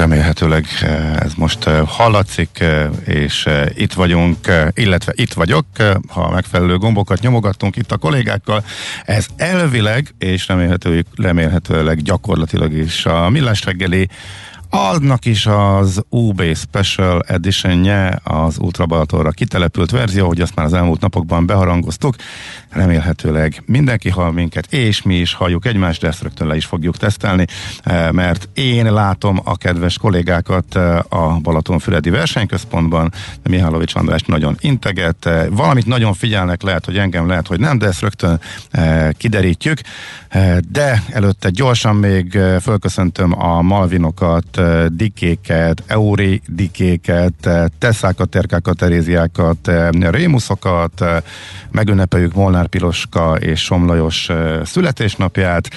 Remélhetőleg 0.00 0.66
eh, 0.82 1.16
ez 1.16 1.32
most 1.34 1.66
eh, 1.66 1.86
hallatszik, 1.86 2.60
eh, 2.60 2.88
és 3.04 3.48
itt 3.74 3.92
vagyunk, 3.92 4.36
illetve 4.74 5.12
itt 5.16 5.32
vagyok, 5.32 5.66
ha 6.08 6.30
megfelelő 6.30 6.76
gombokat 6.76 7.20
nyomogattunk 7.20 7.76
itt 7.76 7.92
a 7.92 7.96
kollégákkal. 7.96 8.64
Ez 9.04 9.26
elvileg, 9.36 10.14
és 10.18 10.48
remélhetőleg, 10.48 11.06
remélhetőleg 11.16 12.02
gyakorlatilag 12.02 12.72
is 12.72 13.06
a 13.06 13.28
millás 13.28 13.64
reggeli 13.64 14.08
annak 14.70 15.24
is 15.24 15.46
az 15.46 16.02
UB 16.08 16.42
Special 16.54 17.22
Edition-je, 17.26 18.20
az 18.24 18.58
Ultra 18.58 18.86
Balatorra 18.86 19.30
kitelepült 19.30 19.90
verzió, 19.90 20.26
hogy 20.26 20.40
azt 20.40 20.54
már 20.54 20.66
az 20.66 20.72
elmúlt 20.72 21.00
napokban 21.00 21.46
beharangoztuk. 21.46 22.14
Remélhetőleg 22.68 23.62
mindenki 23.66 24.08
hall 24.08 24.30
minket, 24.32 24.72
és 24.72 25.02
mi 25.02 25.14
is 25.14 25.34
halljuk 25.34 25.66
egymást, 25.66 26.00
de 26.00 26.08
ezt 26.08 26.22
rögtön 26.22 26.46
le 26.46 26.56
is 26.56 26.64
fogjuk 26.64 26.96
tesztelni, 26.96 27.46
eh, 27.82 28.10
mert 28.12 28.48
én 28.54 28.92
látom 28.92 29.40
a 29.44 29.56
kedves 29.56 29.98
kollégákat 29.98 30.76
eh, 30.76 30.98
a 31.08 31.38
Balatonfüredi 31.42 32.10
versenyközpontban, 32.10 33.12
Mihálovics 33.42 33.94
András 33.94 34.22
nagyon 34.22 34.56
integet, 34.60 35.26
eh, 35.26 35.46
valamit 35.50 35.86
nagyon 35.86 36.14
figyelnek, 36.14 36.62
lehet, 36.62 36.84
hogy 36.84 36.98
engem, 36.98 37.26
lehet, 37.26 37.46
hogy 37.46 37.60
nem, 37.60 37.78
de 37.78 37.86
ezt 37.86 38.00
rögtön 38.00 38.40
kiderítjük. 39.16 39.80
De 40.68 41.02
előtte 41.08 41.50
gyorsan 41.50 41.96
még 41.96 42.38
fölköszöntöm 42.60 43.42
a 43.42 43.62
Malvinokat, 43.62 44.59
Dikéket, 44.88 45.82
Euri 45.86 46.40
Dikéket, 46.46 47.48
Tesszákat, 47.78 48.28
Terkákat, 48.28 48.76
Teréziákat, 48.76 49.70
Rémuszokat, 49.90 51.04
megünnepeljük 51.70 52.34
Molnár 52.34 52.66
Piroska 52.66 53.36
és 53.36 53.60
Somlajos 53.60 54.28
születésnapját, 54.64 55.68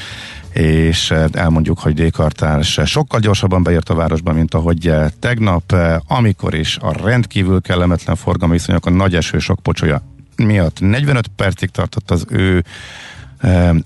és 0.54 1.14
elmondjuk, 1.32 1.80
hogy 1.80 1.94
Dékartárs 1.94 2.80
sokkal 2.86 3.20
gyorsabban 3.20 3.64
beért 3.64 3.90
a 3.90 3.96
városba, 3.96 4.34
mint 4.34 4.54
ahogy 4.54 4.92
tegnap, 5.20 5.76
amikor 6.08 6.54
is 6.54 6.78
a 6.82 7.04
rendkívül 7.04 7.62
kellemetlen 7.62 8.16
forgalmi 8.16 8.54
viszonyok, 8.54 8.86
a 8.86 8.90
nagy 8.90 9.16
eső 9.16 9.40
sok 9.40 9.60
pocsolya 9.60 10.02
miatt. 10.36 10.80
45 10.80 11.28
percig 11.28 11.70
tartott 11.70 12.12
az 12.12 12.26
ő 12.30 12.64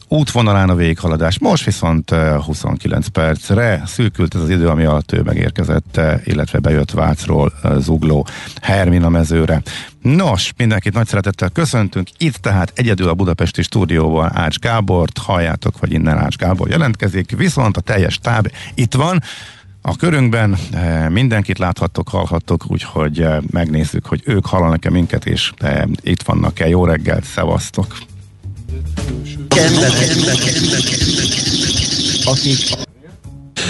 útvonalán 0.08 0.70
a 0.70 0.76
végighaladás. 0.76 1.40
Most 1.40 1.64
viszont 1.64 2.10
29 2.12 3.08
percre 3.08 3.82
szűkült 3.86 4.36
ez 4.36 4.42
az 4.42 4.50
idő, 4.50 4.68
ami 4.68 4.84
alatt 4.84 5.12
ő 5.12 5.22
megérkezett, 5.22 6.00
illetve 6.24 6.60
bejött 6.60 6.92
Vácról 6.92 7.54
Zugló 7.78 8.28
Hermina 8.62 9.10
mezőre. 9.10 9.62
Nos, 10.02 10.54
mindenkit 10.58 10.94
nagy 10.94 11.08
szeretettel 11.08 11.50
köszöntünk. 11.50 12.08
Itt 12.18 12.36
tehát 12.36 12.72
egyedül 12.76 13.10
a 13.10 13.14
budapesti 13.14 13.62
stúdióban 13.62 14.36
Ács 14.36 14.60
Gábort, 14.60 15.18
halljátok, 15.18 15.80
vagy 15.80 15.92
innen 15.92 16.18
Ács 16.18 16.36
Gábor 16.36 16.70
jelentkezik, 16.70 17.38
viszont 17.38 17.78
a 17.78 17.82
teljes 17.82 18.18
táb 18.18 18.52
itt 18.74 18.94
van, 18.94 19.22
a 19.82 19.96
körünkben 19.96 20.58
mindenkit 21.10 21.58
láthattok, 21.58 22.10
hallhattok, 22.10 22.64
úgyhogy 22.68 23.28
megnézzük, 23.52 24.06
hogy 24.06 24.22
ők 24.26 24.46
hallanak-e 24.46 24.90
minket, 24.90 25.26
és 25.26 25.52
itt 26.02 26.22
vannak-e. 26.22 26.68
Jó 26.68 26.86
reggelt, 26.86 27.24
szevasztok! 27.24 27.98
Akik 32.32 32.62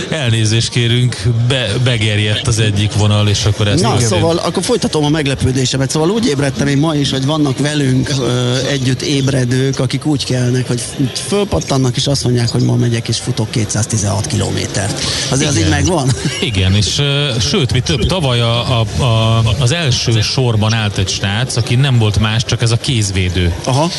Elnézést 0.10 0.70
kérünk, 0.70 1.16
be, 1.48 1.68
begerjedt 1.84 2.48
az 2.48 2.60
egyik 2.60 2.94
vonal, 2.94 3.28
és 3.28 3.46
akkor 3.46 3.68
ezt... 3.68 3.82
Na, 3.82 3.90
megérjük. 3.90 4.12
szóval 4.12 4.38
akkor 4.38 4.64
folytatom 4.64 5.06
a 5.06 5.10
meglepődésemet. 5.10 5.90
Szóval 5.90 6.10
úgy 6.10 6.28
ébredtem 6.28 6.68
én 6.68 6.78
ma 6.78 6.96
is, 6.96 7.12
hogy 7.12 7.26
vannak 7.26 7.58
velünk 7.58 8.10
ö, 8.20 8.56
együtt 8.70 9.02
ébredők, 9.02 9.80
akik 9.80 10.06
úgy 10.06 10.26
kelnek, 10.26 10.68
hogy 10.68 10.82
fölpattannak, 11.28 11.96
és 11.96 12.08
azt 12.08 12.24
mondják, 12.24 12.50
hogy 12.50 12.62
ma 12.62 12.76
megyek 12.76 13.08
és 13.08 13.18
futok 13.18 13.52
216 13.52 14.28
kilométert. 14.28 15.04
Azért 15.30 15.52
Igen. 15.52 15.64
az 15.64 15.68
így 15.68 15.70
megvan? 15.70 16.12
Igen, 16.42 16.76
és 16.76 17.00
ö, 17.00 17.30
sőt, 17.40 17.74
mi 17.74 17.80
több, 17.80 18.06
tavaly 18.06 18.40
a, 18.42 18.80
a, 18.80 19.04
a, 19.04 19.44
az 19.60 19.72
első 19.72 20.22
sorban 20.22 20.74
állt 20.74 20.98
egy 20.98 21.10
srác, 21.10 21.56
aki 21.56 21.76
nem 21.76 21.98
volt 21.98 22.20
más, 22.20 22.44
csak 22.46 22.62
ez 22.62 22.72
a 22.72 22.78
kézvédő. 22.78 23.54
Aha. 23.64 23.90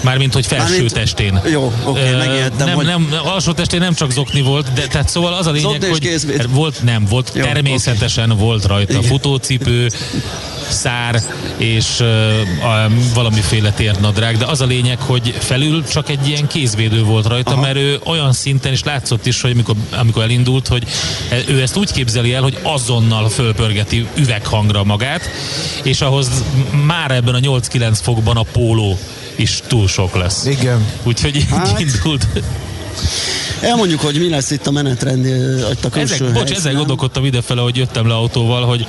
Mármint, 0.00 0.32
hogy 0.32 0.46
felső 0.46 0.70
Mármint, 0.70 0.92
testén. 0.92 1.40
Jó, 1.50 1.72
oké, 1.84 2.00
okay, 2.00 2.26
megértem. 2.26 2.66
Nem, 2.66 2.76
hogy... 2.76 2.86
nem, 2.86 3.08
alsó 3.24 3.52
testén 3.52 3.80
nem 3.80 3.94
csak 3.94 4.10
zokni 4.10 4.40
volt, 4.40 4.72
de 4.72 4.86
tehát 4.86 5.08
szóval 5.08 5.34
az 5.42 5.48
a 5.48 5.50
lényeg, 5.50 5.84
hogy 5.84 6.00
kézvéd. 6.00 6.54
volt, 6.54 6.82
nem, 6.82 7.04
volt 7.04 7.30
Jó, 7.34 7.42
természetesen 7.42 8.30
okay. 8.30 8.44
volt 8.44 8.64
rajta 8.64 8.92
Igen. 8.92 9.02
futócipő, 9.02 9.88
szár 10.68 11.22
és 11.56 12.00
uh, 12.00 12.06
a, 12.64 12.88
valamiféle 13.14 13.70
térnadrág, 13.70 14.36
de 14.36 14.44
az 14.44 14.60
a 14.60 14.64
lényeg, 14.64 15.00
hogy 15.00 15.34
felül 15.38 15.84
csak 15.84 16.08
egy 16.08 16.28
ilyen 16.28 16.46
kézvédő 16.46 17.02
volt 17.02 17.26
rajta, 17.26 17.50
Aha. 17.50 17.60
mert 17.60 17.76
ő 17.76 18.00
olyan 18.04 18.32
szinten, 18.32 18.72
és 18.72 18.84
látszott 18.84 19.26
is, 19.26 19.40
hogy 19.40 19.50
amikor, 19.50 19.74
amikor 19.90 20.22
elindult, 20.22 20.68
hogy 20.68 20.84
ő 21.48 21.60
ezt 21.60 21.76
úgy 21.76 21.92
képzeli 21.92 22.34
el, 22.34 22.42
hogy 22.42 22.58
azonnal 22.62 23.28
fölpörgeti 23.28 24.06
üveghangra 24.14 24.84
magát, 24.84 25.30
és 25.82 26.00
ahhoz 26.00 26.28
már 26.86 27.10
ebben 27.10 27.34
a 27.34 27.38
8-9 27.38 27.98
fokban 28.02 28.36
a 28.36 28.42
póló 28.42 28.98
is 29.36 29.60
túl 29.66 29.88
sok 29.88 30.16
lesz. 30.16 30.44
Igen. 30.46 30.86
Úgyhogy 31.02 31.46
hát, 31.50 31.80
indult. 31.80 32.26
Elmondjuk, 33.62 34.00
hogy 34.00 34.18
mi 34.18 34.28
lesz 34.28 34.50
itt 34.50 34.66
a 34.66 34.70
menetrend, 34.70 35.26
a 35.82 35.88
külső 35.88 36.14
Ezek, 36.14 36.32
bocs, 36.32 36.50
ezzel 36.50 36.74
gondolkodtam 36.74 37.24
idefele, 37.24 37.60
hogy 37.60 37.76
jöttem 37.76 38.06
le 38.06 38.14
autóval, 38.14 38.62
hogy 38.64 38.86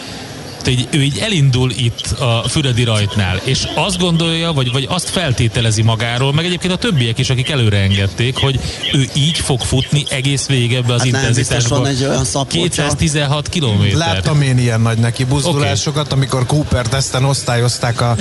így, 0.67 0.87
ő 0.91 1.01
így 1.01 1.17
elindul 1.17 1.71
itt 1.71 2.11
a 2.19 2.43
Füredi 2.47 2.83
rajtnál, 2.83 3.41
és 3.43 3.67
azt 3.75 3.99
gondolja, 3.99 4.53
vagy, 4.53 4.71
vagy 4.71 4.87
azt 4.89 5.09
feltételezi 5.09 5.81
magáról, 5.81 6.33
meg 6.33 6.45
egyébként 6.45 6.73
a 6.73 6.77
többiek 6.77 7.17
is, 7.17 7.29
akik 7.29 7.49
előre 7.49 7.77
engedték, 7.77 8.37
hogy 8.37 8.59
ő 8.93 9.09
így 9.13 9.37
fog 9.37 9.61
futni 9.61 10.03
egész 10.09 10.45
végig 10.45 10.73
ebbe 10.73 10.93
az 10.93 10.99
hát 10.99 11.07
intenzitásba. 11.07 11.77
Van 11.77 11.85
egy 11.87 12.03
olyan 12.03 12.47
216 12.47 13.49
km. 13.49 13.97
Láttam 13.97 14.41
én 14.41 14.57
ilyen 14.57 14.81
nagy 14.81 14.97
neki 14.97 15.23
buzdulásokat, 15.23 16.05
okay. 16.05 16.17
amikor 16.17 16.45
Cooper 16.45 16.87
teszten 16.87 17.25
osztályozták 17.25 18.01
a, 18.01 18.15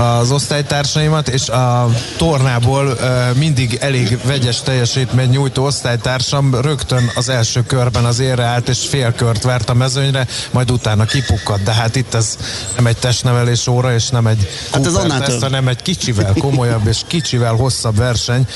az 0.00 0.30
osztálytársaimat, 0.30 1.28
és 1.28 1.48
a 1.48 1.90
tornából 2.16 2.98
mindig 3.38 3.78
elég 3.80 4.18
vegyes 4.24 4.60
teljesítmény 4.60 5.28
nyújtó 5.28 5.64
osztálytársam 5.64 6.54
rögtön 6.60 7.10
az 7.14 7.28
első 7.28 7.62
körben 7.66 8.04
az 8.04 8.18
érre 8.18 8.44
állt, 8.44 8.68
és 8.68 8.78
fél 8.88 9.12
kört 9.12 9.42
vert 9.42 9.70
a 9.70 9.74
mezőnyre, 9.74 10.26
majd 10.50 10.70
utána 10.70 11.04
kipukkad, 11.04 11.60
de 11.60 11.72
hát 11.82 11.96
itt 11.96 12.14
ez 12.14 12.36
nem 12.76 12.86
egy 12.86 12.96
testnevelés 12.96 13.66
óra, 13.66 13.94
és 13.94 14.08
nem 14.08 14.26
egy 14.26 14.48
Hát 14.72 14.86
ez 14.86 14.94
annál 14.94 15.20
teszt, 15.20 15.42
hanem 15.42 15.68
egy 15.68 15.82
kicsivel 15.82 16.34
komolyabb 16.38 16.86
és 16.86 17.00
kicsivel 17.06 17.54
hosszabb 17.54 17.96
verseny. 17.96 18.46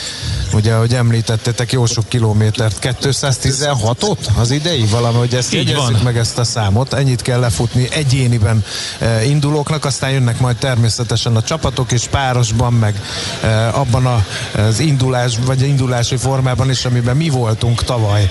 Ugye, 0.52 0.73
ahogy 0.75 0.94
említettétek, 0.94 1.73
jó 1.73 1.87
sok 1.87 2.08
kilométert, 2.08 2.96
216-ot 3.00 4.17
az 4.38 4.50
idei 4.50 4.84
valahogy 4.90 5.34
ezt 5.34 5.55
Így 5.55 5.69
jegyezzük 5.69 5.93
van. 5.93 6.02
meg 6.02 6.19
ezt 6.19 6.38
a 6.38 6.44
számot. 6.44 6.93
Ennyit 6.93 7.23
kell 7.23 7.40
lefutni 7.40 7.88
egyéniben 7.90 8.64
e, 8.99 9.25
indulóknak, 9.25 9.84
aztán 9.84 10.11
jönnek 10.11 10.40
majd 10.40 10.56
természetesen 10.56 11.37
a 11.37 11.43
csapatok 11.43 11.93
és 11.93 12.06
párosban, 12.11 12.73
meg 12.73 13.00
e, 13.43 13.69
abban 13.69 14.06
a, 14.06 14.25
az 14.58 14.78
indulás, 14.78 15.34
vagy 15.44 15.62
indulási 15.62 16.17
formában 16.17 16.70
is, 16.70 16.84
amiben 16.84 17.17
mi 17.17 17.28
voltunk 17.28 17.84
tavaly. 17.84 18.28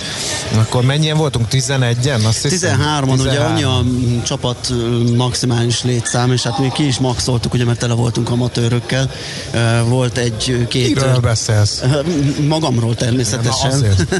Akkor 0.57 0.83
mennyien 0.83 1.17
voltunk? 1.17 1.47
11-en? 1.51 2.25
Azt 2.25 2.41
hiszem? 2.41 2.79
13-on, 2.79 3.19
ugye 3.19 3.39
annyi 3.39 3.63
a 3.63 3.83
csapat 4.25 4.73
maximális 5.15 5.83
létszám, 5.83 6.31
és 6.31 6.43
hát 6.43 6.59
mi 6.59 6.71
ki 6.73 6.85
is 6.87 6.99
maxoltuk, 6.99 7.53
ugye, 7.53 7.65
mert 7.65 7.79
tele 7.79 7.93
voltunk 7.93 8.29
amatőrökkel. 8.29 9.11
Volt 9.87 10.17
egy-két... 10.17 10.95
Miről 10.95 11.19
beszélsz? 11.19 11.83
Magamról 12.47 12.95
természetesen. 12.95 13.79
Na, 13.79 14.17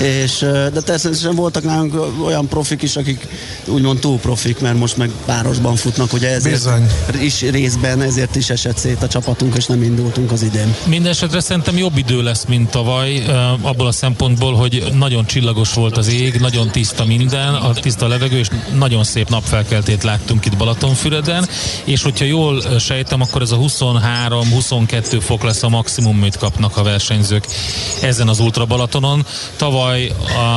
és, 0.04 0.38
de 0.38 0.80
természetesen 0.80 1.34
voltak 1.34 1.64
nálunk 1.64 1.94
olyan 2.24 2.48
profik 2.48 2.82
is, 2.82 2.96
akik 2.96 3.26
úgymond 3.66 3.98
túl 3.98 4.18
profik, 4.18 4.60
mert 4.60 4.78
most 4.78 4.96
meg 4.96 5.10
párosban 5.24 5.76
futnak, 5.76 6.12
ugye 6.12 6.28
ezért 6.28 6.54
Bizony. 6.54 6.86
is 7.20 7.40
részben, 7.40 8.02
ezért 8.02 8.36
is 8.36 8.50
esett 8.50 8.76
szét 8.76 9.02
a 9.02 9.08
csapatunk, 9.08 9.56
és 9.56 9.66
nem 9.66 9.82
indultunk 9.82 10.32
az 10.32 10.42
idén. 10.42 10.74
Mindenesetre 10.86 11.40
szerintem 11.40 11.76
jobb 11.76 11.96
idő 11.96 12.22
lesz, 12.22 12.44
mint 12.48 12.70
tavaly, 12.70 13.24
abból 13.60 13.86
a 13.86 13.92
szempontból, 13.92 14.54
hogy 14.54 14.84
nagyon 14.94 15.26
csillagos 15.26 15.72
volt 15.74 15.96
az 15.96 16.08
ég, 16.08 16.40
nagyon 16.40 16.70
tiszta 16.70 17.04
minden, 17.04 17.54
a 17.54 17.72
tiszta 17.72 18.08
levegő, 18.08 18.38
és 18.38 18.48
nagyon 18.74 19.04
szép 19.04 19.28
napfelkeltét 19.32 20.02
láttunk 20.02 20.44
itt 20.44 20.56
Balatonfüreden, 20.56 21.48
és 21.84 22.02
hogyha 22.02 22.24
jól 22.24 22.78
sejtem, 22.78 23.20
akkor 23.20 23.42
ez 23.42 23.50
a 23.50 23.56
23-22 23.56 25.20
fok 25.20 25.42
lesz 25.42 25.62
a 25.62 25.68
maximum, 25.68 26.16
amit 26.16 26.36
kapnak 26.36 26.76
a 26.76 26.82
versenyzők 26.82 27.46
ezen 28.02 28.28
az 28.28 28.40
Ultra 28.40 28.64
Balatonon. 28.64 29.26
Tavaly 29.56 30.12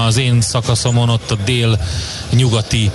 az 0.07 0.17
én 0.17 0.41
szakaszomon 0.41 1.09
ott 1.09 1.31
a 1.31 1.35
dél-nyugati 1.45 2.91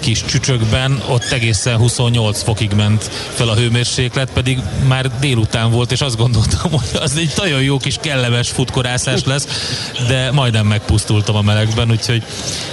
kis 0.00 0.24
csücsökben, 0.24 1.02
ott 1.08 1.30
egészen 1.30 1.76
28 1.76 2.42
fokig 2.42 2.72
ment 2.72 3.10
fel 3.34 3.48
a 3.48 3.54
hőmérséklet, 3.54 4.30
pedig 4.32 4.58
már 4.88 5.18
délután 5.18 5.70
volt, 5.70 5.92
és 5.92 6.00
azt 6.00 6.16
gondoltam, 6.16 6.70
hogy 6.80 7.00
az 7.00 7.16
egy 7.16 7.32
nagyon 7.36 7.62
jó 7.62 7.76
kis 7.78 7.96
kellemes 8.00 8.48
futkorászás 8.48 9.24
lesz, 9.24 9.46
de 10.08 10.30
majdnem 10.30 10.66
megpusztultam 10.66 11.36
a 11.36 11.42
melegben, 11.42 11.90
úgyhogy 11.90 12.22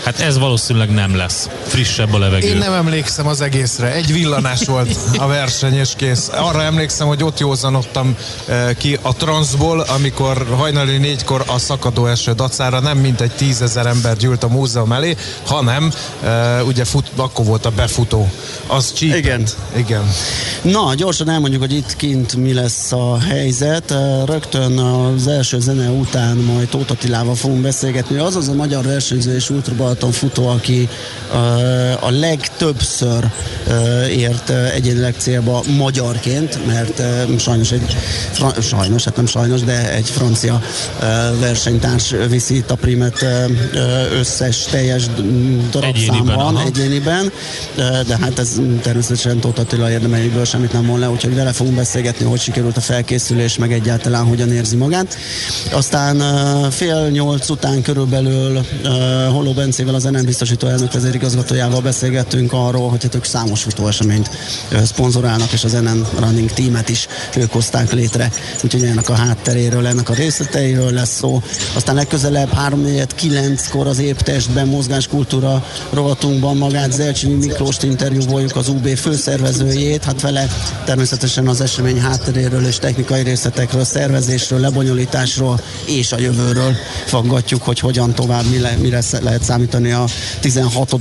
hát 0.04 0.19
ez 0.19 0.38
valószínűleg 0.38 0.94
nem 0.94 1.16
lesz. 1.16 1.50
Frissebb 1.68 2.13
a 2.13 2.18
levegő. 2.30 2.48
Én 2.48 2.58
nem 2.58 2.74
emlékszem 2.74 3.28
az 3.28 3.42
egészre. 3.42 3.94
Egy 3.94 4.14
villanás 4.14 4.66
volt 4.66 4.96
a 5.18 5.28
verseny, 5.28 5.74
és 5.74 5.94
kész. 5.96 6.30
Arra 6.34 6.64
emlékszem, 6.64 7.08
hogy 7.08 7.24
ott 7.24 7.40
józanodtam 7.40 8.16
eh, 8.46 8.70
ki 8.78 8.98
a 9.02 9.14
transzból, 9.14 9.80
amikor 9.80 10.48
hajnali 10.58 10.98
négykor 10.98 11.44
a 11.48 11.58
szakadó 11.58 12.06
eső 12.06 12.32
dacára 12.32 12.80
nem 12.80 12.98
mint 12.98 13.22
egy 13.22 13.32
tízezer 13.32 13.86
ember 13.86 14.18
gyűlt 14.18 14.44
a 14.44 14.48
múzeum 14.48 14.92
elé, 14.92 15.16
hanem 15.46 15.92
eh, 16.24 16.68
ugye 16.68 16.86
fut, 16.86 17.12
akkor 17.16 17.46
volt 17.46 17.66
a 17.66 17.70
befutó. 17.70 18.32
Az 18.68 18.94
csípett. 18.94 19.18
Igen. 19.18 19.44
Igen. 19.76 20.12
Na, 20.62 20.94
gyorsan 20.94 21.30
elmondjuk, 21.30 21.62
hogy 21.62 21.74
itt 21.74 21.96
kint 21.96 22.36
mi 22.36 22.54
lesz 22.54 22.92
a 22.92 23.20
helyzet. 23.20 23.92
Eh, 23.92 24.26
Rögtön 24.26 24.78
az 24.80 25.28
első 25.28 25.60
zene 25.60 25.90
után 25.90 26.38
majd 26.38 26.68
Tóth 26.68 26.92
Attilával 26.92 27.36
fogunk 27.36 27.62
beszélgetni. 27.62 28.18
Az 28.18 28.36
az 28.36 28.48
a 28.48 28.54
magyar 28.54 28.84
versenyző 28.84 29.36
és 29.36 29.50
ultrabalaton 29.50 30.12
futó, 30.12 30.48
aki 30.48 30.90
a 32.07 32.12
legtöbbször 32.12 33.30
eh, 33.68 34.18
ért 34.18 34.50
eh, 34.50 34.74
egyénileg 34.74 35.15
célba 35.18 35.63
magyarként, 35.77 36.65
mert 36.65 37.00
eh, 37.00 37.24
sajnos 37.38 37.71
egy, 37.71 37.95
sajnos, 38.62 39.04
hát 39.04 39.15
nem 39.15 39.25
sajnos, 39.25 39.62
de 39.62 39.94
egy 39.94 40.09
francia 40.09 40.62
versenytárs 41.39 42.13
viszi 42.30 42.56
itt 42.56 42.71
a 42.71 42.75
primet 42.75 43.25
összes 44.19 44.63
teljes 44.63 45.04
Egyéniben, 45.07 45.69
darabszámban, 45.71 46.57
egyéniben, 46.57 47.31
de, 47.75 48.18
hát 48.21 48.39
ez 48.39 48.59
természetesen 48.81 49.39
Tóth 49.39 49.59
Attila 49.59 49.92
érdemeiből 49.92 50.45
semmit 50.45 50.74
nem 50.74 51.00
le, 51.00 51.09
úgyhogy 51.09 51.36
vele 51.36 51.51
fogunk 51.51 51.75
beszélgetni, 51.75 52.25
hogy 52.25 52.39
sikerült 52.39 52.77
a 52.77 52.81
felkészülés, 52.81 53.57
meg 53.57 53.71
egyáltalán 53.74 54.25
hogyan 54.25 54.51
érzi 54.51 54.75
magát. 54.75 55.18
Aztán 55.71 56.21
fél 56.71 57.09
nyolc 57.09 57.50
után 57.50 57.81
körülbelül 57.81 58.65
Holló 59.31 59.51
Bencével, 59.51 59.95
az 59.95 60.04
NN 60.04 60.25
biztosító 60.25 60.68
elnök 60.68 60.94
vezérigazgatójával 60.94 61.81
beszélgettünk 62.00 62.54
arról, 62.54 62.90
hogy 62.90 63.04
hát 63.04 63.16
ők 63.16 63.24
számos 63.24 63.62
futóeseményt 63.62 64.30
szponzorálnak, 64.84 65.52
és 65.52 65.64
az 65.64 65.72
NN 65.72 66.06
Running 66.20 66.52
Teamet 66.52 66.90
is 66.90 67.08
ők 67.36 67.52
hozták 67.52 67.94
létre, 67.94 68.32
úgyhogy 68.64 68.84
ennek 68.84 69.10
a 69.10 69.14
hátteréről, 69.14 69.88
ennek 69.88 70.10
a 70.10 70.14
részleteiről 70.14 70.92
lesz 70.92 71.16
szó. 71.18 71.42
Aztán 71.74 71.96
legközelebb 71.96 72.50
3-4-9-kor 72.70 73.88
az 73.88 74.00
épp 74.00 74.18
testben 74.18 74.68
mozgáskultúra 74.68 75.66
rovatunkban 75.90 76.58
magát 76.58 76.92
Zelcsini 76.92 77.34
Miklóst 77.34 77.84
interjúvoljuk 77.84 78.56
az 78.56 78.68
UB 78.68 78.88
főszervezőjét, 78.88 80.04
hát 80.04 80.22
vele 80.22 80.48
természetesen 80.86 81.48
az 81.48 81.62
esemény 81.62 82.00
hátteréről 82.00 82.66
és 82.66 82.78
technikai 82.78 83.24
részletekről, 83.24 83.84
szervezésről, 83.84 84.60
lebonyolításról 84.60 85.62
és 85.86 86.12
a 86.12 86.20
jövőről 86.20 86.76
faggatjuk, 87.06 87.64
hogy 87.64 87.80
hogyan 87.80 88.14
tovább, 88.14 88.46
mire, 88.52 88.76
mire 88.82 89.02
lehet 89.22 89.44
számítani 89.44 89.92
a 89.92 90.06
16. 90.40 90.96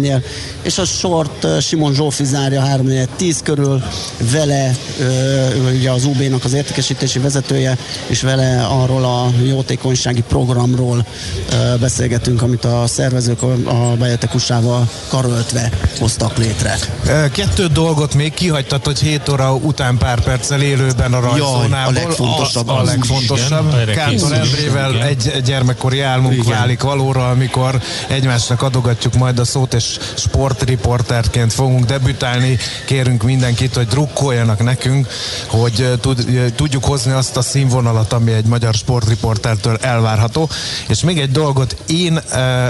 eseménynél. 0.00 0.22
És 0.62 0.78
a 0.78 0.84
sort 0.84 1.46
Simon 1.60 1.94
Zsófi 1.94 2.24
zárja 2.24 2.62
3-10 3.18 3.38
körül, 3.42 3.82
vele 4.32 4.76
ugye 5.74 5.90
az 5.90 6.04
UB-nak 6.04 6.44
az 6.44 6.52
értékesítési 6.52 7.18
vezetője, 7.18 7.78
és 8.06 8.22
vele 8.22 8.64
arról 8.64 9.04
a 9.04 9.30
jótékonysági 9.44 10.22
programról 10.28 11.06
beszélgetünk, 11.80 12.42
amit 12.42 12.64
a 12.64 12.86
szervezők 12.86 13.42
a, 13.42 13.96
bejetekusával 13.98 14.88
karöltve 15.08 15.70
hoztak 15.98 16.36
létre. 16.36 16.78
Kettő 17.32 17.66
dolgot 17.66 18.14
még 18.14 18.34
kihagytad, 18.34 18.84
hogy 18.84 18.98
7 18.98 19.28
óra 19.28 19.54
után 19.54 19.98
pár 19.98 20.20
perccel 20.20 20.62
élőben 20.62 21.12
a 21.12 21.20
rajzónából. 21.20 21.96
a 21.96 21.98
legfontosabb 21.98 22.68
A, 22.68 22.72
a 22.72 22.80
az. 22.80 22.86
legfontosabb. 22.86 23.90
Kántor 23.94 24.32
Endrével 24.32 25.02
egy 25.02 25.40
gyermekkori 25.44 26.00
álmunk 26.00 26.34
Igen. 26.34 26.46
válik 26.46 26.82
valóra, 26.82 27.30
amikor 27.30 27.80
egymásnak 28.08 28.62
adogatjuk 28.62 29.14
majd 29.14 29.38
a 29.38 29.44
szót, 29.44 29.74
és 29.74 29.89
sportriporterként 30.14 31.52
fogunk 31.52 31.84
debütálni. 31.84 32.58
Kérünk 32.86 33.22
mindenkit, 33.22 33.74
hogy 33.74 33.86
drukkoljanak 33.86 34.62
nekünk, 34.62 35.06
hogy 35.46 35.98
tud, 36.00 36.52
tudjuk 36.56 36.84
hozni 36.84 37.12
azt 37.12 37.36
a 37.36 37.42
színvonalat, 37.42 38.12
ami 38.12 38.32
egy 38.32 38.44
magyar 38.44 38.74
sportriportertől 38.74 39.76
elvárható. 39.80 40.48
És 40.88 41.00
még 41.00 41.18
egy 41.18 41.30
dolgot, 41.30 41.76
én, 41.86 42.16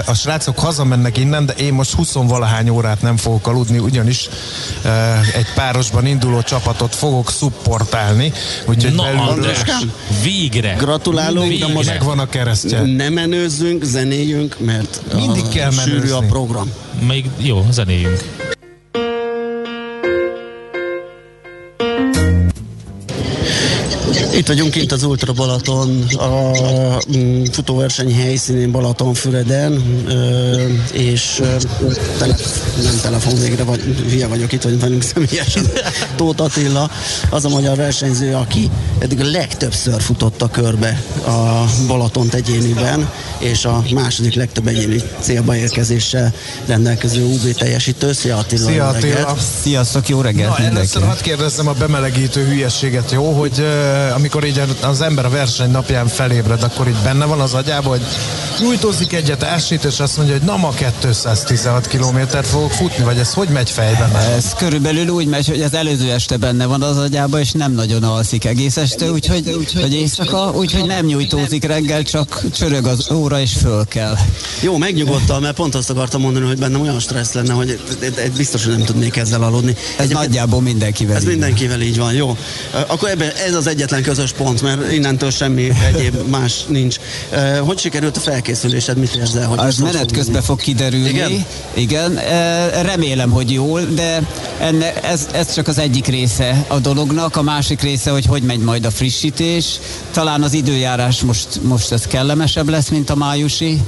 a 0.05 0.13
srácok 0.13 0.59
hazamennek 0.59 1.17
innen, 1.17 1.45
de 1.45 1.53
én 1.53 1.73
most 1.73 1.91
20 1.91 2.13
valahány 2.13 2.69
órát 2.69 3.01
nem 3.01 3.17
fogok 3.17 3.47
aludni, 3.47 3.77
ugyanis 3.77 4.29
egy 5.35 5.53
párosban 5.55 6.05
induló 6.05 6.41
csapatot 6.41 6.95
fogok 6.95 7.31
szupportálni, 7.31 8.33
úgyhogy 8.65 8.93
Na, 8.93 9.03
belülről 9.03 9.27
András, 9.27 9.61
végre! 10.23 10.75
Gratulálunk, 10.77 11.47
de 11.47 11.49
Végre. 11.49 11.73
most 11.73 11.89
megvan 11.89 12.19
a 12.19 12.25
keresztje. 12.25 12.81
ne 12.81 13.09
menőzzünk, 13.09 13.83
zenéljünk, 13.83 14.55
mert 14.59 15.01
Mindig 15.15 15.47
kell 15.47 15.71
sűrű 15.71 16.09
a 16.09 16.19
program. 16.19 16.71
Még 17.11 17.25
jó, 17.37 17.65
zenéjünk. 17.71 18.40
Itt 24.33 24.47
vagyunk 24.47 24.71
kint 24.71 24.91
az 24.91 25.03
Ultra 25.03 25.33
Balaton, 25.33 26.03
a 26.17 26.51
mm, 27.17 27.43
futóverseny 27.43 28.15
helyszínén 28.15 28.71
Balatonfüreden, 28.71 29.83
és 30.91 31.41
tele, 32.17 32.35
nem 32.83 32.99
telefon 33.01 33.39
végre, 33.39 33.63
vagy 33.63 33.79
hülye 34.09 34.27
vagyok 34.27 34.51
itt, 34.51 34.61
vagy 34.61 34.79
velünk 34.79 35.01
személyesen. 35.01 35.65
Tóth 36.15 36.41
Attila, 36.41 36.91
az 37.29 37.45
a 37.45 37.49
magyar 37.49 37.75
versenyző, 37.75 38.33
aki 38.33 38.69
eddig 38.99 39.19
a 39.19 39.29
legtöbbször 39.31 40.01
futotta 40.01 40.47
körbe 40.47 41.03
a 41.25 41.63
Balatont 41.87 42.33
egyéniben, 42.33 43.09
és 43.37 43.65
a 43.65 43.83
második 43.93 44.33
legtöbb 44.33 44.67
egyéni 44.67 45.01
célba 45.19 45.55
érkezéssel 45.55 46.33
rendelkező 46.65 47.23
UB 47.23 47.53
teljesítő. 47.53 48.13
Szia 48.13 48.37
Attila! 48.37 48.69
Szia. 48.69 48.87
Attila! 48.87 49.37
Sziasztok, 49.61 50.09
jó 50.09 50.21
reggelt 50.21 50.57
Na, 50.57 50.63
először 50.63 51.03
hadd 51.03 51.21
kérdezzem 51.21 51.67
a 51.67 51.73
bemelegítő 51.73 52.45
hülyességet, 52.45 53.11
jó? 53.11 53.31
Hogy 53.31 53.59
uh, 53.59 54.19
amikor 54.21 54.30
így 54.45 54.61
az 54.81 55.01
ember 55.01 55.25
a 55.25 55.29
verseny 55.29 55.71
napján 55.71 56.07
felébred, 56.07 56.63
akkor 56.63 56.87
így 56.87 56.95
benne 57.03 57.25
van 57.25 57.39
az 57.39 57.53
agyában, 57.53 57.89
hogy 57.89 58.01
nyújtózik 58.61 59.13
egyet, 59.13 59.43
ásít, 59.43 59.83
és 59.83 59.99
azt 59.99 60.17
mondja, 60.17 60.35
hogy 60.35 60.45
na 60.45 60.57
ma 60.57 60.73
216 61.01 61.87
kilométert 61.87 62.47
fogok 62.47 62.71
futni, 62.71 63.03
vagy 63.03 63.17
ez 63.17 63.33
hogy 63.33 63.47
megy 63.47 63.69
fejben? 63.69 64.15
Ez 64.15 64.53
körülbelül 64.57 65.07
úgy 65.07 65.27
megy, 65.27 65.47
hogy 65.47 65.61
az 65.61 65.73
előző 65.73 66.11
este 66.11 66.37
benne 66.37 66.65
van 66.65 66.81
az 66.81 66.97
agyában, 66.97 67.39
és 67.39 67.51
nem 67.51 67.71
nagyon 67.71 68.03
alszik 68.03 68.45
egész 68.45 68.77
este, 68.77 69.11
úgyhogy, 69.11 69.49
úgyhogy 69.49 69.93
éjszaka, 69.93 70.51
úgyhogy 70.51 70.85
nem 70.85 71.05
nyújtózik 71.05 71.63
reggel, 71.63 72.03
csak 72.03 72.43
csörög 72.53 72.85
az 72.85 73.11
óra, 73.11 73.39
és 73.39 73.53
föl 73.61 73.85
kell. 73.85 74.17
Jó, 74.61 74.77
megnyugodtam, 74.77 75.41
mert 75.41 75.55
pont 75.55 75.75
azt 75.75 75.89
akartam 75.89 76.21
mondani, 76.21 76.45
hogy 76.45 76.57
bennem 76.57 76.81
olyan 76.81 76.99
stressz 76.99 77.33
lenne, 77.33 77.53
hogy 77.53 77.79
biztos, 78.35 78.65
hogy 78.65 78.77
nem 78.77 78.85
tudnék 78.85 79.17
ezzel 79.17 79.43
aludni. 79.43 79.75
Ez 79.97 80.05
Egy 80.05 80.13
nagyjából 80.13 80.61
mindenkivel. 80.61 81.15
Ez 81.15 81.23
mindenkivel 81.23 81.81
így 81.81 81.97
van, 81.97 82.13
jó. 82.13 82.37
Akkor 82.87 83.09
ebben 83.09 83.31
ez 83.47 83.53
az 83.53 83.67
egyetlen 83.67 84.01
közös 84.11 84.31
pont, 84.31 84.61
mert 84.61 84.91
innentől 84.91 85.31
semmi 85.31 85.69
egyéb 85.93 86.29
más 86.29 86.63
nincs. 86.67 86.95
Hogy 87.59 87.79
sikerült 87.79 88.17
a 88.17 88.19
felkészülésed, 88.19 88.97
mit 88.97 89.15
érzel? 89.15 89.47
Hogy 89.47 89.59
az 89.59 89.77
menet 89.77 90.11
közben 90.11 90.41
fog 90.41 90.59
kiderülni. 90.59 91.09
Igen? 91.09 91.45
Igen, 91.73 92.19
remélem, 92.81 93.29
hogy 93.29 93.51
jól, 93.51 93.81
de 93.81 94.21
enne, 94.59 94.93
ez, 94.93 95.27
ez 95.33 95.53
csak 95.53 95.67
az 95.67 95.77
egyik 95.77 96.05
része 96.05 96.65
a 96.67 96.79
dolognak, 96.79 97.35
a 97.35 97.41
másik 97.41 97.81
része, 97.81 98.11
hogy 98.11 98.25
hogy 98.25 98.43
megy 98.43 98.59
majd 98.59 98.85
a 98.85 98.91
frissítés. 98.91 99.79
Talán 100.11 100.43
az 100.43 100.53
időjárás 100.53 101.21
most, 101.21 101.47
most 101.61 101.91
ez 101.91 102.07
kellemesebb 102.07 102.69
lesz, 102.69 102.89
mint 102.89 103.09
a 103.09 103.15
májusi. 103.15 103.81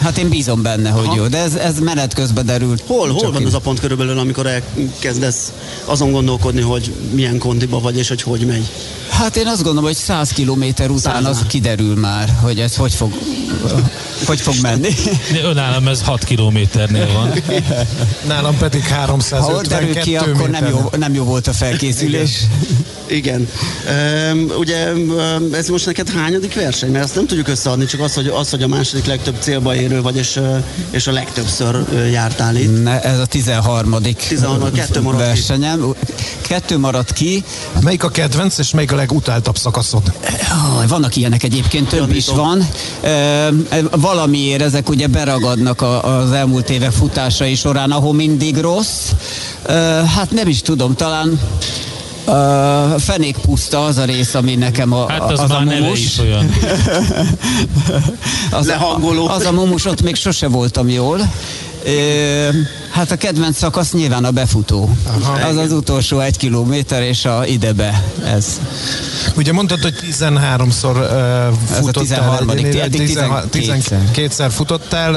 Hát 0.00 0.18
én 0.18 0.28
bízom 0.28 0.62
benne, 0.62 0.90
hogy 0.90 1.06
Aha. 1.06 1.16
jó, 1.16 1.26
de 1.26 1.38
ez, 1.38 1.54
ez 1.54 1.78
menet 1.78 2.14
közben 2.14 2.46
derült. 2.46 2.82
Hol, 2.86 3.08
hol 3.08 3.32
van 3.32 3.40
én... 3.40 3.46
az 3.46 3.54
a 3.54 3.58
pont 3.58 3.80
körülbelül, 3.80 4.18
amikor 4.18 4.46
elkezdesz 4.46 5.52
azon 5.84 6.12
gondolkodni, 6.12 6.60
hogy 6.60 6.94
milyen 7.10 7.38
kondiba 7.38 7.80
vagy, 7.80 7.96
és 7.96 8.08
hogy 8.08 8.22
hogy 8.22 8.46
megy? 8.46 8.70
Hát 9.08 9.36
én 9.36 9.46
azt 9.46 9.62
gondolom, 9.62 9.84
hogy 9.84 9.96
100 9.96 10.30
kilométer 10.30 10.90
után 10.90 11.24
az 11.24 11.38
kiderül 11.46 11.94
már, 11.94 12.36
hogy 12.40 12.60
ez 12.60 12.76
hogy 12.76 12.92
fog, 12.92 13.12
hogy 14.26 14.40
fog 14.40 14.54
menni. 14.62 14.88
Önállom 15.44 15.88
ez 15.88 16.02
6 16.02 16.24
kilométernél 16.24 17.12
van. 17.12 17.32
Nálam 18.26 18.56
pedig 18.56 18.82
352 18.82 19.42
Ha 19.42 19.58
ott 19.58 19.66
derül 19.66 19.94
ki, 19.94 20.16
akkor 20.16 20.50
nem 20.50 20.66
jó, 20.66 20.90
nem 20.98 21.14
jó 21.14 21.24
volt 21.24 21.46
a 21.46 21.52
felkészülés. 21.52 22.40
Igen. 23.06 23.48
Ugye 24.58 24.92
ez 25.52 25.68
most 25.68 25.86
neked 25.86 26.08
hányadik 26.10 26.54
verseny? 26.54 26.90
Mert 26.90 27.04
ezt 27.04 27.14
nem 27.14 27.26
tudjuk 27.26 27.48
összeadni, 27.48 27.84
csak 27.84 28.00
az, 28.00 28.14
hogy, 28.14 28.26
az, 28.26 28.50
hogy 28.50 28.62
a 28.62 28.68
második 28.94 29.14
legtöbb 29.14 29.42
célba 29.42 29.74
érő 29.74 30.02
vagy, 30.02 30.16
és, 30.16 30.40
és 30.90 31.06
a 31.06 31.12
legtöbbször 31.12 31.84
jártál 32.10 32.56
itt. 32.56 32.82
Ne, 32.82 33.00
ez 33.00 33.18
a 33.18 33.26
13. 33.26 33.96
13. 34.28 34.72
kettő 34.72 35.00
maradt 35.00 35.22
versenyem. 35.22 35.94
Ki. 36.06 36.12
Kettő 36.40 36.78
maradt 36.78 37.12
ki. 37.12 37.44
Melyik 37.80 38.04
a 38.04 38.08
kedvenc, 38.08 38.58
és 38.58 38.70
melyik 38.70 38.92
a 38.92 38.96
legutáltabb 38.96 39.58
szakaszod? 39.58 40.12
Vannak 40.88 41.16
ilyenek 41.16 41.42
egyébként, 41.42 41.88
több 41.88 41.98
Janítom. 41.98 42.16
is 42.16 42.26
van. 42.26 42.68
Valamiért 43.90 44.62
ezek 44.62 44.88
ugye 44.88 45.06
beragadnak 45.06 45.82
az 45.82 46.32
elmúlt 46.32 46.70
évek 46.70 46.90
futásai 46.90 47.54
során, 47.54 47.90
ahol 47.90 48.14
mindig 48.14 48.56
rossz. 48.56 49.10
Hát 50.16 50.30
nem 50.30 50.48
is 50.48 50.60
tudom, 50.62 50.94
talán 50.94 51.40
Uh, 52.26 53.00
fenék 53.00 53.36
puszta 53.36 53.84
az 53.84 53.98
a 53.98 54.04
rész, 54.04 54.34
ami 54.34 54.54
nekem 54.54 54.92
a, 54.92 55.10
hát 55.10 55.30
az, 55.30 55.40
az 55.40 55.50
a 55.50 55.60
mumus. 55.60 56.00
Is 56.00 56.18
olyan. 56.18 56.50
az, 58.50 58.68
a, 58.68 58.98
az 59.26 59.44
a 59.44 59.52
mumus, 59.52 59.84
ott 59.84 60.02
még 60.02 60.14
sose 60.14 60.48
voltam 60.48 60.88
jól. 60.88 61.20
Hát 62.94 63.10
a 63.10 63.16
kedvenc 63.16 63.56
szakasz 63.56 63.92
nyilván 63.92 64.24
a 64.24 64.30
befutó. 64.30 64.96
Aha, 65.20 65.46
az 65.46 65.56
az 65.56 65.72
utolsó 65.72 66.20
egy 66.20 66.36
kilométer, 66.36 67.02
és 67.02 67.24
a 67.24 67.46
idebe 67.46 68.04
ez. 68.24 68.60
Ugye 69.36 69.52
mondtad, 69.52 69.82
hogy 69.82 69.94
13-szor 70.10 70.94
uh, 70.94 71.54
futottál. 71.70 72.02
Ez 72.02 72.84
a 72.84 72.88
13 72.88 73.40
12-szer 73.52 74.50
futottál. 74.50 75.14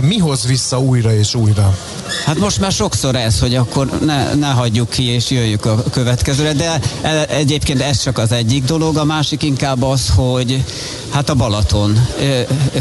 Uh, 0.00 0.08
mi 0.08 0.18
hoz 0.18 0.46
vissza 0.46 0.78
újra 0.80 1.14
és 1.14 1.34
újra? 1.34 1.76
Hát 2.24 2.38
most 2.38 2.60
már 2.60 2.72
sokszor 2.72 3.16
ez, 3.16 3.38
hogy 3.38 3.54
akkor 3.54 3.98
ne, 4.04 4.34
ne 4.34 4.46
hagyjuk 4.46 4.88
ki 4.88 5.02
és 5.02 5.30
jöjjük 5.30 5.64
a 5.64 5.82
következőre, 5.92 6.52
de 6.52 6.80
e, 7.02 7.26
egyébként 7.28 7.80
ez 7.82 8.02
csak 8.02 8.18
az 8.18 8.32
egyik 8.32 8.64
dolog, 8.64 8.96
a 8.96 9.04
másik 9.04 9.42
inkább 9.42 9.82
az, 9.82 10.12
hogy 10.14 10.64
hát 11.10 11.28
a 11.28 11.34
Balaton 11.34 12.06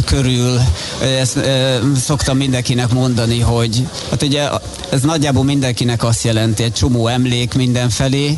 körül, 0.05 0.59
ezt 1.19 1.39
szoktam 2.05 2.37
mindenkinek 2.37 2.89
mondani, 2.89 3.39
hogy 3.39 3.87
hát 4.09 4.23
ugye 4.23 4.34
ez 4.89 5.01
nagyjából 5.01 5.43
mindenkinek 5.43 6.03
azt 6.03 6.23
jelenti, 6.23 6.63
egy 6.63 6.73
csomó 6.73 7.07
emlék 7.07 7.53
mindenfelé, 7.53 8.37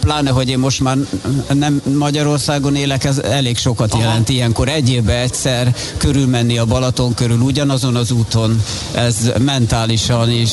pláne, 0.00 0.30
hogy 0.30 0.48
én 0.48 0.58
most 0.58 0.80
már 0.80 0.96
nem 1.52 1.82
Magyarországon 1.98 2.76
élek, 2.76 3.04
ez 3.04 3.18
elég 3.18 3.56
sokat 3.56 3.92
Aha. 3.92 4.02
jelent 4.02 4.28
ilyenkor. 4.28 4.68
Egy 4.68 4.90
évben 4.90 5.16
egyszer 5.16 5.74
körülmenni 5.96 6.58
a 6.58 6.64
Balaton 6.64 7.14
körül 7.14 7.38
ugyanazon 7.38 7.96
az 7.96 8.10
úton, 8.10 8.62
ez 8.92 9.32
mentálisan 9.38 10.30
is 10.30 10.52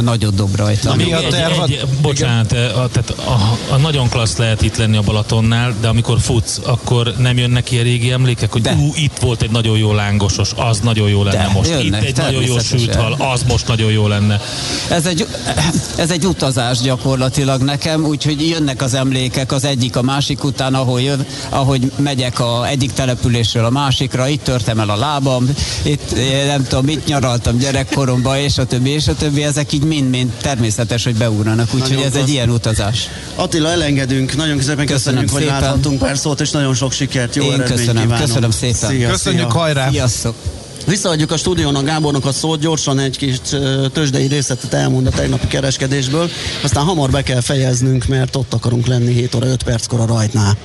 nagyot 0.00 0.34
dob 0.34 0.56
rajta. 0.56 0.94
Na, 0.94 1.16
a 1.16 1.28
terv? 1.30 1.62
Egy, 1.62 1.72
egy, 1.72 1.86
bocsánat, 2.00 2.52
a, 2.52 2.88
tehát 2.92 3.10
a, 3.10 3.72
a, 3.72 3.76
nagyon 3.76 4.08
klassz 4.08 4.36
lehet 4.36 4.62
itt 4.62 4.76
lenni 4.76 4.96
a 4.96 5.02
Balatonnál, 5.02 5.74
de 5.80 5.88
amikor 5.88 6.20
futsz, 6.20 6.60
akkor 6.62 7.14
nem 7.18 7.38
jönnek 7.38 7.62
ki 7.62 7.78
a 7.78 7.82
régi 7.82 8.10
emlékek, 8.10 8.52
hogy 8.52 8.62
de. 8.62 8.74
ú, 8.74 8.92
itt 8.94 9.18
volt 9.20 9.42
egy 9.42 9.50
nagyon 9.50 9.78
jó 9.78 9.92
lángosos, 9.92 10.50
az 10.56 10.80
nagyon 10.80 11.08
jó 11.08 11.22
lenne 11.22 11.36
de, 11.36 11.50
most. 11.52 11.70
Jönnek, 11.70 12.02
itt 12.02 12.08
egy 12.08 12.16
nagyon 12.16 12.42
jó 12.42 12.58
sült 12.58 12.94
hal, 12.94 13.16
az 13.32 13.42
most 13.48 13.66
nagyon 13.68 13.90
jó 13.90 14.06
lenne. 14.06 14.40
Ez 14.88 15.06
egy, 15.06 15.26
ez 15.96 16.10
egy 16.10 16.26
utazás 16.26 16.78
gyakorlatilag 16.80 17.62
nekem, 17.62 18.04
úgyhogy 18.04 18.48
jönnek 18.48 18.82
az 18.82 18.94
emlékek 18.94 19.52
az 19.52 19.64
egyik 19.64 19.96
a 19.96 20.02
másik 20.02 20.44
után, 20.44 20.74
ahol 20.74 21.00
jön, 21.00 21.26
ahogy 21.48 21.92
megyek 21.96 22.40
a 22.40 22.66
egyik 22.68 22.92
településről 22.92 23.64
a 23.64 23.70
másikra, 23.70 24.28
itt 24.28 24.42
törtem 24.44 24.80
el 24.80 24.90
a 24.90 24.96
lábam, 24.96 25.48
itt 25.82 26.14
nem 26.46 26.62
tudom, 26.66 26.84
mit 26.84 27.06
nyaraltam 27.06 27.58
gyerekkoromban, 27.58 28.36
és 28.36 28.58
a 28.58 28.64
többi, 28.64 28.90
és 28.90 29.08
a 29.08 29.14
többi, 29.14 29.44
ezek 29.44 29.72
így 29.72 29.82
mind-mind 29.82 30.30
természetes, 30.40 31.04
hogy 31.04 31.14
beúrnak, 31.14 31.74
úgyhogy 31.74 32.02
ez 32.06 32.14
egy 32.14 32.28
ilyen 32.28 32.50
utazás. 32.50 33.08
Attila, 33.34 33.70
elengedünk, 33.70 34.36
nagyon 34.36 34.60
szépen 34.60 34.86
köszönjük, 34.86 35.30
hogy 35.30 35.44
láthatunk 35.44 35.98
pár 35.98 36.18
szót, 36.18 36.40
és 36.40 36.50
nagyon 36.50 36.74
sok 36.74 36.92
sikert, 36.92 37.36
jó 37.36 37.44
Én 37.44 37.64
köszönöm, 37.64 38.02
kívánok. 38.02 38.26
köszönöm 38.26 38.50
szépen. 38.50 38.90
Szia, 38.90 39.10
Köszönjük, 39.10 39.50
szia. 39.50 39.60
hajrá! 39.60 39.88
Sziasztok! 39.90 40.61
Visszaadjuk 40.86 41.30
a 41.30 41.36
stúdiónak 41.36 41.84
Gábornak 41.84 42.24
a 42.24 42.32
szót, 42.32 42.60
gyorsan 42.60 42.98
egy 42.98 43.16
kis 43.16 43.36
tőzsdei 43.92 44.26
részletet 44.26 44.72
elmond 44.72 45.06
a 45.06 45.10
tegnapi 45.10 45.46
kereskedésből, 45.46 46.30
aztán 46.62 46.84
hamar 46.84 47.10
be 47.10 47.22
kell 47.22 47.40
fejeznünk, 47.40 48.06
mert 48.06 48.36
ott 48.36 48.54
akarunk 48.54 48.86
lenni 48.86 49.12
7 49.12 49.34
óra 49.34 49.46
5 49.46 49.62
perckor 49.62 50.00
a 50.00 50.06
rajtnál. 50.06 50.56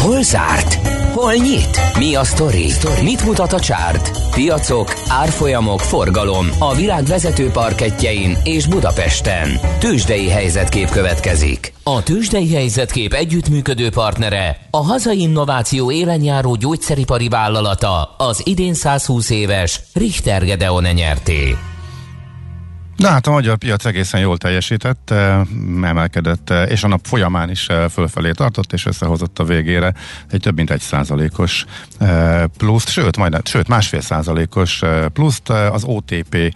Hol 0.00 0.22
zárt? 0.22 1.01
Hol 1.22 1.34
nyit? 1.34 1.80
Mi 1.98 2.14
a 2.14 2.24
sztori? 2.24 2.66
Mit 3.02 3.24
mutat 3.24 3.52
a 3.52 3.60
csárt? 3.60 4.10
Piacok, 4.34 4.92
árfolyamok, 5.08 5.80
forgalom 5.80 6.46
a 6.58 6.74
világ 6.74 7.04
vezető 7.04 7.50
parketjein 7.50 8.36
és 8.44 8.66
Budapesten. 8.66 9.60
Tősdei 9.78 10.28
helyzetkép 10.28 10.90
következik. 10.90 11.72
A 11.82 12.02
Tősdei 12.02 12.54
helyzetkép 12.54 13.12
együttműködő 13.12 13.90
partnere, 13.90 14.56
a 14.70 14.84
hazai 14.84 15.20
innováció 15.20 15.90
élenjáró 15.90 16.54
gyógyszeripari 16.54 17.28
vállalata, 17.28 18.14
az 18.18 18.40
idén 18.44 18.74
120 18.74 19.30
éves 19.30 19.80
Richter 19.92 20.44
Gedeon 20.44 20.84
nyerté. 20.94 21.56
Na 22.96 23.08
hát 23.08 23.26
a 23.26 23.30
magyar 23.30 23.56
piac 23.56 23.84
egészen 23.84 24.20
jól 24.20 24.38
teljesített, 24.38 25.10
eh, 25.10 25.40
emelkedett, 25.82 26.50
eh, 26.50 26.70
és 26.70 26.82
a 26.82 26.88
nap 26.88 27.06
folyamán 27.06 27.50
is 27.50 27.68
eh, 27.68 27.88
fölfelé 27.88 28.30
tartott, 28.30 28.72
és 28.72 28.86
összehozott 28.86 29.38
a 29.38 29.44
végére 29.44 29.94
egy 30.30 30.40
több 30.40 30.54
mint 30.54 30.70
egy 30.70 30.80
százalékos 30.80 31.64
pluszt, 32.56 32.88
sőt, 32.88 33.16
majd, 33.16 33.48
sőt 33.48 33.68
másfél 33.68 34.00
százalékos 34.00 34.82
pluszt 35.12 35.48
az 35.48 35.84
OTP 35.84 36.54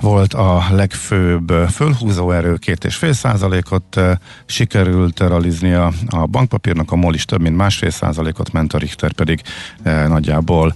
volt 0.00 0.34
a 0.34 0.64
legfőbb 0.70 1.52
fölhúzó 1.70 2.30
erő, 2.30 2.56
két 2.56 2.84
és 2.84 2.94
fél 2.96 3.12
százalékot 3.12 4.00
sikerült 4.46 5.20
realizni 5.20 5.72
a, 5.72 5.92
bankpapírnak, 6.30 6.92
a 6.92 6.96
MOL 6.96 7.14
is 7.14 7.24
több 7.24 7.40
mint 7.40 7.56
másfél 7.56 7.90
százalékot 7.90 8.52
ment, 8.52 8.72
a 8.72 8.78
Richter 8.78 9.12
pedig 9.12 9.42
nagyjából 9.84 10.74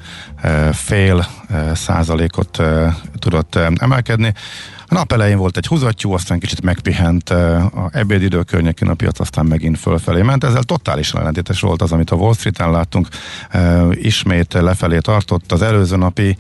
fél 0.73 1.27
százalékot 1.75 2.63
tudott 3.19 3.55
emelkedni. 3.55 4.33
A 4.93 4.95
nap 4.95 5.13
elején 5.13 5.39
volt 5.39 5.57
egy 5.57 5.67
húzattyú, 5.67 6.13
aztán 6.13 6.39
kicsit 6.39 6.63
megpihent 6.63 7.31
a 7.31 7.91
ebédidő 7.93 8.43
környékén 8.43 8.89
a 8.89 8.95
piac, 8.95 9.21
aztán 9.21 9.47
megint 9.47 9.79
fölfelé 9.79 10.23
ment. 10.23 10.45
Ezzel 10.45 10.63
totálisan 10.63 11.21
ellentétes 11.21 11.61
volt 11.61 11.83
az, 11.83 11.93
amit 11.93 12.11
a 12.11 12.17
Wall 12.17 12.35
Street-en 12.35 12.71
láttunk. 12.71 13.09
Ismét 13.91 14.53
lefelé 14.53 14.99
tartott 14.99 15.53
az 15.53 15.63
előző 15.63 15.97
napi 15.97 16.37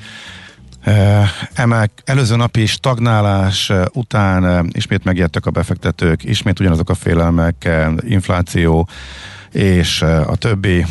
Emel, 1.54 1.90
előző 2.04 2.37
napi 2.37 2.66
stagnálás 2.66 3.73
után 3.92 4.68
ismét 4.73 5.04
megjöttek 5.04 5.47
a 5.47 5.50
befektetők, 5.50 6.25
ismét 6.25 6.61
ugyanazok 6.61 6.90
a 6.90 6.94
félelmek, 6.94 7.68
infláció, 8.00 8.88
és 9.52 10.02
a 10.02 10.37
többi 10.37 10.87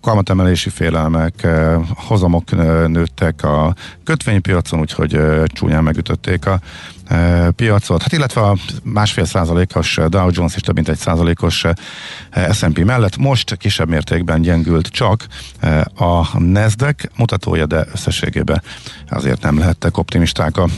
kamatemelési 0.00 0.70
félelmek, 0.70 1.46
hozamok 1.94 2.50
nőttek 2.88 3.42
a 3.42 3.74
kötvénypiacon, 4.04 4.80
úgyhogy 4.80 5.20
csúnyán 5.46 5.82
megütötték 5.82 6.46
a 6.46 6.60
piacot, 7.56 8.02
hát 8.02 8.12
illetve 8.12 8.40
a 8.40 8.56
másfél 8.82 9.24
százalékos 9.24 9.98
Dow 10.08 10.28
Jones 10.32 10.54
és 10.54 10.60
több 10.60 10.74
mint 10.74 10.88
egy 10.88 10.98
százalékos 10.98 11.64
S&P 12.52 12.84
mellett 12.84 13.16
most 13.16 13.56
kisebb 13.56 13.88
mértékben 13.88 14.40
gyengült 14.40 14.86
csak 14.86 15.26
a 15.94 16.38
Nasdaq 16.38 17.08
mutatója, 17.16 17.66
de 17.66 17.86
összességében 17.92 18.62
azért 19.08 19.42
nem 19.42 19.58
lehettek 19.58 19.98
optimisták 19.98 20.56
a 20.56 20.68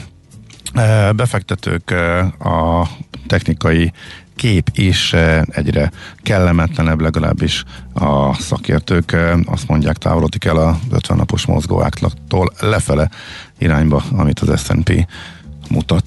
befektetők 1.16 1.90
a 2.38 2.88
technikai 3.26 3.93
kép 4.37 4.71
is 4.75 5.14
egyre 5.47 5.90
kellemetlenebb, 6.23 7.00
legalábbis 7.00 7.64
a 7.95 8.35
szakértők 8.35 9.16
azt 9.45 9.69
mondják, 9.69 9.97
távolodik 9.97 10.45
el 10.45 10.57
a 10.57 10.78
50 10.90 11.16
napos 11.16 11.47
mozgó 11.47 11.83
átlattól 11.83 12.52
lefele 12.61 13.11
irányba, 13.59 14.05
amit 14.12 14.40
az 14.40 14.61
S&P 14.61 15.07
mutat. 15.71 16.05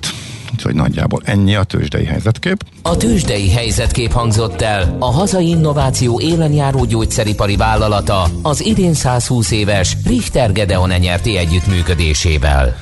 Úgyhogy 0.54 0.76
nagyjából 0.76 1.22
ennyi 1.26 1.56
a 1.56 1.64
tőzsdei 1.64 2.06
helyzetkép. 2.06 2.66
A 2.82 2.98
tőzsdei 2.98 3.52
helyzetkép 3.52 4.12
hangzott 4.12 4.62
el 4.62 4.96
a 5.00 5.12
hazai 5.12 5.48
innováció 5.48 6.20
élenjáró 6.20 6.86
gyógyszeripari 6.86 7.56
vállalata 7.56 8.28
az 8.42 8.66
idén 8.66 8.94
120 8.94 9.52
éves 9.52 9.98
Richter 10.06 10.52
Gedeon 10.52 10.90
nyerti 10.90 11.38
együttműködésével. 11.38 12.76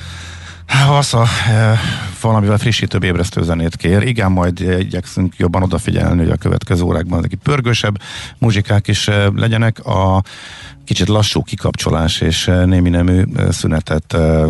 Hasza 0.66 1.26
e, 1.48 1.78
valamivel 2.20 2.58
frissítőbb 2.58 3.02
ébresztő 3.02 3.42
zenét 3.42 3.76
kér. 3.76 4.02
Igen, 4.02 4.32
majd 4.32 4.60
igyekszünk 4.60 5.36
jobban 5.36 5.62
odafigyelni, 5.62 6.18
hogy 6.18 6.30
a 6.30 6.36
következő 6.36 6.82
órákban 6.82 7.18
ezek 7.18 7.38
pörgősebb 7.42 7.98
muzsikák 8.38 8.88
is 8.88 9.08
e, 9.08 9.30
legyenek. 9.34 9.86
A 9.86 10.22
kicsit 10.88 11.08
lassú 11.08 11.42
kikapcsolás 11.42 12.20
és 12.20 12.48
eh, 12.48 12.66
némi 12.66 12.88
nemű 12.88 13.24
eh, 13.36 13.50
szünetet 13.50 14.12
eh, 14.12 14.46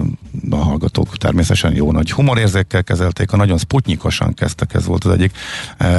a 0.51 0.57
hallgatók 0.57 1.17
természetesen 1.17 1.75
jó 1.75 1.93
nagy 1.93 2.13
humorérzékkel 2.13 2.85
kezelték, 2.85 3.33
a 3.33 3.37
nagyon 3.37 3.59
sputnyikosan 3.59 4.35
kezdtek, 4.35 4.75
ez 4.75 4.87
volt 4.87 5.05
az 5.05 5.13
egyik 5.13 5.37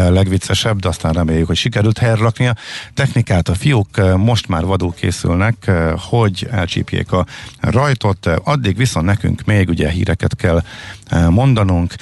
legviccesebb, 0.10 0.79
de 0.79 0.88
aztán 0.88 1.13
reméljük, 1.13 1.48
hogy 1.48 1.55
sikerült 1.55 1.98
helyre 1.98 2.15
rakni 2.15 2.48
a 2.48 2.55
technikát. 2.93 3.50
A 3.50 3.53
fiúk 3.53 4.15
most 4.17 4.48
már 4.48 4.65
vadul 4.65 4.93
készülnek, 4.93 5.72
hogy 6.10 6.48
elcsípjék 6.51 7.12
a 7.12 7.25
rajtot, 7.60 8.25
addig 8.43 8.77
viszont 8.77 9.05
nekünk 9.05 9.43
még 9.46 9.69
ugye 9.69 9.89
híreket 9.89 10.36
kell 10.36 10.63
mondanunk, 11.29 11.93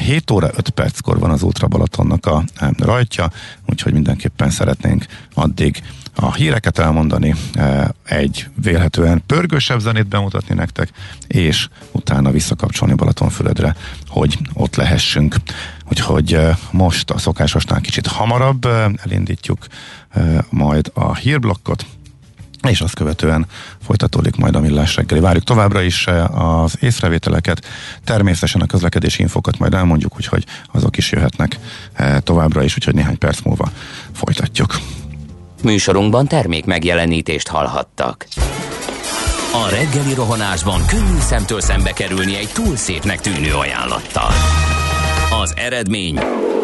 7 0.00 0.30
óra 0.30 0.50
5 0.56 0.68
perckor 0.68 1.18
van 1.18 1.30
az 1.30 1.42
Ultra 1.42 1.68
Balatonnak 1.68 2.26
a 2.26 2.44
rajtja, 2.78 3.30
úgyhogy 3.66 3.92
mindenképpen 3.92 4.50
szeretnénk 4.50 5.06
addig 5.34 5.82
a 6.20 6.34
híreket 6.34 6.78
elmondani, 6.78 7.34
e, 7.52 7.94
egy 8.04 8.46
vélhetően 8.62 9.22
pörgősebb 9.26 9.80
zenét 9.80 10.06
bemutatni 10.06 10.54
nektek, 10.54 10.90
és 11.26 11.68
utána 11.92 12.30
visszakapcsolni 12.30 12.94
Balatonfüredre, 12.94 13.76
hogy 14.08 14.38
ott 14.52 14.76
lehessünk. 14.76 15.36
Úgyhogy 15.88 16.34
e, 16.34 16.58
most 16.70 17.10
a 17.10 17.18
szokásosnál 17.18 17.80
kicsit 17.80 18.06
hamarabb 18.06 18.64
e, 18.64 18.90
elindítjuk 19.04 19.66
majd 20.48 20.90
a 20.94 21.14
hírblokkot, 21.14 21.86
és 22.68 22.80
azt 22.80 22.94
követően 22.94 23.46
folytatódik 23.82 24.36
majd 24.36 24.56
a 24.56 24.60
millás 24.60 24.96
reggeli. 24.96 25.20
Várjuk 25.20 25.44
továbbra 25.44 25.82
is 25.82 26.06
az 26.30 26.76
észrevételeket, 26.80 27.66
természetesen 28.04 28.60
a 28.60 28.66
közlekedési 28.66 29.22
infokat 29.22 29.58
majd 29.58 29.74
elmondjuk, 29.74 30.16
úgyhogy 30.16 30.44
azok 30.72 30.96
is 30.96 31.12
jöhetnek 31.12 31.58
továbbra 32.18 32.62
is, 32.62 32.74
úgyhogy 32.74 32.94
néhány 32.94 33.18
perc 33.18 33.40
múlva 33.40 33.70
folytatjuk. 34.12 34.78
Műsorunkban 35.62 36.26
termék 36.26 36.64
megjelenítést 36.64 37.48
hallhattak. 37.48 38.26
A 39.52 39.68
reggeli 39.70 40.14
rohanásban 40.14 40.86
könnyű 40.86 41.18
szemtől 41.18 41.60
szembe 41.60 41.92
kerülni 41.92 42.36
egy 42.36 42.48
túl 42.52 42.76
szépnek 42.76 43.20
tűnő 43.20 43.54
ajánlattal. 43.54 44.30
Az 45.42 45.54
eredmény 45.56 46.18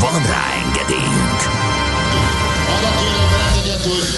Van 0.00 0.22
rá 0.22 0.44
engedélyünk! 0.64 1.66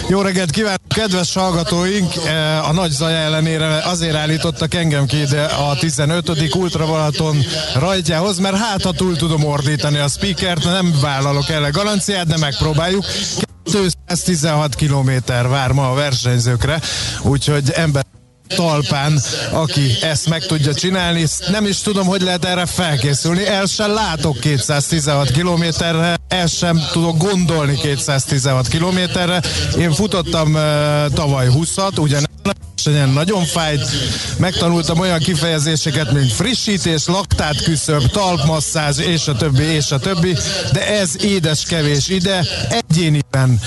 Jó 0.08 0.20
reggelt 0.20 0.50
kívánok, 0.50 0.80
kedves 0.88 1.34
hallgatóink! 1.34 2.12
E, 2.26 2.64
a 2.64 2.72
nagy 2.72 2.90
zaj 2.90 3.24
ellenére 3.24 3.82
azért 3.84 4.14
állítottak 4.14 4.74
engem 4.74 5.06
ki 5.06 5.20
ide 5.20 5.44
a 5.44 5.76
15. 5.78 6.54
Ultra 6.54 6.86
Balaton 6.86 7.36
rajtjához, 7.74 8.38
mert 8.38 8.56
hát 8.56 8.82
ha 8.82 8.92
túl 8.92 9.16
tudom 9.16 9.44
ordítani 9.44 9.98
a 9.98 10.08
speakert, 10.08 10.64
nem 10.64 10.94
vállalok 11.00 11.48
el 11.48 11.70
garanciát, 11.70 12.26
de 12.26 12.36
megpróbáljuk. 12.36 13.04
216 13.64 14.74
kilométer 14.74 15.48
vár 15.48 15.72
ma 15.72 15.90
a 15.90 15.94
versenyzőkre, 15.94 16.80
úgyhogy 17.22 17.70
ember 17.70 18.04
talpán, 18.56 19.20
aki 19.52 19.96
ezt 20.02 20.28
meg 20.28 20.46
tudja 20.46 20.74
csinálni. 20.74 21.26
Nem 21.50 21.66
is 21.66 21.80
tudom, 21.80 22.06
hogy 22.06 22.22
lehet 22.22 22.44
erre 22.44 22.66
felkészülni. 22.66 23.46
El 23.46 23.66
sem 23.66 23.92
látok 23.92 24.38
216 24.38 25.30
kilométerre, 25.30 26.16
el 26.28 26.46
sem 26.46 26.80
tudok 26.92 27.16
gondolni 27.16 27.74
216 27.74 28.68
kilométerre. 28.68 29.42
Én 29.78 29.92
futottam 29.92 30.54
uh, 30.54 30.60
tavaly 31.14 31.48
20-at, 31.50 31.98
ugyan 31.98 32.28
versenyen 32.84 33.08
nagyon 33.08 33.44
fájt, 33.44 33.90
megtanultam 34.38 34.98
olyan 34.98 35.18
kifejezéseket, 35.18 36.12
mint 36.12 36.32
frissítés, 36.32 37.06
laktát 37.06 37.62
küszöb, 37.62 38.10
talpmasszázs, 38.10 38.98
és 38.98 39.28
a 39.28 39.36
többi, 39.36 39.62
és 39.62 39.90
a 39.90 39.98
többi, 39.98 40.36
de 40.72 40.88
ez 40.88 41.24
édes 41.24 41.62
kevés 41.62 42.08
ide, 42.08 42.44
egyéniben 42.68 43.60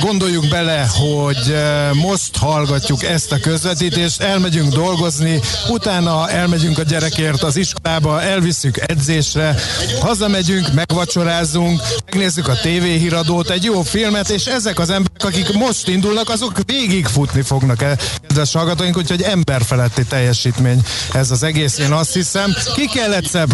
gondoljuk 0.00 0.48
bele, 0.48 0.86
hogy 0.94 1.54
most 1.92 2.36
hallgatjuk 2.36 3.04
ezt 3.04 3.32
a 3.32 3.38
közvetítést, 3.38 4.22
elmegyünk 4.22 4.72
dolgozni, 4.72 5.40
utána 5.68 6.30
elmegyünk 6.30 6.78
a 6.78 6.82
gyerekért 6.82 7.42
az 7.42 7.56
iskolába, 7.56 8.22
elviszük 8.22 8.90
edzésre, 8.90 9.54
hazamegyünk, 10.00 10.72
megvacsorázunk, 10.72 11.80
megnézzük 12.04 12.48
a 12.48 12.60
tévéhíradót, 12.62 13.50
egy 13.50 13.64
jó 13.64 13.82
filmet, 13.82 14.28
és 14.28 14.46
ezek 14.46 14.78
az 14.78 14.90
emberek, 14.90 15.24
akik 15.24 15.52
most 15.52 15.88
indulnak, 15.88 16.28
azok 16.28 16.52
végig 16.66 17.06
futni 17.06 17.42
fognak 17.42 17.82
kedves 18.26 18.52
hallgatóink, 18.52 18.96
úgyhogy 18.96 19.22
emberfeletti 19.22 20.04
teljesítmény 20.04 20.82
ez 21.12 21.30
az 21.30 21.42
egész, 21.42 21.78
én 21.78 21.92
azt 21.92 22.12
hiszem. 22.12 22.54
Ki 22.74 22.86
kell 22.86 23.12
egyszer 23.12 23.46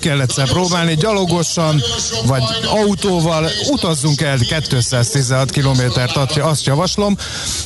kell 0.00 0.20
egyszer 0.20 0.48
próbálni, 0.48 0.94
gyalogosan, 0.94 1.82
vagy 2.26 2.42
autóval, 2.66 3.50
utazzunk 3.70 4.20
el 4.20 4.38
216 4.38 5.50
kilométert, 5.50 6.16
azt 6.36 6.64
javaslom, 6.64 7.16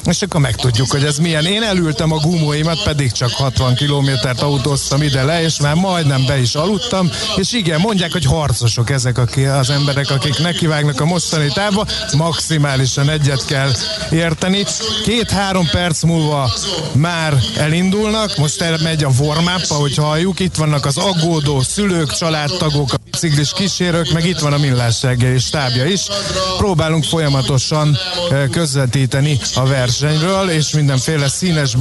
és 0.04 0.22
akkor 0.22 0.40
megtudjuk, 0.40 0.90
hogy 0.90 1.04
ez 1.04 1.18
milyen. 1.18 1.44
Én 1.44 1.62
elültem 1.62 2.12
a 2.12 2.16
gumóimat, 2.16 2.82
pedig 2.82 3.12
csak 3.12 3.30
60 3.30 3.74
kilométert 3.74 4.42
autóztam 4.42 5.02
ide 5.02 5.22
le, 5.22 5.42
és 5.42 5.60
már 5.60 5.74
majdnem 5.74 6.26
be 6.26 6.40
is 6.40 6.54
aludtam, 6.54 7.10
és 7.36 7.52
igen, 7.52 7.80
mondják, 7.80 8.12
hogy 8.12 8.24
harcosok 8.24 8.90
ezek 8.90 9.18
az 9.58 9.70
emberek, 9.70 10.10
akik 10.10 10.38
nekivágnak 10.38 11.00
a 11.00 11.04
mostani 11.04 11.48
távba, 11.48 11.86
maximálisan 12.16 13.10
egyet 13.10 13.44
kell 13.44 13.70
érteni. 14.10 14.64
Két-három 15.04 15.68
perc 15.70 16.02
múlva 16.02 16.50
már 16.92 17.34
elindulnak, 17.56 18.36
most 18.36 18.60
elmegy 18.60 19.04
a 19.04 19.10
warm 19.18 19.48
ahogy 19.68 19.96
halljuk, 19.96 20.40
itt 20.40 20.54
vannak 20.54 20.86
az 20.86 20.96
aggódó 20.96 21.62
szülők, 21.62 22.12
családtagok, 22.20 22.92
a 22.92 22.96
biciklis 23.10 23.52
kísérők, 23.52 24.12
meg 24.12 24.26
itt 24.26 24.38
van 24.38 24.52
a 24.52 24.58
millás 24.58 25.02
reggeli 25.02 25.38
stábja 25.38 25.84
is. 25.84 26.00
Próbálunk 26.56 27.04
folyamatosan 27.04 27.98
közvetíteni 28.50 29.38
a 29.54 29.64
versenyről, 29.66 30.50
és 30.50 30.70
mindenféle 30.70 31.28
színes 31.28 31.74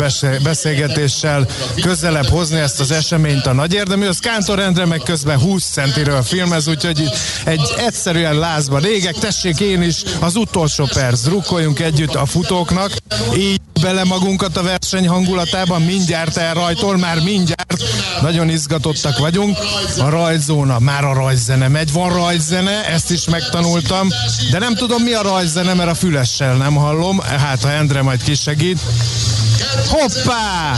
beszélgetéssel 0.43 1.47
közelebb 1.82 2.28
hozni 2.28 2.60
ezt 2.60 2.80
az 2.80 2.91
eseményt 2.91 3.45
a 3.45 3.54
nagy 3.54 3.73
érdemű. 3.73 4.08
Az 4.08 4.19
Kántor 4.19 4.60
Endre 4.60 4.86
meg 4.86 4.99
közben 4.99 5.39
20 5.39 5.65
centiről 5.65 6.21
filmez, 6.21 6.67
úgyhogy 6.67 7.10
egy 7.45 7.73
egyszerűen 7.78 8.36
lázba 8.36 8.78
régek. 8.78 9.17
Tessék 9.17 9.60
én 9.60 9.82
is 9.82 10.04
az 10.19 10.36
utolsó 10.36 10.89
perc, 10.93 11.21
drukkoljunk 11.21 11.80
együtt 11.80 12.15
a 12.15 12.25
futóknak. 12.25 12.91
Így 13.38 13.62
bele 13.82 14.04
magunkat 14.04 14.58
a 14.58 14.63
verseny 14.63 15.08
hangulatában, 15.08 15.82
mindjárt 15.82 16.38
elrajtol, 16.38 16.97
már 16.97 17.19
mindjárt. 17.19 17.84
Nagyon 18.21 18.49
izgatottak 18.49 19.17
vagyunk. 19.17 19.58
A 19.97 20.10
rajzóna, 20.30 20.80
már 20.80 21.04
a 21.04 21.13
rajzzene 21.13 21.68
megy, 21.68 21.92
van 21.92 22.13
rajzzene, 22.13 22.86
ezt 22.86 23.12
is 23.12 23.26
megtanultam, 23.26 24.08
de 24.52 24.60
nem 24.60 24.76
tudom 24.76 25.04
mi 25.04 25.13
a 25.13 25.22
rajzzene, 25.22 25.74
mert 25.74 25.89
a 25.89 25.94
fülessel 25.94 26.56
nem 26.56 26.76
hallom, 26.76 27.20
hát 27.20 27.62
ha 27.62 27.72
Endre 27.72 28.02
majd 28.02 28.24
kisegít. 28.24 28.80
Hoppá! 29.88 30.78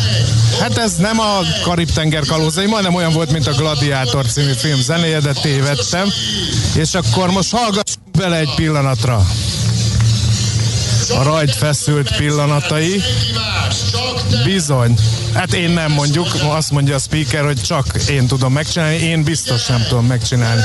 Hát 0.60 0.78
ez 0.78 0.96
nem 0.96 1.20
a 1.20 1.40
Karib-tenger 1.64 2.26
kalózai, 2.26 2.66
majdnem 2.66 2.96
olyan 2.96 3.12
volt, 3.12 3.32
mint 3.32 3.48
a 3.48 3.52
Gladiátor 3.52 4.26
című 4.26 4.54
film 4.54 4.82
zenéje, 4.82 5.20
de 5.20 5.34
tévedtem. 5.34 6.08
És 6.76 6.94
akkor 6.94 7.32
most 7.32 7.52
hallgassunk 7.52 8.12
bele 8.18 8.38
egy 8.38 8.54
pillanatra 8.56 9.26
a 11.17 11.24
rajt 11.24 11.56
feszült 11.56 12.15
pillanatai. 12.15 13.02
Bizony. 14.43 14.95
Hát 15.34 15.54
én 15.54 15.69
nem 15.69 15.91
mondjuk, 15.91 16.28
azt 16.50 16.71
mondja 16.71 16.95
a 16.95 17.00
speaker, 17.00 17.43
hogy 17.43 17.62
csak 17.62 17.86
én 18.10 18.28
tudom 18.28 18.54
megcsinálni, 18.54 18.95
én 18.95 19.24
biztos 19.24 19.65
nem 19.65 19.86
tudom 19.88 20.06
megcsinálni. 20.06 20.62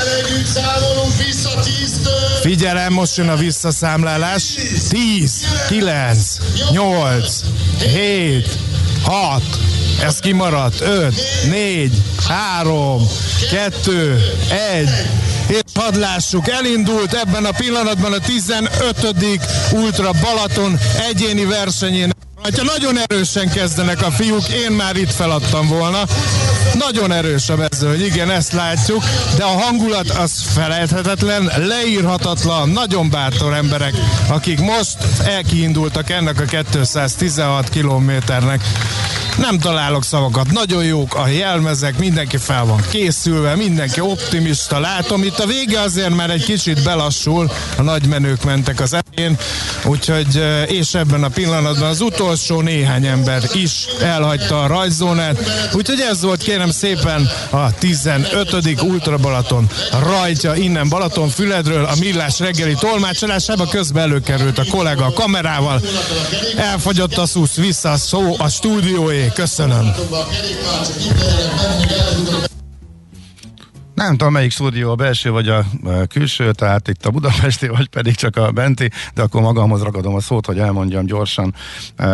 Figyelem, 2.41 2.93
most 2.93 3.17
jön 3.17 3.29
a 3.29 3.35
visszaszámlálás. 3.35 4.43
10, 4.89 5.47
9, 5.67 6.37
8, 6.71 7.39
7, 7.79 8.57
6, 9.03 9.43
ez 10.03 10.19
kimaradt. 10.19 10.81
5, 10.81 11.13
4, 11.49 11.91
3, 12.27 13.07
2, 13.51 14.19
1. 14.49 14.89
És 15.47 15.61
hadd 15.73 15.95
lássuk, 15.99 16.47
elindult 16.47 17.13
ebben 17.13 17.45
a 17.45 17.51
pillanatban 17.51 18.13
a 18.13 18.19
15. 18.19 18.69
Ultra 19.71 20.11
Balaton 20.21 20.79
egyéni 21.09 21.45
versenyén. 21.45 22.16
Ha 22.55 22.63
nagyon 22.63 22.97
erősen 22.97 23.49
kezdenek 23.49 24.01
a 24.01 24.11
fiúk, 24.11 24.47
én 24.49 24.71
már 24.71 24.95
itt 24.95 25.11
feladtam 25.11 25.67
volna. 25.67 26.03
Nagyon 26.73 27.11
erős 27.11 27.49
a 27.49 27.55
mezőny, 27.55 28.05
igen, 28.05 28.31
ezt 28.31 28.51
látjuk, 28.51 29.03
de 29.35 29.43
a 29.43 29.61
hangulat 29.61 30.09
az 30.09 30.31
felejthetetlen, 30.53 31.51
leírhatatlan, 31.57 32.69
nagyon 32.69 33.09
bátor 33.09 33.53
emberek, 33.53 33.93
akik 34.27 34.59
most 34.59 34.97
elkiindultak 35.25 36.09
ennek 36.09 36.39
a 36.39 36.63
216 36.65 37.69
kilométernek. 37.69 38.61
Nem 39.37 39.59
találok 39.59 40.03
szavakat, 40.03 40.51
nagyon 40.51 40.83
jók 40.83 41.15
a 41.15 41.27
jelmezek, 41.27 41.97
mindenki 41.97 42.37
fel 42.37 42.65
van 42.65 42.83
készülve, 42.89 43.55
mindenki 43.55 43.99
optimista, 43.99 44.79
látom. 44.79 45.23
Itt 45.23 45.39
a 45.39 45.45
vége 45.45 45.79
azért 45.79 46.15
már 46.15 46.29
egy 46.29 46.43
kicsit 46.43 46.83
belassul, 46.83 47.51
a 47.77 47.81
nagy 47.81 48.07
menők 48.07 48.43
mentek 48.43 48.79
az 48.79 48.93
elején, 48.93 49.37
úgyhogy 49.85 50.43
és 50.67 50.93
ebben 50.93 51.23
a 51.23 51.27
pillanatban 51.27 51.89
az 51.89 52.01
utolsó 52.01 52.35
néhány 52.61 53.05
ember 53.05 53.43
is 53.53 53.85
elhagyta 54.01 54.63
a 54.63 54.67
rajzónát, 54.67 55.37
úgyhogy 55.73 55.99
ez 55.99 56.21
volt 56.21 56.43
kérem 56.43 56.71
szépen 56.71 57.29
a 57.49 57.73
15. 57.73 58.81
Ultra 58.81 59.17
Balaton 59.17 59.69
rajtja 59.99 60.53
innen 60.53 60.89
Balaton 60.89 61.29
Füledről 61.29 61.85
a 61.85 61.95
Millás 61.99 62.39
reggeli 62.39 62.75
tolmácsolásába 62.79 63.67
közben 63.67 64.03
előkerült 64.03 64.57
a 64.57 64.65
kollega 64.69 65.05
a 65.05 65.13
kamerával, 65.13 65.81
elfogyott 66.57 67.17
a 67.17 67.25
szusz, 67.25 67.55
vissza 67.55 67.91
a 67.91 67.97
szó 67.97 68.35
a 68.37 68.47
stúdióé, 68.47 69.31
köszönöm. 69.33 69.95
Nem 73.97 74.17
tudom, 74.17 74.33
melyik 74.33 74.51
stúdió, 74.51 74.91
a 74.91 74.95
belső 74.95 75.31
vagy 75.31 75.47
a 75.47 75.65
külső, 76.09 76.51
tehát 76.51 76.87
itt 76.87 77.05
a 77.05 77.09
budapesti, 77.09 77.67
vagy 77.67 77.87
pedig 77.87 78.15
csak 78.15 78.35
a 78.35 78.51
benti, 78.51 78.89
de 79.13 79.21
akkor 79.21 79.41
magamhoz 79.41 79.81
ragadom 79.81 80.15
a 80.15 80.19
szót, 80.19 80.45
hogy 80.45 80.59
elmondjam 80.59 81.05
gyorsan 81.05 81.55
e, 81.95 82.07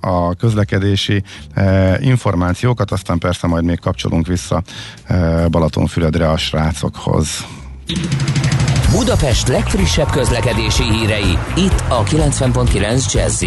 a 0.00 0.34
közlekedési 0.34 1.22
e, 1.54 1.98
információkat, 2.00 2.90
aztán 2.90 3.18
persze 3.18 3.46
majd 3.46 3.64
még 3.64 3.78
kapcsolunk 3.78 4.26
vissza 4.26 4.62
e, 5.04 5.48
Balatonfüredre 5.48 6.28
a 6.28 6.36
srácokhoz. 6.36 7.46
Budapest 8.90 9.48
legfrissebb 9.48 10.10
közlekedési 10.10 10.82
hírei, 10.82 11.38
itt 11.56 11.82
a 11.88 12.02
90.9 12.02 13.12
jazz 13.12 13.42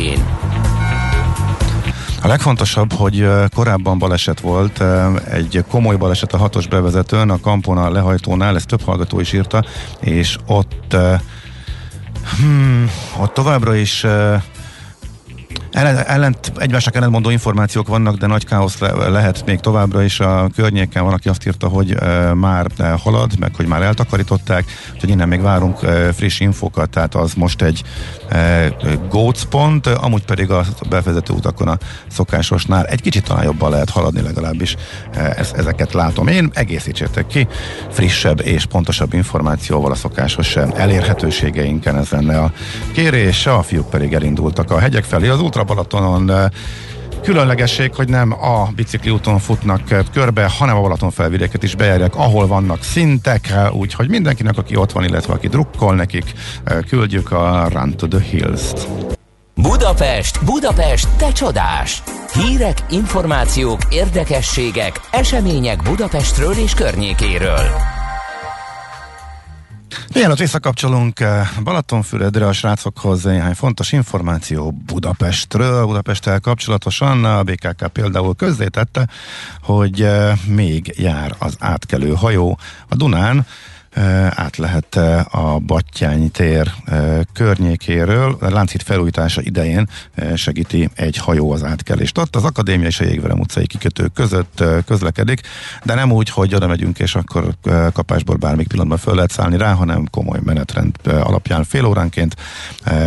a 2.24 2.28
legfontosabb, 2.28 2.94
hogy 2.94 3.28
korábban 3.56 3.98
baleset 3.98 4.40
volt, 4.40 4.84
egy 5.30 5.64
komoly 5.70 5.96
baleset 5.96 6.34
a 6.34 6.38
hatos 6.38 6.68
bevezetőn, 6.68 7.30
a 7.30 7.40
Kampona 7.40 7.90
lehajtónál, 7.90 8.56
ezt 8.56 8.68
több 8.68 8.82
hallgató 8.82 9.20
is 9.20 9.34
írta, 9.34 9.64
és 10.00 10.38
ott, 10.46 10.96
hmm, 12.40 12.90
ott 13.20 13.34
továbbra 13.34 13.76
is 13.76 14.06
ellen, 15.74 16.06
ellent, 16.06 16.52
egymásnak 16.58 16.96
ellentmondó 16.96 17.30
információk 17.30 17.88
vannak, 17.88 18.16
de 18.16 18.28
nagy 18.28 18.46
káosz 18.46 18.80
le, 18.80 19.10
lehet 19.10 19.46
még 19.46 19.60
továbbra 19.60 20.04
is 20.04 20.20
a 20.20 20.50
környéken. 20.56 21.04
Van, 21.04 21.14
aki 21.14 21.30
azt 21.30 21.48
írta, 21.48 21.68
hogy 21.68 21.92
e, 21.92 22.34
már 22.34 22.68
halad, 23.04 23.40
meg 23.40 23.56
hogy 23.56 23.68
már 23.68 23.82
eltakarították, 23.82 24.66
úgyhogy 24.94 25.10
innen 25.10 25.28
még 25.28 25.42
várunk 25.42 25.84
e, 25.84 26.14
friss 26.14 26.40
infokat, 26.40 26.90
tehát 26.90 27.16
az 27.16 27.34
most 27.34 27.62
egy 27.62 27.84
e, 28.30 28.68
gócpont, 29.10 29.88
amúgy 29.88 30.26
pedig 30.26 30.52
a 30.52 30.66
befezető 30.90 31.34
utakon 31.34 31.68
a 31.68 31.78
szokásosnál 32.08 32.86
egy 32.86 33.02
kicsit 33.02 33.24
talán 33.24 33.44
jobban 33.44 33.70
lehet 33.70 33.90
haladni 33.90 34.22
legalábbis. 34.22 34.76
E, 35.14 35.34
ez, 35.38 35.52
ezeket 35.56 35.94
látom 35.94 36.28
én, 36.28 36.52
egészítsétek 36.54 37.28
ki, 37.28 37.48
frissebb 37.90 38.42
és 38.42 38.66
pontosabb 38.66 39.14
információval 39.14 39.92
a 39.92 39.96
szokásos 39.96 40.56
elérhetőségeinken 40.56 41.98
ez 41.98 42.10
lenne 42.10 42.40
a 42.40 42.52
kérés, 42.92 43.46
a 43.46 43.62
fiúk 43.62 43.90
pedig 43.90 44.14
elindultak 44.14 44.72
a 44.72 44.80
hegyek 44.80 45.04
felé, 45.04 45.28
az 45.28 45.40
ultra 45.44 45.64
Balatonon 45.64 46.52
Különlegesség, 47.24 47.96
hogy 47.96 48.10
nem 48.10 48.32
a 48.44 48.70
bicikli 48.76 49.12
úton 49.12 49.40
futnak 49.40 49.82
körbe, 50.14 50.50
hanem 50.58 50.76
a 50.76 50.82
Balaton 50.82 51.12
felvidéket 51.12 51.64
is 51.64 51.76
bejárják, 51.76 52.16
ahol 52.16 52.48
vannak 52.48 52.84
szintek, 52.84 53.54
úgyhogy 53.72 54.10
mindenkinek, 54.10 54.58
aki 54.58 54.76
ott 54.76 54.92
van, 54.92 55.04
illetve 55.04 55.34
aki 55.34 55.48
drukkol 55.48 55.96
nekik, 55.96 56.34
küldjük 56.88 57.32
a 57.32 57.68
Run 57.72 57.96
to 57.98 58.08
the 58.08 58.20
Hills-t. 58.20 58.88
Budapest, 59.56 60.46
Budapest, 60.46 61.08
te 61.18 61.32
csodás! 61.32 62.04
Hírek, 62.34 62.78
információk, 62.90 63.80
érdekességek, 63.90 65.00
események 65.12 65.82
Budapestről 65.82 66.54
és 66.54 66.74
környékéről. 66.74 67.93
Mielőtt 70.14 70.38
visszakapcsolunk 70.38 71.20
eh, 71.20 71.48
Balatonfüredre 71.64 72.48
a 72.48 72.54
srácokhoz 72.54 73.24
néhány 73.24 73.54
fontos 73.54 73.92
információ 73.92 74.72
Budapestről, 74.72 75.86
Budapesttel 75.86 76.40
kapcsolatosan 76.40 77.26
a 77.26 77.44
BKK 77.44 77.88
például 77.88 78.36
közzétette, 78.36 79.08
hogy 79.62 80.02
eh, 80.02 80.38
még 80.46 80.94
jár 80.98 81.36
az 81.40 81.56
átkelő 81.60 82.14
hajó 82.14 82.60
a 82.88 82.96
Dunán, 82.96 83.46
át 84.30 84.58
lehet 84.58 84.96
a 85.32 85.60
Battyány 85.66 86.32
tér 86.32 86.72
környékéről. 87.34 88.38
A 88.40 88.50
Lánchíd 88.50 88.82
felújítása 88.82 89.42
idején 89.42 89.90
segíti 90.36 90.90
egy 90.96 91.18
hajó 91.18 91.52
az 91.52 91.64
átkelést. 91.64 92.18
Ott 92.18 92.36
az 92.36 92.44
Akadémia 92.44 92.88
és 92.88 93.00
a 93.00 93.04
Jégverem 93.04 93.40
utcai 93.40 93.68
kikötő 93.68 94.08
között 94.08 94.64
közlekedik, 94.86 95.42
de 95.84 95.94
nem 95.94 96.12
úgy, 96.12 96.30
hogy 96.30 96.56
oda 96.56 96.68
megyünk, 96.68 97.00
és 97.00 97.16
akkor 97.16 97.56
kapásból 97.94 98.36
bármik 98.36 98.68
pillanatban 98.68 98.98
föl 98.98 99.16
lehet 99.16 99.32
szállni 99.32 99.58
rá, 99.58 99.74
hanem 99.74 100.08
komoly 100.12 100.40
menetrend 100.44 100.96
alapján 101.04 101.64
fél 101.64 101.86
óránként 101.86 102.36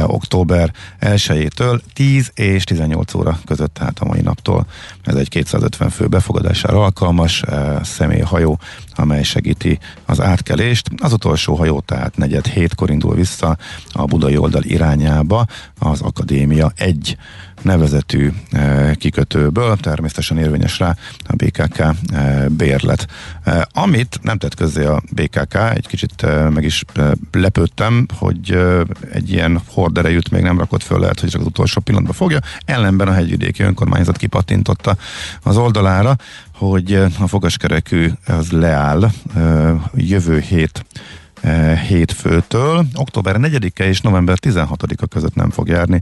október 0.02 0.72
1-től 1.00 1.80
10 1.92 2.30
és 2.34 2.64
18 2.64 3.14
óra 3.14 3.38
között, 3.46 3.74
tehát 3.74 3.98
a 3.98 4.04
mai 4.04 4.20
naptól. 4.20 4.66
Ez 5.04 5.14
egy 5.14 5.28
250 5.28 5.90
fő 5.90 6.06
befogadására 6.06 6.82
alkalmas 6.82 7.44
személyhajó, 7.82 8.58
amely 8.96 9.22
segíti 9.22 9.78
az 10.04 10.20
átkelést. 10.20 10.88
Az 10.96 11.12
utolsó 11.12 11.54
hajó 11.54 11.80
tehát 11.80 12.16
negyed 12.16 12.46
hétkor 12.46 12.90
indul 12.90 13.14
vissza 13.14 13.56
a 13.92 14.04
budai 14.04 14.36
oldal 14.36 14.62
irányába 14.62 15.46
az 15.78 16.00
Akadémia 16.00 16.72
egy 16.76 17.16
nevezetű 17.62 18.32
e, 18.50 18.94
kikötőből, 18.94 19.76
természetesen 19.76 20.38
érvényes 20.38 20.78
rá 20.78 20.96
a 21.26 21.36
BKK 21.36 21.78
e, 21.78 21.94
bérlet. 22.48 23.06
E, 23.44 23.68
amit 23.72 24.18
nem 24.22 24.38
tett 24.38 24.54
közzé 24.54 24.84
a 24.84 25.02
BKK, 25.10 25.54
egy 25.74 25.86
kicsit 25.86 26.26
meg 26.50 26.64
is 26.64 26.84
lepődtem, 27.32 28.06
hogy 28.18 28.58
egy 29.12 29.32
ilyen 29.32 29.60
horderejűt 29.68 30.30
még 30.30 30.42
nem 30.42 30.58
rakott 30.58 30.82
föl, 30.82 31.00
lehet, 31.00 31.20
hogy 31.20 31.28
csak 31.28 31.40
az 31.40 31.46
utolsó 31.46 31.80
pillanatban 31.80 32.14
fogja. 32.14 32.38
Ellenben 32.64 33.08
a 33.08 33.12
hegyvidéki 33.12 33.62
önkormányzat 33.62 34.16
kipattintotta 34.16 34.96
az 35.42 35.56
oldalára, 35.56 36.16
hogy 36.58 36.94
a 36.94 37.26
fogaskerekű 37.26 38.10
az 38.26 38.50
leáll 38.50 39.10
jövő 39.94 40.40
hét 40.40 40.84
hétfőtől, 41.88 42.86
október 42.94 43.36
4-e 43.38 43.84
és 43.84 44.00
november 44.00 44.38
16-a 44.40 45.06
között 45.06 45.34
nem 45.34 45.50
fog 45.50 45.68
járni, 45.68 46.00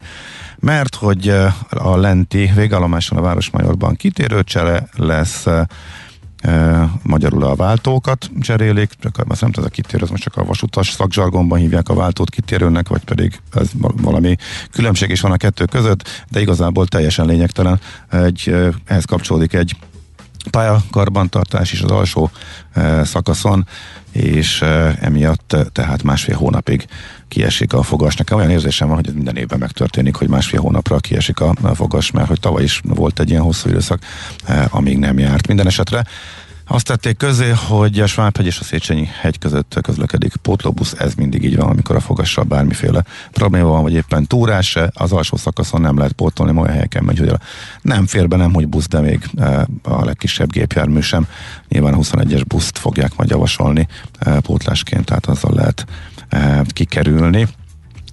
mert 0.58 0.94
hogy 0.94 1.28
a 1.68 1.96
lenti 1.96 2.50
végállomáson 2.54 3.18
a 3.18 3.22
Városmajorban 3.22 3.94
kitérőcsele 3.94 4.88
lesz, 4.96 5.46
magyarul 7.02 7.42
a 7.42 7.54
váltókat 7.54 8.30
cserélik, 8.40 8.90
csak 9.00 9.24
azt 9.28 9.40
nem 9.40 9.50
tudom, 9.50 9.68
a 9.68 9.72
kitérő, 9.72 10.02
az 10.02 10.10
most 10.10 10.22
csak 10.22 10.36
a 10.36 10.44
vasutas 10.44 10.90
szakzsargonban 10.90 11.58
hívják 11.58 11.88
a 11.88 11.94
váltót 11.94 12.30
kitérőnek, 12.30 12.88
vagy 12.88 13.04
pedig 13.04 13.40
ez 13.52 13.70
valami 13.80 14.36
különbség 14.72 15.10
is 15.10 15.20
van 15.20 15.32
a 15.32 15.36
kettő 15.36 15.64
között, 15.64 16.24
de 16.30 16.40
igazából 16.40 16.86
teljesen 16.86 17.26
lényegtelen. 17.26 17.80
Egy, 18.10 18.54
ehhez 18.84 19.04
kapcsolódik 19.04 19.52
egy 19.52 19.76
pályakarbantartás 20.50 21.72
is 21.72 21.82
az 21.82 21.90
alsó 21.90 22.30
e, 22.72 23.04
szakaszon, 23.04 23.66
és 24.12 24.62
e, 24.62 24.96
emiatt 25.00 25.56
tehát 25.72 26.02
másfél 26.02 26.36
hónapig 26.36 26.86
kiesik 27.28 27.72
a 27.72 27.82
fogas. 27.82 28.16
Nekem 28.16 28.38
olyan 28.38 28.50
érzésem 28.50 28.86
van, 28.86 28.96
hogy 28.96 29.06
ez 29.08 29.14
minden 29.14 29.36
évben 29.36 29.58
megtörténik, 29.58 30.14
hogy 30.14 30.28
másfél 30.28 30.60
hónapra 30.60 30.98
kiesik 30.98 31.40
a, 31.40 31.54
fogas, 31.74 32.10
mert 32.10 32.28
hogy 32.28 32.40
tavaly 32.40 32.62
is 32.62 32.80
volt 32.84 33.20
egy 33.20 33.30
ilyen 33.30 33.42
hosszú 33.42 33.68
időszak, 33.68 34.02
amíg 34.68 34.98
nem 34.98 35.18
járt. 35.18 35.46
Minden 35.46 35.66
esetre 35.66 36.04
azt 36.66 36.86
tették 36.86 37.16
közé, 37.16 37.50
hogy 37.50 38.00
a 38.00 38.06
Svábhegy 38.06 38.46
és 38.46 38.58
a 38.60 38.64
Széchenyi 38.64 39.08
hegy 39.20 39.38
között 39.38 39.78
közlekedik 39.82 40.36
pótlóbusz, 40.36 40.92
ez 40.92 41.14
mindig 41.14 41.44
így 41.44 41.56
van, 41.56 41.68
amikor 41.68 41.96
a 41.96 42.00
fogassal 42.00 42.44
bármiféle 42.44 43.04
probléma 43.32 43.68
van, 43.68 43.82
vagy 43.82 43.92
éppen 43.92 44.26
túrás, 44.26 44.78
az 44.92 45.12
alsó 45.12 45.36
szakaszon 45.36 45.80
nem 45.80 45.96
lehet 45.96 46.12
pótolni, 46.12 46.58
olyan 46.58 46.72
helyeken 46.72 47.04
megy, 47.04 47.18
hogy 47.18 47.32
nem 47.82 48.06
fér 48.06 48.28
be, 48.28 48.36
nem 48.36 48.52
hogy 48.52 48.68
busz, 48.68 48.88
de 48.88 49.00
még 49.00 49.24
e, 49.36 49.66
a 49.82 50.04
legkisebb 50.04 50.50
gépjármű 50.50 51.00
sem. 51.00 51.26
Nyilván 51.68 51.94
a 51.94 51.98
21-es 51.98 52.42
buszt 52.46 52.78
fogják 52.78 53.16
majd 53.16 53.30
javasolni 53.30 53.88
e, 54.18 54.40
pótlásként, 54.40 55.04
tehát 55.04 55.26
azzal 55.26 55.54
lehet 55.54 55.86
e, 56.28 56.64
kikerülni. 56.68 57.48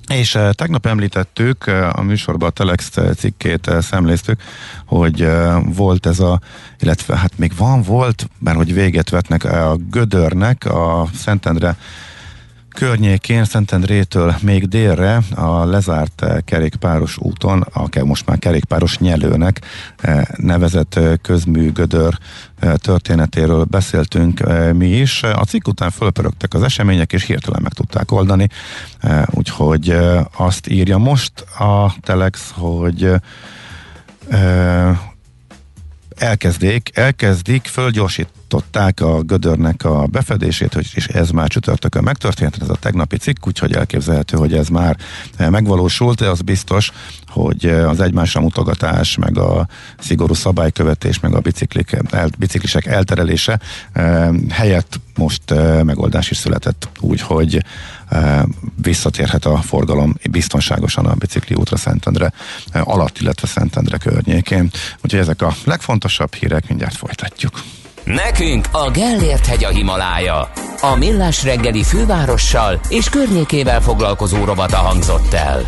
És 0.08 0.36
uh, 0.36 0.50
tegnap 0.50 0.86
említettük, 0.86 1.64
uh, 1.68 2.00
a 2.00 2.02
műsorban 2.02 2.50
a 2.50 2.52
Telex 2.52 2.92
cikkét 3.16 3.68
uh, 3.68 3.80
szemléztük, 3.80 4.42
hogy 4.86 5.28
volt 5.66 6.06
ez 6.06 6.20
a, 6.20 6.40
illetve 6.80 7.18
hát 7.18 7.38
még 7.38 7.52
van, 7.58 7.82
volt, 7.82 8.30
mert 8.40 8.58
hogy 8.58 8.74
véget 8.74 9.10
vetnek 9.10 9.44
a 9.44 9.78
Gödörnek, 9.90 10.66
a 10.66 11.08
Szentendre 11.16 11.76
környékén, 12.74 13.46
Szentendrétől 13.46 14.36
még 14.42 14.68
délre 14.68 15.22
a 15.36 15.66
lezárt 15.66 16.26
kerékpáros 16.46 17.18
úton, 17.18 17.62
a 17.74 18.04
most 18.04 18.26
már 18.26 18.40
kerékpáros 18.40 18.98
nyelőnek 18.98 19.62
nevezett 20.36 21.00
közmű 21.22 21.72
gödör 21.72 22.18
történetéről 22.76 23.64
beszéltünk 23.64 24.44
mi 24.74 24.88
is. 24.88 25.24
A 25.24 25.44
cikk 25.44 25.68
után 25.68 25.90
fölpörögtek 25.90 26.54
az 26.54 26.64
események, 26.64 27.14
és 27.14 27.24
hirtelen 27.24 27.62
meg 27.62 27.74
tudták 27.74 28.12
oldani. 28.12 28.50
Úgyhogy 29.26 29.98
azt 30.38 30.68
írja 30.68 30.98
most 30.98 31.40
a 31.40 31.94
Telex, 32.02 32.52
hogy 32.56 33.12
elkezdik, 36.18 36.90
elkezdik, 36.94 37.66
fölgyorsították 37.66 39.02
a 39.02 39.22
gödörnek 39.22 39.84
a 39.84 40.06
befedését, 40.06 40.74
hogy, 40.74 40.92
és 40.94 41.08
ez 41.08 41.30
már 41.30 41.48
csütörtökön 41.48 42.04
megtörtént, 42.04 42.58
ez 42.62 42.70
a 42.70 42.76
tegnapi 42.76 43.18
cikk, 43.18 43.48
úgyhogy 43.48 43.74
elképzelhető, 43.74 44.38
hogy 44.38 44.54
ez 44.54 44.68
már 44.68 44.98
megvalósult, 45.38 46.20
de 46.20 46.30
az 46.30 46.42
biztos, 46.42 46.92
hogy 47.28 47.66
az 47.66 48.00
egymásra 48.00 48.42
mutogatás, 48.42 49.18
meg 49.18 49.38
a 49.38 49.68
szigorú 50.00 50.34
szabálykövetés, 50.34 51.20
meg 51.20 51.36
a 51.36 51.40
biciklik, 51.40 51.98
el, 52.10 52.30
biciklisek 52.38 52.86
elterelése 52.86 53.60
eh, 53.94 54.30
helyett 54.50 55.00
most 55.16 55.52
eh, 55.52 55.84
megoldás 55.84 56.32
is 56.32 56.38
született. 56.38 56.90
Úgy, 57.00 57.22
hogy 57.22 57.56
eh, 57.56 57.62
visszatérhet 58.82 59.46
a 59.46 59.58
forgalom 59.58 60.16
biztonságosan 60.30 61.06
a 61.06 61.14
bicikli 61.14 61.56
útra 61.56 61.78
Szentendre 61.78 62.32
alatt, 62.72 63.20
illetve 63.20 63.48
Szentendre 63.48 63.98
környékén. 63.98 64.72
Úgyhogy 65.04 65.20
ezek 65.20 65.42
a 65.42 65.54
legfontosabb 65.66 66.34
hírek, 66.34 66.68
mindjárt 66.68 66.96
folytatjuk. 66.96 67.62
Nekünk 68.04 68.68
a 68.72 68.92
Gellért 68.92 69.46
hegy 69.46 69.64
a 69.64 69.70
Himalája. 69.70 70.52
A 70.82 70.96
millás 70.96 71.44
reggeli 71.44 71.84
fővárossal 71.84 72.80
és 72.90 73.10
környékével 73.10 73.82
foglalkozó 73.82 74.44
rovata 74.44 74.78
hangzott 74.78 75.34
el. 75.34 75.68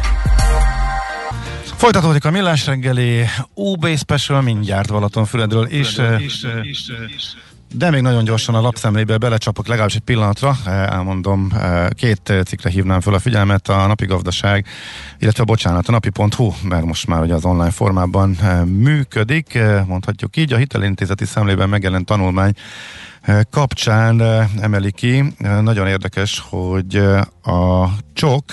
Folytatódik 1.75 2.25
a 2.25 2.31
millás 2.31 2.65
reggeli 2.65 3.25
UB 3.53 3.97
Special 3.97 4.41
mindjárt 4.41 4.91
Balatonfüredről 4.91 5.67
is. 5.71 5.99
De 7.75 7.89
még 7.89 8.01
nagyon 8.01 8.23
gyorsan 8.23 8.55
a 8.55 8.61
lapszemlébe 8.61 9.17
belecsapok 9.17 9.67
legalábbis 9.67 9.95
egy 9.95 10.01
pillanatra, 10.01 10.55
elmondom, 10.65 11.51
két 11.89 12.33
cikkre 12.45 12.69
hívnám 12.69 13.01
fel 13.01 13.13
a 13.13 13.19
figyelmet, 13.19 13.69
a 13.69 13.87
napi 13.87 14.05
gazdaság, 14.05 14.65
illetve 15.19 15.43
bocsánat, 15.43 15.87
a 15.87 15.91
napi.hu, 15.91 16.51
mert 16.63 16.85
most 16.85 17.07
már 17.07 17.21
ugye 17.21 17.33
az 17.33 17.45
online 17.45 17.71
formában 17.71 18.29
működik, 18.65 19.59
mondhatjuk 19.87 20.37
így, 20.37 20.53
a 20.53 20.57
hitelintézeti 20.57 21.25
szemlében 21.25 21.69
megjelent 21.69 22.05
tanulmány 22.05 22.53
kapcsán 23.49 24.21
emeli 24.61 24.91
ki. 24.91 25.33
Nagyon 25.61 25.87
érdekes, 25.87 26.43
hogy 26.49 26.95
a 27.43 27.87
csok 28.13 28.43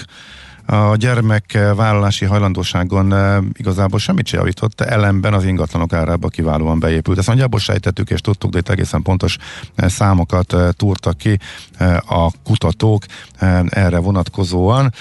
a 0.71 0.97
gyermek 0.97 1.59
vállalási 1.77 2.25
hajlandóságon 2.25 3.15
igazából 3.53 3.99
semmit 3.99 4.27
se 4.27 4.37
javított, 4.37 4.81
ellenben 4.81 5.35
az 5.35 5.45
ingatlanok 5.45 5.93
árába 5.93 6.29
kiválóan 6.29 6.79
beépült. 6.79 7.19
Ezt 7.19 7.27
nagyjából 7.27 7.61
sejtettük 7.61 8.11
és 8.11 8.21
tudtuk, 8.21 8.51
de 8.51 8.59
itt 8.59 8.69
egészen 8.69 9.03
pontos 9.03 9.37
számokat 9.77 10.57
túrtak 10.77 11.17
ki 11.17 11.39
a 12.07 12.31
kutatók 12.45 13.05
erre 13.69 13.99
vonatkozóan. 13.99 14.93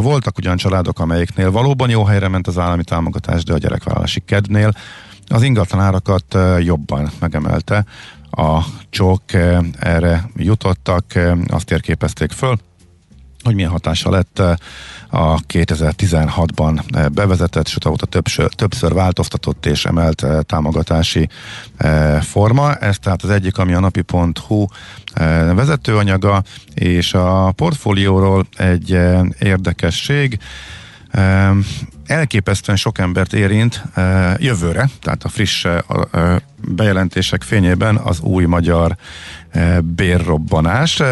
Voltak 0.00 0.38
ugyan 0.38 0.56
családok, 0.56 0.98
amelyiknél 0.98 1.50
valóban 1.50 1.90
jó 1.90 2.04
helyre 2.04 2.28
ment 2.28 2.46
az 2.46 2.58
állami 2.58 2.84
támogatás, 2.84 3.44
de 3.44 3.52
a 3.52 3.58
gyerekvállalási 3.58 4.20
kednél 4.20 4.72
az 5.28 5.42
ingatlan 5.42 5.80
árakat 5.80 6.36
jobban 6.58 7.10
megemelte. 7.20 7.84
A 8.30 8.64
csók 8.90 9.22
erre 9.78 10.30
jutottak, 10.36 11.04
azt 11.46 11.66
térképezték 11.66 12.30
föl, 12.30 12.58
hogy 13.44 13.54
milyen 13.54 13.70
hatása 13.70 14.10
lett 14.10 14.38
a 15.10 15.40
2016-ban 15.40 17.08
bevezetett, 17.12 17.66
sőt 17.66 17.84
a 17.84 18.06
többször, 18.06 18.48
többször 18.48 18.92
változtatott 18.92 19.66
és 19.66 19.84
emelt 19.84 20.26
támogatási 20.46 21.28
forma. 22.20 22.74
Ez 22.74 22.98
tehát 22.98 23.22
az 23.22 23.30
egyik, 23.30 23.58
ami 23.58 23.72
a 23.72 23.80
napi.hu 23.80 24.66
vezetőanyaga, 25.54 26.42
és 26.74 27.14
a 27.14 27.52
portfólióról 27.52 28.46
egy 28.56 28.98
érdekesség, 29.38 30.38
elképesztően 32.06 32.78
sok 32.78 32.98
embert 32.98 33.32
érint 33.32 33.82
jövőre, 34.36 34.88
tehát 35.00 35.24
a 35.24 35.28
friss 35.28 35.66
bejelentések 36.68 37.42
fényében 37.42 37.96
az 37.96 38.20
új 38.20 38.44
magyar 38.44 38.96
bérrobbanás. 39.82 41.02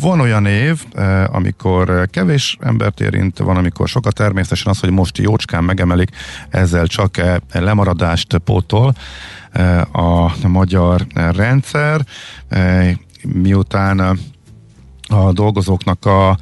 Van 0.00 0.20
olyan 0.20 0.46
év, 0.46 0.84
amikor 1.26 2.08
kevés 2.10 2.56
embert 2.60 3.00
érint, 3.00 3.38
van, 3.38 3.56
amikor 3.56 3.88
sokat 3.88 4.14
természetesen 4.14 4.72
az, 4.72 4.80
hogy 4.80 4.90
most 4.90 5.18
jócskán 5.18 5.64
megemelik, 5.64 6.10
ezzel 6.48 6.86
csak 6.86 7.20
lemaradást 7.52 8.38
pótol 8.38 8.94
a 9.92 10.46
magyar 10.48 11.06
rendszer, 11.14 12.00
miután 13.22 14.18
a 15.08 15.32
dolgozóknak 15.32 16.04
a 16.04 16.38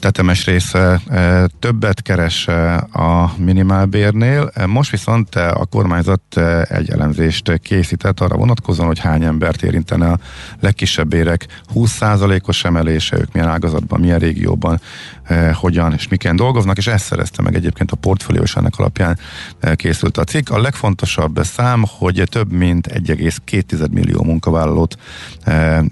tetemes 0.00 0.44
része 0.44 1.00
e, 1.08 1.46
többet 1.58 2.02
keres 2.02 2.48
e, 2.48 2.74
a 2.92 3.32
minimálbérnél. 3.36 4.50
E, 4.54 4.66
most 4.66 4.90
viszont 4.90 5.34
a 5.34 5.66
kormányzat 5.70 6.20
egy 6.62 6.90
elemzést 6.90 7.58
készített 7.58 8.20
arra 8.20 8.36
vonatkozóan, 8.36 8.86
hogy 8.86 8.98
hány 8.98 9.24
embert 9.24 9.62
érintene 9.62 10.06
a 10.06 10.18
legkisebb 10.60 11.08
bérek 11.08 11.46
20%-os 11.74 12.64
emelése, 12.64 13.16
ők 13.18 13.32
milyen 13.32 13.48
ágazatban, 13.48 14.00
milyen 14.00 14.18
régióban, 14.18 14.80
hogyan 15.52 15.92
és 15.92 16.08
miken 16.08 16.36
dolgoznak, 16.36 16.76
és 16.76 16.86
ezt 16.86 17.04
szerezte 17.04 17.42
meg 17.42 17.54
egyébként 17.54 17.90
a 17.90 17.96
portfólió, 17.96 18.42
ennek 18.54 18.78
alapján 18.78 19.18
készült 19.74 20.16
a 20.16 20.24
cikk. 20.24 20.50
A 20.50 20.60
legfontosabb 20.60 21.40
szám, 21.42 21.84
hogy 21.88 22.22
több 22.30 22.52
mint 22.52 22.86
1,2 22.86 23.90
millió 23.90 24.22
munkavállalót 24.22 24.96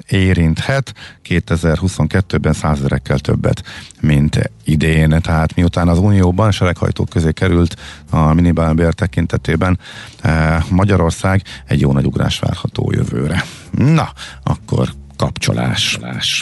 érinthet, 0.09 0.95
2022-ben 1.29 2.53
százerekkel 2.53 3.19
többet 3.19 3.63
mint 4.01 4.51
idén. 4.65 5.21
Tehát 5.23 5.55
miután 5.55 5.89
az 5.89 5.99
Unióban 5.99 6.51
sereghajtók 6.51 7.09
közé 7.09 7.33
került 7.33 7.77
a 8.11 8.33
minimálbér 8.33 8.95
tekintetében, 8.95 9.79
eh, 10.21 10.63
Magyarország 10.71 11.43
egy 11.67 11.81
jó 11.81 11.93
nagy 11.93 12.07
ugrás 12.07 12.39
várható 12.39 12.93
jövőre. 12.93 13.45
Na, 13.71 14.13
akkor 14.43 14.89
kapcsolás. 15.19 15.99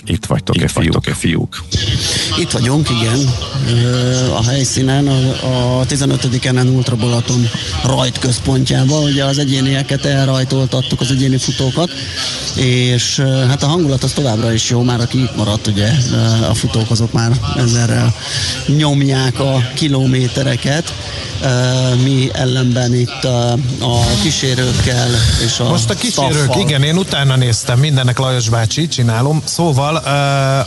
Itt 0.06 0.26
vagytok-e, 0.26 0.62
Itt 0.62 0.70
fiúk? 0.70 0.84
vagytok-e 0.84 1.14
fiúk? 1.14 1.64
Itt 2.38 2.50
vagyunk, 2.50 2.88
igen. 2.90 3.28
A 4.36 4.44
helyszínen, 4.44 5.06
a, 5.08 5.78
a 5.80 5.86
15. 5.86 6.28
Ultra 6.74 6.96
Balaton 6.96 7.48
rajt 7.84 8.18
központjában, 8.18 9.02
ugye 9.02 9.24
az 9.24 9.38
egyénieket 9.38 10.04
elrajtoltattuk, 10.04 11.00
az 11.00 11.10
egyéni 11.10 11.36
futókat, 11.36 11.90
és 12.54 13.18
hát 13.48 13.62
a 13.62 13.66
hangulat 13.66 14.02
az 14.04 14.12
továbbra 14.12 14.52
is 14.52 14.70
jó, 14.70 14.82
már 14.82 15.00
aki 15.00 15.28
maradt, 15.36 15.66
ugye 15.66 15.90
a 16.48 16.54
futók 16.54 16.90
azok 16.90 17.12
már 17.12 17.30
ezerrel 17.56 18.14
nyomják 18.66 19.40
a 19.40 19.70
kilométereket, 19.74 20.92
mi 22.02 22.28
ellenben 22.32 22.94
itt 22.94 23.24
a 23.80 24.00
kísérőkkel 24.22 25.08
és 25.44 25.58
a 25.58 25.68
Most 25.68 25.90
a 25.90 25.94
kísérők, 25.94 26.32
staffal. 26.32 26.60
igen, 26.60 26.82
én 26.82 26.96
utána 26.96 27.36
néztem, 27.36 27.78
mindennek 27.78 28.18
Lajos 28.18 28.48
bácsi, 28.48 28.65
csinálom. 28.66 29.42
Szóval 29.44 29.96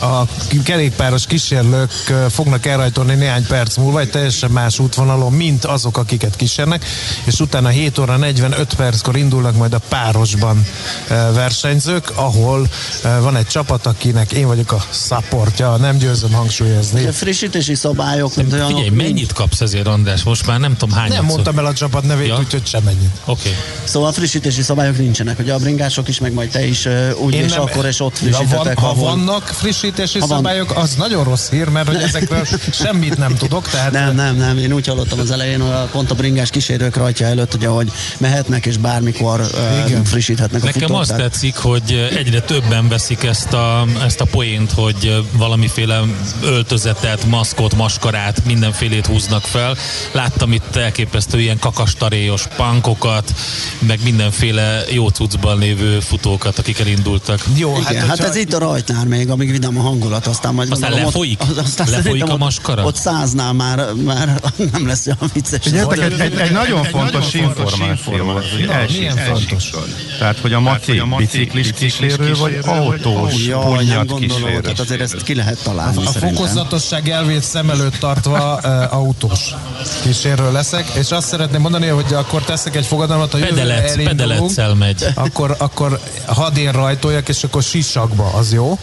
a 0.00 0.26
kerékpáros 0.64 1.26
kísérlők 1.26 1.90
fognak 2.30 2.66
elrajtolni 2.66 3.14
néhány 3.14 3.46
perc 3.46 3.76
múlva 3.76 4.00
egy 4.00 4.10
teljesen 4.10 4.50
más 4.50 4.78
útvonalon, 4.78 5.32
mint 5.32 5.64
azok, 5.64 5.98
akiket 5.98 6.36
kísérnek, 6.36 6.84
és 7.24 7.40
utána 7.40 7.68
7 7.68 7.98
óra 7.98 8.16
45 8.16 8.74
perckor 8.74 9.16
indulnak 9.16 9.56
majd 9.56 9.72
a 9.72 9.78
párosban 9.88 10.66
versenyzők, 11.08 12.12
ahol 12.14 12.68
van 13.02 13.36
egy 13.36 13.46
csapat, 13.46 13.86
akinek 13.86 14.32
én 14.32 14.46
vagyok 14.46 14.72
a 14.72 14.84
szaportja, 14.90 15.76
nem 15.76 15.96
győzöm 15.96 16.32
hangsúlyozni. 16.32 17.06
A 17.06 17.12
frissítési 17.12 17.74
szabályok, 17.74 18.36
mint 18.36 18.52
olyan. 18.52 18.66
Figyelj, 18.66 18.88
mennyit 18.88 19.32
kapsz 19.32 19.60
ezért, 19.60 19.86
András? 19.86 20.22
Most 20.22 20.46
már 20.46 20.60
nem 20.60 20.76
tudom 20.76 20.96
hány. 20.96 21.08
Nem 21.08 21.24
mondtam 21.24 21.58
el 21.58 21.66
a 21.66 21.72
csapat 21.72 22.02
nevét, 22.04 22.26
ja. 22.26 22.38
úgyhogy 22.38 22.66
sem 22.66 22.82
mennyit. 22.82 23.10
Oké. 23.24 23.48
Okay. 23.48 23.60
Szóval 23.84 24.08
a 24.08 24.12
frissítési 24.12 24.62
szabályok 24.62 24.98
nincsenek, 24.98 25.36
hogy 25.36 25.50
a 25.50 25.58
bringások 25.58 26.08
is, 26.08 26.18
meg 26.18 26.32
majd 26.32 26.50
te 26.50 26.66
is 26.66 26.88
úgy 27.20 27.34
Én 27.34 27.44
és 27.44 27.50
nem, 27.50 27.60
akkor 27.60 27.86
és 27.90 28.00
ott 28.00 28.16
frissítetek. 28.16 28.78
Ha, 28.78 28.94
van, 28.94 28.96
ha 28.96 29.16
vannak 29.16 29.42
frissítési 29.42 30.18
ha 30.18 30.26
szabályok, 30.26 30.74
van. 30.74 30.82
az 30.82 30.94
nagyon 30.94 31.24
rossz 31.24 31.50
hír, 31.50 31.68
mert 31.68 31.86
hogy 31.86 32.02
ezekről 32.02 32.46
semmit 32.72 33.16
nem 33.18 33.34
tudok. 33.36 33.68
Tehát... 33.68 33.92
Nem, 33.92 34.14
nem, 34.14 34.36
nem. 34.36 34.58
Én 34.58 34.72
úgy 34.72 34.86
hallottam 34.86 35.18
az 35.18 35.30
elején, 35.30 35.60
hogy 35.60 35.88
pont 35.90 36.10
a 36.10 36.14
bringás 36.14 36.50
kísérők 36.50 36.96
rajtja 36.96 37.26
előtt, 37.26 37.52
hogy 37.52 37.64
ahogy 37.64 37.92
mehetnek 38.18 38.66
és 38.66 38.76
bármikor 38.76 39.40
uh, 39.40 40.04
frissíthetnek 40.04 40.62
Nekem 40.62 40.82
a 40.82 40.86
futók, 40.86 41.00
azt 41.00 41.10
tehát... 41.10 41.30
tetszik, 41.30 41.56
hogy 41.56 42.08
egyre 42.16 42.40
többen 42.40 42.88
veszik 42.88 43.22
ezt 43.22 43.52
a, 43.52 43.86
ezt 44.04 44.20
a 44.20 44.24
poént, 44.24 44.72
hogy 44.72 45.24
valamiféle 45.32 46.00
öltözetet, 46.42 47.24
maszkot, 47.24 47.76
maskarát, 47.76 48.44
mindenfélét 48.44 49.06
húznak 49.06 49.42
fel. 49.42 49.76
Láttam 50.12 50.52
itt 50.52 50.76
elképesztő 50.76 51.40
ilyen 51.40 51.58
kakastaréjos 51.58 52.46
pankokat, 52.56 53.34
meg 53.78 54.00
mindenféle 54.02 54.84
jó 54.90 55.08
cuccban 55.08 55.58
lévő 55.58 56.00
futókat, 56.00 56.58
akik 56.58 56.78
elindultak. 56.78 57.40
Jó, 57.56 57.76
Igen, 57.88 58.08
hát, 58.08 58.18
hát 58.18 58.28
ez 58.28 58.36
itt 58.36 58.52
a 58.52 58.58
rajtnál 58.58 59.04
még, 59.04 59.30
amíg 59.30 59.50
vidám 59.50 59.78
a 59.78 59.82
hangulat, 59.82 60.26
aztán 60.26 60.54
majd 60.54 60.70
aztán 60.70 60.90
mondom, 60.90 61.06
lefolyik? 61.06 61.42
Ott, 61.42 61.58
aztán 61.58 61.90
lefolyik 61.90 62.28
a 62.28 62.36
maskara? 62.36 62.82
Ott, 62.82 62.88
ott 62.88 62.96
száznál 62.96 63.52
már, 63.52 63.92
már 64.04 64.40
nem 64.72 64.86
lesz 64.86 65.06
olyan 65.06 65.30
vicces. 65.32 65.58
Figyeljetek, 65.62 65.98
egy, 65.98 66.20
egy, 66.20 66.38
egy 66.38 66.52
nagyon 66.52 66.84
fontos 66.84 67.34
információ. 67.34 68.40
Milyen 68.88 69.16
fontos? 69.16 69.70
Tehát, 70.18 70.38
hogy 70.38 70.52
a 70.52 70.60
Maci 70.60 71.02
biciklis 71.16 71.72
kísérő, 71.72 72.34
vagy 72.34 72.58
autós 72.62 73.46
nem 73.86 74.06
gondolom, 74.06 74.60
tehát 74.60 74.80
azért 74.80 75.00
ezt 75.00 75.22
ki 75.22 75.34
lehet 75.34 75.62
találni. 75.62 76.06
A 76.06 76.10
fokozatosság 76.10 77.08
elvét 77.08 77.42
szem 77.42 77.70
előtt 77.70 77.98
tartva 77.98 78.54
autós 78.86 79.54
kísérő 80.02 80.52
leszek, 80.52 80.88
és 80.94 81.10
azt 81.10 81.28
szeretném 81.28 81.60
mondani, 81.60 81.86
hogy 81.86 82.12
akkor 82.12 82.42
teszek 82.42 82.76
egy 82.76 82.86
fogadalmat, 82.86 83.32
hogy 83.32 83.40
Pedelec, 83.40 84.04
pedeletszel 84.04 84.74
megy. 84.74 85.06
Akkor, 85.14 85.54
akkor 85.58 86.00
hadd 86.26 86.56
én 86.56 86.72
rajtoljak, 86.72 87.28
és 87.28 87.44
akkor 87.44 87.62
sisakba, 87.70 88.32
az 88.34 88.52
jó? 88.52 88.78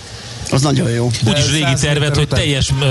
Az 0.52 0.62
nagyon 0.62 0.90
jó. 0.90 1.10
Úgyis 1.28 1.52
régi 1.52 1.74
tervet, 1.74 2.16
hogy 2.16 2.28
teljes 2.28 2.70
uh, 2.70 2.86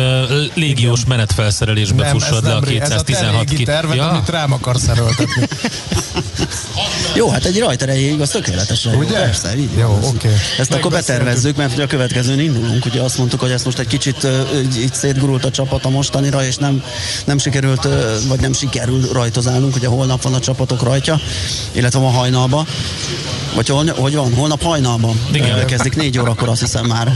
légiós 0.54 1.04
menetfelszerelésbe 1.04 2.02
nem, 2.02 2.18
fussad 2.18 2.44
le 2.44 2.54
a 2.54 2.61
216 2.61 3.44
ki. 3.44 3.64
tervet, 3.64 3.96
ja? 3.96 4.09
amit 4.09 4.28
rám 4.28 4.52
akar 4.52 4.76
szereltetni. 4.76 5.48
jó, 7.16 7.29
hát 7.29 7.44
egy 7.44 7.59
rajta 7.59 7.85
erejéig 7.85 8.20
az 8.20 8.29
tökéletesen 8.29 8.94
Ugye? 8.94 9.18
jó. 9.18 9.24
Persze, 9.24 9.57
így 9.57 9.70
jó, 9.79 9.98
oké. 10.02 10.07
Okay. 10.07 10.31
Ezt 10.59 10.72
akkor 10.72 10.90
betervezzük, 10.90 11.57
mert 11.57 11.72
ugye 11.72 11.83
a 11.83 11.87
következőn 11.87 12.40
indulunk. 12.40 12.85
Ugye 12.85 13.00
azt 13.00 13.18
mondtuk, 13.18 13.40
hogy 13.40 13.50
ezt 13.50 13.64
most 13.64 13.79
egy 13.79 13.87
kicsit 13.87 14.26
így 14.79 14.94
szétgurult 14.94 15.44
a 15.44 15.50
csapat 15.50 15.85
a 15.85 15.88
mostanira, 15.88 16.44
és 16.44 16.57
nem, 16.57 16.83
nem 17.24 17.38
sikerült, 17.38 17.88
vagy 18.29 18.40
nem 18.40 18.52
sikerül 18.52 19.09
rajtozálnunk. 19.12 19.76
Ugye 19.76 19.88
holnap 19.88 20.22
van 20.22 20.35
a 20.35 20.40
csapatok 20.40 20.83
rajtja, 20.83 21.20
illetve 21.72 21.98
van 21.98 22.12
hajnalba. 22.12 22.66
Vagy 23.55 23.68
hol, 23.68 23.87
hogy 23.87 24.14
van? 24.14 24.35
Holnap 24.35 24.62
hajnalban 24.62 25.20
igen. 25.33 25.66
kezdik 25.66 25.96
négy 25.96 26.18
órakor, 26.18 26.48
azt 26.48 26.61
hiszem 26.61 26.87
már. 26.87 27.12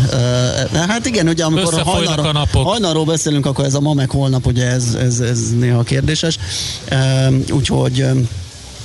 Hát 0.88 1.06
igen, 1.06 1.28
ugye 1.28 1.44
amikor 1.44 1.82
hajnalról, 1.82 2.46
hajnalról 2.52 3.04
beszélünk, 3.04 3.46
akkor 3.46 3.64
ez 3.64 3.74
a 3.74 3.80
ma 3.80 3.92
meg 3.92 4.10
holnap, 4.10 4.46
ugye 4.46 4.66
ez, 4.66 4.84
ez, 5.00 5.20
ez 5.20 5.38
néha 5.58 5.82
kérdéses. 5.82 6.38
Úgyhogy 7.50 8.06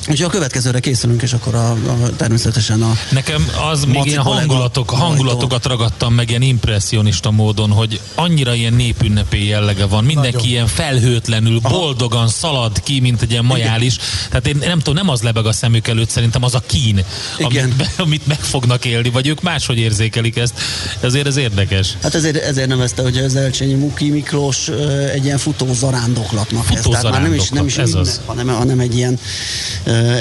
Úgyhogy 0.09 0.25
a 0.25 0.29
következőre 0.29 0.79
készülünk, 0.79 1.21
és 1.21 1.33
akkor 1.33 1.55
a, 1.55 1.71
a, 1.71 2.15
természetesen 2.15 2.81
a... 2.81 2.97
Nekem 3.11 3.47
az 3.71 3.83
még 3.83 4.05
ilyen 4.05 4.21
hangulatok, 4.21 4.89
hangulatokat 4.89 5.65
ragadtam 5.65 6.13
meg 6.13 6.29
ilyen 6.29 6.41
impressionista 6.41 7.31
módon, 7.31 7.71
hogy 7.71 7.99
annyira 8.15 8.53
ilyen 8.53 8.73
népünnepé 8.73 9.45
jellege 9.45 9.85
van. 9.85 10.03
Mindenki 10.03 10.35
Nagyon. 10.35 10.51
ilyen 10.51 10.67
felhőtlenül, 10.67 11.59
Aha. 11.63 11.79
boldogan 11.79 12.27
szalad 12.27 12.83
ki, 12.83 12.99
mint 12.99 13.21
egy 13.21 13.31
ilyen 13.31 13.45
majális. 13.45 13.97
Tehát 14.29 14.47
én 14.47 14.57
nem 14.59 14.77
tudom, 14.77 14.93
nem 14.93 15.09
az 15.09 15.21
lebeg 15.21 15.45
a 15.45 15.53
szemük 15.53 15.87
előtt, 15.87 16.09
szerintem 16.09 16.43
az 16.43 16.55
a 16.55 16.59
kín, 16.65 17.03
Igen. 17.37 17.63
Amit, 17.63 17.89
amit 17.97 18.27
meg 18.27 18.39
fognak 18.39 18.85
élni, 18.85 19.09
vagy 19.09 19.27
ők 19.27 19.41
máshogy 19.41 19.77
érzékelik 19.77 20.37
ezt. 20.37 20.53
Ezért 20.99 21.27
ez 21.27 21.35
érdekes. 21.35 21.97
Hát 22.01 22.15
ezért, 22.15 22.35
ezért 22.35 22.67
nevezte, 22.67 23.01
hogy 23.01 23.17
az 23.17 23.35
Elcsényi 23.35 23.73
Muki 23.73 24.09
Miklós 24.09 24.67
egy 25.13 25.25
ilyen 25.25 25.37
futó 25.37 25.73
zarándoklatnak 25.73 26.63
futó 26.63 26.93
ez. 26.93 27.01
Tehát 27.01 27.11
már 27.11 27.21
nem 27.21 27.33
is, 27.33 27.49
nem 27.49 27.65
is 27.65 27.77
ez 27.77 27.89
ünnep, 27.89 28.01
az. 28.01 28.21
hanem, 28.25 28.47
hanem 28.47 28.79
egy 28.79 28.95
ilyen 28.95 29.19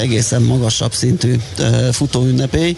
egészen 0.01 0.41
magasabb 0.41 0.93
szintű 0.93 1.39
futóünnepély. 1.91 2.77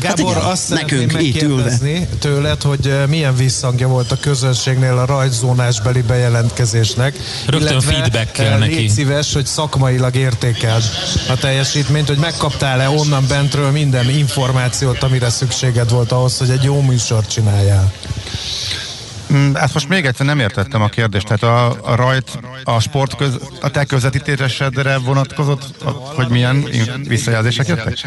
Gábor, 0.00 0.32
hát 0.32 0.36
igen, 0.36 0.50
azt 0.50 0.68
nekünk 0.68 1.22
itt 1.22 1.42
ülve. 1.42 1.78
tőled, 2.18 2.62
hogy 2.62 2.94
milyen 3.08 3.36
visszhangja 3.36 3.88
volt 3.88 4.12
a 4.12 4.16
közönségnél 4.20 4.98
a 4.98 5.04
rajtzónásbeli 5.04 6.02
bejelentkezésnek. 6.02 7.18
Rögtön 7.46 7.80
feedback 7.80 8.32
kell 8.32 8.58
neki. 8.58 8.74
Légy 8.74 8.90
szíves, 8.90 9.32
hogy 9.32 9.46
szakmailag 9.46 10.14
értékeld 10.14 10.82
a 11.28 11.36
teljesítményt, 11.36 12.08
hogy 12.08 12.18
megkaptál-e 12.18 12.88
onnan 12.88 13.24
bentről 13.28 13.70
minden 13.70 14.10
információt, 14.10 15.02
amire 15.02 15.30
szükséged 15.30 15.90
volt 15.90 16.12
ahhoz, 16.12 16.38
hogy 16.38 16.50
egy 16.50 16.62
jó 16.62 16.80
műsort 16.80 17.30
csináljál. 17.30 17.92
Mm, 19.34 19.54
ezt 19.54 19.74
most 19.74 19.88
még 19.88 20.06
egyszer 20.06 20.26
nem 20.26 20.38
értettem 20.38 20.82
a 20.82 20.88
kérdést. 20.88 21.26
Tehát 21.26 21.42
a, 21.42 21.90
a 21.90 21.94
rajt, 21.94 22.38
a 22.64 22.80
sport 22.80 23.16
köz, 23.16 23.38
a 23.60 23.70
te 23.70 23.84
közvetítésedre 23.84 24.98
vonatkozott, 24.98 25.84
hogy 26.14 26.28
milyen 26.28 26.68
visszajelzések 27.08 27.66
jöttek? 27.66 27.98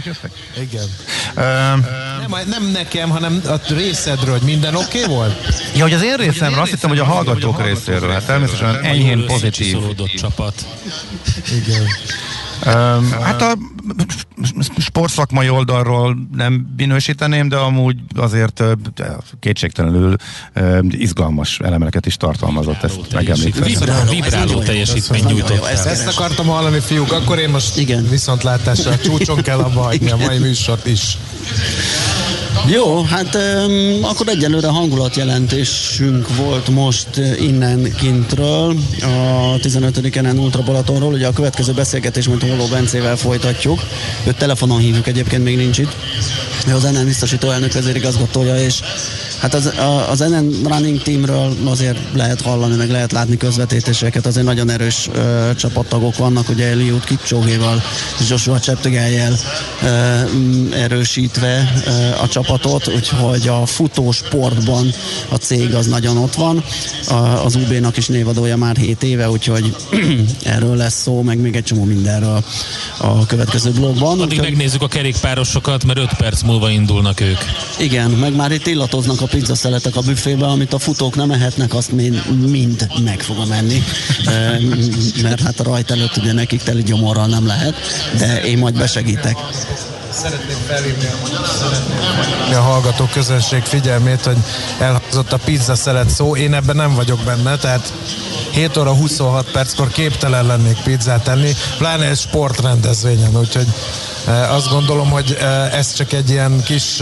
Igen. 0.61 0.85
Uh, 1.35 1.43
nem, 2.27 2.47
nem 2.49 2.63
nekem, 2.71 3.09
hanem 3.09 3.41
a 3.45 3.73
részedről, 3.73 4.31
hogy 4.31 4.47
minden 4.47 4.75
oké 4.75 5.03
okay 5.03 5.15
volt? 5.15 5.35
Ja, 5.75 5.83
hogy 5.83 5.93
az 5.93 6.03
én 6.03 6.15
részemről 6.15 6.61
azt 6.61 6.71
hittem, 6.71 6.89
hogy 6.89 6.99
a 6.99 7.05
hallgatók 7.05 7.63
részéről. 7.63 8.11
Hát 8.11 8.25
természetesen 8.25 8.83
enyhén 8.83 9.25
pozitív. 9.25 9.77
csapat. 10.15 10.65
Igen. 11.51 11.87
Um, 12.65 13.11
hát 13.11 13.41
a 13.41 13.57
sportszakmai 14.77 15.49
oldalról 15.49 16.17
nem 16.35 16.73
minősíteném, 16.77 17.49
de 17.49 17.55
amúgy 17.55 17.95
azért 18.15 18.63
kétségtelenül 19.39 20.15
izgalmas 20.89 21.59
elemeket 21.59 22.05
is 22.05 22.17
tartalmazott, 22.17 22.83
ezt 22.83 23.13
megemlítve. 23.13 23.65
Vibráló, 23.65 24.09
vibráló 24.09 24.59
teljesítmény 24.59 25.23
nyújtott 25.25 25.65
ezt, 25.65 25.85
ezt 25.85 26.07
akartam 26.07 26.45
hallani, 26.45 26.79
fiúk, 26.79 27.11
akkor 27.11 27.39
én 27.39 27.49
most 27.49 27.77
Igen. 27.77 28.09
viszontlátásra 28.09 28.97
csúcson 28.97 29.41
kell 29.41 29.59
abba 29.59 29.81
hagyni 29.81 30.11
a 30.11 30.17
mai 30.17 30.37
műsort 30.37 30.85
is. 30.85 31.17
Jó, 32.65 33.03
hát 33.03 33.35
um, 33.35 34.03
akkor 34.03 34.27
egyelőre 34.27 34.67
hangulatjelentésünk 34.67 36.35
volt 36.35 36.69
most 36.69 37.07
innen 37.39 37.93
kintről, 37.95 38.75
a 39.01 39.59
15. 39.61 40.15
enen 40.15 40.37
Ultra 40.37 40.63
Balatonról. 40.63 41.13
Ugye 41.13 41.27
a 41.27 41.31
következő 41.31 41.73
beszélgetés, 41.73 42.27
mint 42.27 42.41
Holó 42.41 42.65
Bencével 42.65 43.17
folytatjuk. 43.17 43.76
Őt 44.23 44.37
telefonon 44.37 44.79
hívjuk, 44.79 45.07
egyébként 45.07 45.43
még 45.43 45.57
nincs 45.57 45.77
itt. 45.77 45.95
Ő 46.67 46.73
az 46.73 46.83
NN 46.83 47.05
biztosító 47.05 47.49
elnök 47.49 47.73
vezérigazgatója, 47.73 48.57
és 48.59 48.81
Hát 49.41 49.53
az, 49.53 49.65
a, 49.65 50.09
az 50.09 50.19
NN 50.19 50.67
Running 50.67 51.01
Teamről 51.01 51.53
azért 51.65 51.97
lehet 52.13 52.41
hallani, 52.41 52.75
meg 52.75 52.89
lehet 52.89 53.11
látni 53.11 53.37
közvetítéseket, 53.37 54.25
azért 54.25 54.45
nagyon 54.45 54.69
erős 54.69 55.09
ö, 55.13 55.49
csapattagok 55.55 56.17
vannak, 56.17 56.49
ugye 56.49 56.67
Eliud 56.67 57.03
Kipcsogéval 57.03 57.81
és 58.19 58.29
Joshua 58.29 58.59
Cheptegelyel 58.59 59.37
erősítve 60.73 61.73
ö, 61.85 61.91
a 62.21 62.27
csapatot, 62.27 62.87
úgyhogy 62.87 63.47
a 63.47 63.65
futósportban 63.65 64.93
a 65.29 65.35
cég 65.35 65.73
az 65.73 65.85
nagyon 65.85 66.17
ott 66.17 66.35
van. 66.35 66.63
A, 67.07 67.13
az 67.13 67.55
UB-nak 67.55 67.97
is 67.97 68.07
névadója 68.07 68.57
már 68.57 68.75
7 68.75 69.03
éve, 69.03 69.29
úgyhogy 69.29 69.75
erről 70.43 70.75
lesz 70.75 71.01
szó, 71.01 71.21
meg 71.21 71.37
még 71.37 71.55
egy 71.55 71.63
csomó 71.63 71.83
mindenről 71.83 72.43
a 72.97 73.25
következő 73.25 73.71
blogban. 73.71 74.11
Addig 74.19 74.23
úgyhogy... 74.23 74.49
megnézzük 74.49 74.81
a 74.81 74.87
kerékpárosokat, 74.87 75.85
mert 75.85 75.99
5 75.99 76.09
perc 76.17 76.41
múlva 76.41 76.56
indulnak 76.65 77.19
ők. 77.19 77.37
Igen, 77.77 78.09
meg 78.09 78.35
már 78.35 78.51
itt 78.51 78.67
illatoznak 78.67 79.21
a 79.21 79.25
pizzaszeletek 79.25 79.95
a 79.95 80.01
büfébe, 80.01 80.45
amit 80.45 80.73
a 80.73 80.79
futók 80.79 81.15
nem 81.15 81.31
ehetnek, 81.31 81.73
azt 81.73 81.91
mind, 81.91 82.23
mind 82.49 82.87
meg 83.03 83.21
fogom 83.21 83.51
enni, 83.51 83.83
mert 85.21 85.41
hát 85.41 85.59
a 85.59 85.63
rajt 85.63 85.91
előtt 85.91 86.17
ugye 86.17 86.33
nekik 86.33 86.61
teli 86.61 86.83
gyomorral 86.83 87.27
nem 87.27 87.45
lehet, 87.45 87.75
de 88.17 88.43
én 88.43 88.57
majd 88.57 88.77
besegítek. 88.77 89.37
Szeretném 90.11 90.57
felhívni 90.67 91.05
a 92.53 92.59
hallgató 92.59 93.09
közönség 93.13 93.61
figyelmét, 93.61 94.23
hogy 94.23 94.37
elhangzott 94.79 95.33
a 95.33 95.37
pizza 95.37 95.75
szelet 95.75 96.09
szó, 96.09 96.35
én 96.35 96.53
ebben 96.53 96.75
nem 96.75 96.95
vagyok 96.95 97.19
benne, 97.19 97.57
tehát 97.57 97.93
7 98.51 98.77
óra 98.77 98.93
26 98.93 99.51
perckor 99.51 99.91
képtelen 99.91 100.45
lennék 100.45 100.77
pizzát 100.83 101.23
tenni, 101.23 101.51
pláne 101.77 102.09
egy 102.09 102.17
sportrendezvényen, 102.17 103.37
úgyhogy 103.39 103.67
azt 104.27 104.69
gondolom, 104.69 105.09
hogy 105.09 105.37
ez 105.71 105.93
csak 105.93 106.13
egy 106.13 106.29
ilyen 106.29 106.63
kis, 106.63 107.01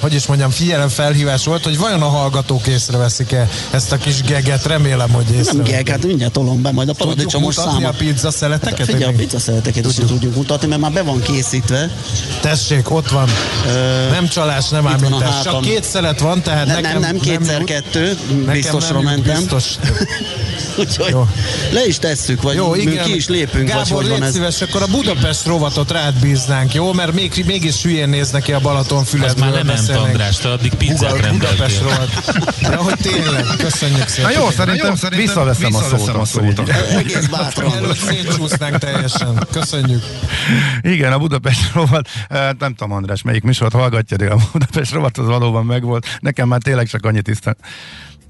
hogy 0.00 0.14
is 0.14 0.26
mondjam, 0.26 0.50
figyelem 0.50 0.88
felhívás 0.88 1.44
volt, 1.44 1.64
hogy 1.64 1.78
vajon 1.78 2.02
a 2.02 2.08
hallgatók 2.08 2.66
észreveszik-e 2.66 3.48
ezt 3.70 3.92
a 3.92 3.96
kis 3.96 4.22
geget, 4.22 4.66
remélem, 4.66 5.10
hogy 5.10 5.30
észre. 5.30 5.52
Nem 5.52 5.62
geg, 5.62 5.88
hát 5.88 6.04
mindjárt 6.04 6.32
tolom 6.32 6.62
be 6.62 6.70
majd 6.72 6.88
a 6.88 6.92
paradicsomos 6.92 7.54
száma. 7.54 7.88
a 7.88 7.92
pizza 7.92 8.30
szeleteket? 8.30 8.78
Hát, 8.78 8.86
figyelj, 8.86 9.12
a 9.12 9.16
pizza 9.16 9.38
szeleteket 9.38 9.86
is 9.86 9.94
tudjuk 9.94 10.34
mutatni, 10.34 10.66
mert 10.66 10.80
már 10.80 10.92
be 10.92 11.02
van 11.02 11.22
készítve. 11.22 11.90
Tessék, 12.40 12.90
ott 12.90 13.08
van. 13.08 13.28
Ö, 13.66 14.10
nem 14.10 14.28
csalás, 14.28 14.68
nem 14.68 14.86
ámítás. 14.86 15.42
Csak 15.42 15.60
két 15.60 15.84
szelet 15.84 16.20
van, 16.20 16.42
tehát 16.42 16.66
ne, 16.66 16.74
nekem... 16.74 16.92
Nem, 16.92 17.00
nem 17.00 17.18
kétszer 17.18 17.56
nem 17.56 17.64
kettő, 17.64 18.18
biztosra 18.52 19.00
mentem. 19.00 19.36
Biztos. 19.36 19.64
Úgyhogy 20.78 21.10
Jó. 21.10 21.26
le 21.72 21.86
is 21.86 21.98
tesszük, 21.98 22.42
vagy 22.42 22.54
Jó, 22.54 22.74
igen. 22.74 23.04
ki 23.04 23.14
is 23.14 23.28
lépünk, 23.28 23.68
Gábor, 23.68 23.88
vagy 23.88 23.96
hogy 24.00 24.08
van 24.08 24.22
ez. 24.22 24.32
szíves, 24.32 24.60
akkor 24.62 24.82
a 24.82 24.86
Budapest 24.86 25.46
rovatot 25.46 25.90
rád 25.90 26.14
bíznánk, 26.44 26.74
jó? 26.74 26.92
Mert 26.92 27.12
még, 27.12 27.44
mégis 27.46 27.82
hülyén 27.82 28.08
néz 28.08 28.30
neki 28.30 28.52
a 28.52 28.60
Balaton 28.60 29.04
fület. 29.04 29.30
Az 29.30 29.40
már 29.40 29.52
nem 29.52 29.66
ment, 29.66 29.88
András, 29.88 30.36
te 30.36 30.50
addig 30.50 30.74
pizzát 30.74 31.10
rovat. 31.80 32.32
De 32.60 32.76
hogy 32.76 32.94
tényleg, 33.02 33.44
köszönjük 33.58 34.08
szépen. 34.08 34.32
Na 34.32 34.38
jó, 34.38 34.50
szerintem, 34.50 34.88
jó, 34.88 34.94
szerintem 34.94 35.18
visszaveszem, 35.18 35.70
visszaveszem 35.70 36.20
a 36.20 36.24
szót. 36.24 36.56
A 36.56 36.56
szót. 36.56 36.68
Egész 36.98 37.26
bátran. 37.26 37.94
Szétcsúsznánk 37.94 38.78
teljesen. 38.78 39.46
Köszönjük. 39.52 40.02
Igen, 40.80 41.12
a 41.12 41.18
Budapest 41.18 41.72
rovat, 41.74 42.08
nem 42.58 42.74
tudom 42.74 42.92
András, 42.92 43.22
melyik 43.22 43.42
műsort 43.42 43.72
hallgatja, 43.72 44.16
de 44.16 44.26
a 44.26 44.38
Budapest 44.52 44.92
rovat 44.92 45.18
az 45.18 45.26
valóban 45.26 45.64
megvolt. 45.64 46.18
Nekem 46.20 46.48
már 46.48 46.60
tényleg 46.62 46.88
csak 46.88 47.06
annyi 47.06 47.22
tisztán, 47.22 47.56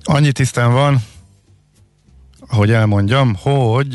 annyi 0.04 0.32
tisztán 0.32 0.72
van, 0.72 1.02
hogy 2.54 2.70
elmondjam, 2.70 3.36
hogy 3.40 3.94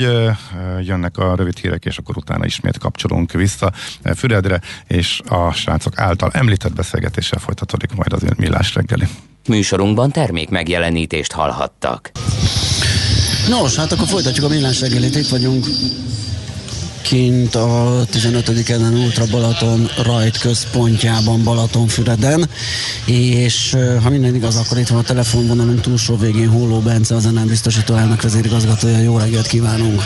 jönnek 0.82 1.18
a 1.18 1.36
rövid 1.36 1.58
hírek, 1.58 1.86
és 1.86 1.98
akkor 1.98 2.18
utána 2.18 2.46
ismét 2.46 2.78
kapcsolunk 2.78 3.32
vissza 3.32 3.72
Füredre, 4.16 4.62
és 4.88 5.22
a 5.28 5.52
srácok 5.52 6.00
által 6.00 6.30
említett 6.34 6.74
beszélgetéssel 6.74 7.40
folytatódik 7.40 7.92
majd 7.94 8.14
az 8.14 8.24
millás 8.38 8.74
reggeli. 8.74 9.08
Műsorunkban 9.48 10.12
termék 10.12 10.50
megjelenítést 10.50 11.32
hallhattak. 11.32 12.12
Nos, 13.50 13.76
hát 13.76 13.92
akkor 13.92 14.08
folytatjuk 14.08 14.46
a 14.46 14.50
millás 14.50 14.80
reggelit, 14.80 15.16
itt 15.16 15.28
vagyunk 15.28 15.66
kint 17.10 17.56
a 17.56 18.04
15. 18.12 18.70
ellen 18.70 18.94
Ultra 18.94 19.26
Balaton 19.32 19.90
rajt 20.04 20.38
központjában 20.38 21.44
Balatonfüreden, 21.44 22.50
és 23.06 23.78
ha 24.04 24.10
minden 24.10 24.36
igaz, 24.36 24.56
akkor 24.56 24.78
itt 24.78 24.88
van 24.88 25.00
a 25.00 25.04
telefonvonalunk 25.04 25.82
túlsó 25.82 26.18
végén 26.18 26.50
Holló 26.50 26.80
Bence, 26.80 27.16
az 27.16 27.24
nem 27.24 27.48
biztosító 27.48 27.96
elnök 27.96 28.22
vezérigazgatója. 28.22 28.98
Jó 28.98 29.18
reggelt 29.18 29.48
kívánunk! 29.48 30.04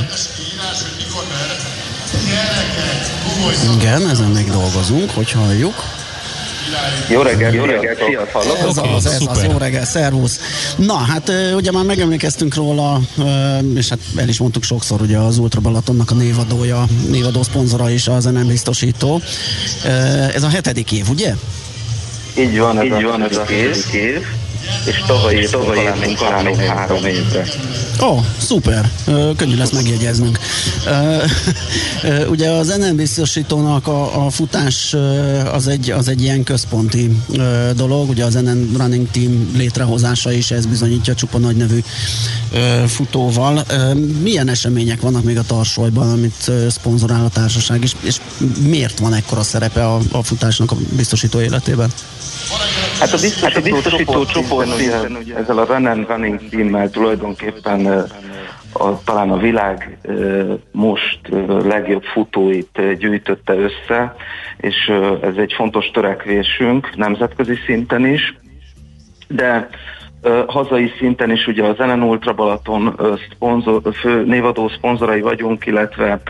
Igen, 3.80 4.10
ezen 4.10 4.30
még 4.30 4.52
dolgozunk, 4.52 5.10
hogy 5.10 5.32
halljuk. 5.32 6.03
Jó 7.10 7.22
reggelt, 7.22 7.54
jó 7.54 7.64
reggelt, 7.64 8.00
sziasztok! 8.06 8.44
Ez 8.70 8.78
az, 8.78 9.06
ez 9.06 9.22
az, 9.28 9.44
jó 9.44 9.58
reggel, 9.58 9.86
szervusz! 9.86 10.40
Na, 10.78 10.96
hát 10.96 11.32
ugye 11.56 11.72
már 11.72 11.84
megemlékeztünk 11.84 12.56
róla, 12.56 13.02
és 13.76 13.90
hát 13.90 14.00
el 14.16 14.28
is 14.28 14.38
mondtuk 14.38 14.64
sokszor, 14.64 15.02
ugye 15.02 15.18
az 15.18 15.38
Ultra 15.38 15.62
Balatonnak 15.62 16.12
a 16.12 16.14
névadója, 16.14 16.86
névadó 17.10 17.44
szponzora 17.44 17.90
is 17.90 18.08
az 18.08 18.24
nem 18.24 18.48
biztosító. 18.48 19.22
Ez 20.34 20.44
a 20.44 20.50
hetedik 20.50 20.92
év, 20.92 21.10
ugye? 21.10 21.34
Így 22.38 22.60
van, 22.60 22.80
ez 22.80 22.86
Így 22.86 22.92
a 22.92 23.02
van, 23.02 23.24
ez 23.24 23.38
a 23.38 23.44
év. 23.52 23.86
év 23.94 24.26
és 24.86 25.04
tavaly, 25.08 25.48
tavaly 25.52 25.80
írtunk 25.82 26.22
alá 26.22 26.42
még 26.42 26.58
három 26.58 27.06
évre. 27.06 27.46
Ó, 28.02 28.06
oh, 28.06 28.24
szuper, 28.38 28.92
könnyű 29.36 29.56
lesz 29.56 29.72
megjegyeznünk. 29.72 30.40
Ugye 32.34 32.50
az 32.50 32.76
NN 32.78 32.96
biztosítónak 32.96 33.88
a, 33.88 34.26
a 34.26 34.30
futás 34.30 34.96
az 35.52 35.68
egy, 35.68 35.92
az 35.92 36.08
egy 36.08 36.22
ilyen 36.22 36.44
központi 36.44 37.18
dolog, 37.76 38.10
ugye 38.10 38.26
az 38.26 38.34
NN 38.34 38.70
Running 38.78 39.08
Team 39.12 39.52
létrehozása 39.56 40.32
is 40.32 40.52
ez 40.52 40.66
bizonyítja 40.66 41.16
csupa 41.16 41.38
nagy 41.38 41.56
nevű 41.56 41.84
futóval. 42.88 43.66
Milyen 44.22 44.48
események 44.48 45.02
vannak 45.02 45.24
még 45.24 45.38
a 45.38 45.44
tarsolyban, 45.44 46.12
amit 46.12 46.52
szponzorál 46.70 47.26
a 47.26 47.30
társaság, 47.30 47.84
és, 47.84 47.92
és 48.02 48.18
miért 48.68 49.00
van 49.00 49.14
ekkora 49.14 49.44
szerepe 49.44 49.86
a, 49.86 50.00
a 50.12 50.24
futásnak 50.24 50.72
a 50.72 50.76
biztosító 50.96 51.42
életében? 51.42 51.92
Hát 53.00 53.14
a 53.14 53.18
biztosító, 53.22 53.48
hát 53.48 53.56
a 53.56 53.62
biztosító 53.62 54.26
csoport, 54.26 54.74
ugye, 54.76 55.36
ezzel 55.36 55.58
a 55.58 55.66
Run 55.66 55.86
and 55.86 56.08
Running 56.08 56.50
teammel 56.50 56.90
tulajdonképpen 56.90 57.86
a, 58.74 59.04
talán 59.04 59.30
a 59.30 59.38
világ 59.38 59.98
most 60.72 61.20
legjobb 61.64 62.04
futóit 62.04 62.98
gyűjtötte 62.98 63.54
össze, 63.54 64.16
és 64.58 64.92
ez 65.22 65.36
egy 65.36 65.54
fontos 65.54 65.92
törekvésünk 65.94 66.96
nemzetközi 66.96 67.56
szinten 67.66 68.06
is, 68.06 68.38
de 69.28 69.70
hazai 70.48 70.92
szinten 70.98 71.32
is 71.32 71.48
ugye 71.48 71.64
az 71.64 71.80
Ellen 71.80 72.04
Ultra 72.04 72.34
Balaton 72.34 73.00
szponzor, 73.32 73.82
fő 73.94 74.26
névadó 74.26 74.68
szponzorai 74.68 75.22
vagyunk, 75.22 75.66
illetve 75.66 76.22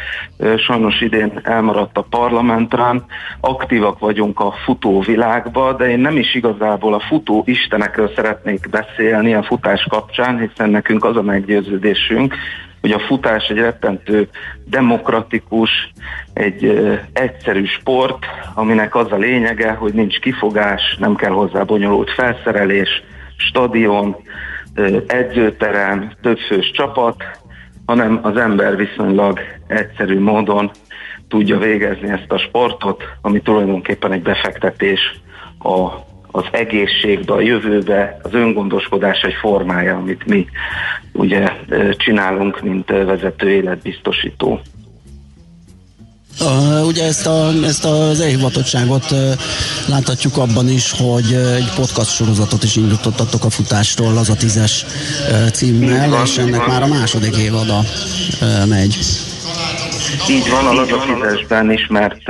sajnos 0.57 1.01
idén 1.01 1.39
elmaradt 1.43 1.97
a 1.97 2.05
parlamentrán. 2.09 3.05
Aktívak 3.39 3.99
vagyunk 3.99 4.39
a 4.39 4.53
futó 4.63 4.99
világba, 4.99 5.73
de 5.73 5.89
én 5.89 5.99
nem 5.99 6.17
is 6.17 6.35
igazából 6.35 6.93
a 6.93 6.99
futó 6.99 7.43
istenekről 7.45 8.11
szeretnék 8.15 8.69
beszélni 8.69 9.33
a 9.33 9.43
futás 9.43 9.85
kapcsán, 9.89 10.39
hiszen 10.39 10.69
nekünk 10.69 11.05
az 11.05 11.15
a 11.15 11.21
meggyőződésünk, 11.21 12.35
hogy 12.81 12.91
a 12.91 12.99
futás 12.99 13.47
egy 13.47 13.57
rettentő 13.57 14.27
demokratikus, 14.65 15.69
egy 16.33 16.65
ö, 16.65 16.93
egyszerű 17.13 17.65
sport, 17.65 18.25
aminek 18.53 18.95
az 18.95 19.11
a 19.11 19.15
lényege, 19.15 19.71
hogy 19.71 19.93
nincs 19.93 20.19
kifogás, 20.19 20.97
nem 20.99 21.15
kell 21.15 21.31
hozzá 21.31 21.63
bonyolult 21.63 22.11
felszerelés, 22.11 23.03
stadion, 23.47 24.15
edzőterem, 25.07 26.11
többfős 26.21 26.71
csapat, 26.71 27.23
hanem 27.85 28.19
az 28.21 28.37
ember 28.37 28.75
viszonylag 28.75 29.39
egyszerű 29.67 30.19
módon 30.19 30.71
tudja 31.27 31.57
végezni 31.57 32.09
ezt 32.09 32.31
a 32.31 32.37
sportot, 32.37 33.03
ami 33.21 33.41
tulajdonképpen 33.41 34.11
egy 34.11 34.21
befektetés 34.21 35.19
a, 35.59 35.89
az 36.31 36.45
egészségbe, 36.51 37.33
a 37.33 37.39
jövőbe, 37.39 38.19
az 38.23 38.33
öngondoskodás 38.33 39.21
egy 39.21 39.33
formája, 39.33 39.95
amit 39.95 40.25
mi 40.25 40.47
ugye 41.11 41.51
csinálunk, 41.91 42.61
mint 42.61 42.89
vezető 42.89 43.49
életbiztosító. 43.49 44.59
Uh, 46.41 46.87
ugye 46.87 47.03
ezt, 47.05 47.27
a, 47.27 47.49
ezt 47.63 47.85
az 47.85 48.19
elhivatottságot 48.19 49.11
uh, 49.11 49.17
láthatjuk 49.87 50.37
abban 50.37 50.69
is, 50.69 50.91
hogy 50.91 51.31
uh, 51.31 51.55
egy 51.55 51.71
podcast 51.75 52.15
sorozatot 52.15 52.63
is 52.63 52.75
indítottatok 52.75 53.43
a 53.43 53.49
futásról, 53.49 54.17
az 54.17 54.29
a 54.29 54.35
tízes 54.35 54.85
címmel, 55.53 56.09
van, 56.09 56.21
és 56.21 56.37
ennek 56.37 56.59
van. 56.59 56.69
már 56.69 56.81
a 56.81 56.87
második 56.87 57.35
évada 57.35 57.79
megy. 58.69 58.97
Így 60.29 60.49
van, 60.49 60.77
az 60.77 60.91
a 60.91 61.03
tízesben 61.05 61.71
ismert 61.71 62.21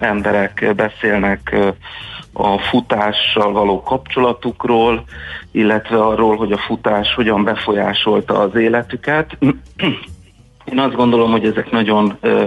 emberek 0.00 0.72
beszélnek 0.76 1.56
a 2.32 2.58
futással 2.58 3.52
való 3.52 3.82
kapcsolatukról, 3.82 5.04
illetve 5.52 5.96
arról, 6.04 6.36
hogy 6.36 6.52
a 6.52 6.58
futás 6.66 7.14
hogyan 7.14 7.44
befolyásolta 7.44 8.38
az 8.38 8.54
életüket. 8.54 9.38
Én 10.72 10.78
azt 10.78 10.94
gondolom, 10.94 11.30
hogy 11.30 11.44
ezek 11.44 11.70
nagyon 11.70 12.16
ö, 12.20 12.44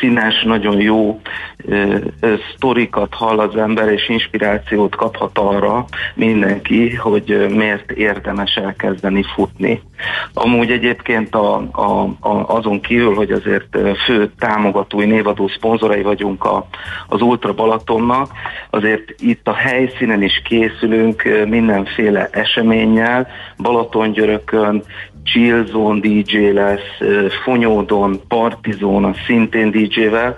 színes, 0.00 0.42
nagyon 0.42 0.80
jó 0.80 1.20
ö, 1.64 1.96
ö, 2.20 2.34
sztorikat 2.54 3.14
hall 3.14 3.38
az 3.38 3.56
ember, 3.56 3.88
és 3.88 4.08
inspirációt 4.08 4.96
kaphat 4.96 5.38
arra 5.38 5.84
mindenki, 6.14 6.94
hogy 6.94 7.30
ö, 7.30 7.48
miért 7.48 7.90
érdemes 7.90 8.54
elkezdeni 8.54 9.24
futni. 9.34 9.82
Amúgy 10.34 10.70
egyébként 10.70 11.34
a, 11.34 11.56
a, 11.72 12.02
a, 12.28 12.56
azon 12.56 12.80
kívül, 12.80 13.14
hogy 13.14 13.30
azért 13.30 13.78
fő 14.04 14.32
támogatói, 14.38 15.04
névadó 15.04 15.48
szponzorai 15.48 16.02
vagyunk 16.02 16.44
a, 16.44 16.66
az 17.08 17.20
Ultra 17.20 17.54
Balatonnak, 17.54 18.28
azért 18.70 19.14
itt 19.18 19.48
a 19.48 19.54
helyszínen 19.54 20.22
is 20.22 20.42
készülünk 20.44 21.22
mindenféle 21.48 22.28
eseménnyel, 22.32 23.28
Balatongyörökön, 23.56 24.82
Chillzone 25.24 26.00
DJ 26.00 26.50
lesz, 26.52 26.98
Fonyódon, 27.44 28.20
Partizón, 28.28 29.14
szintén 29.26 29.70
DJ-vel, 29.70 30.36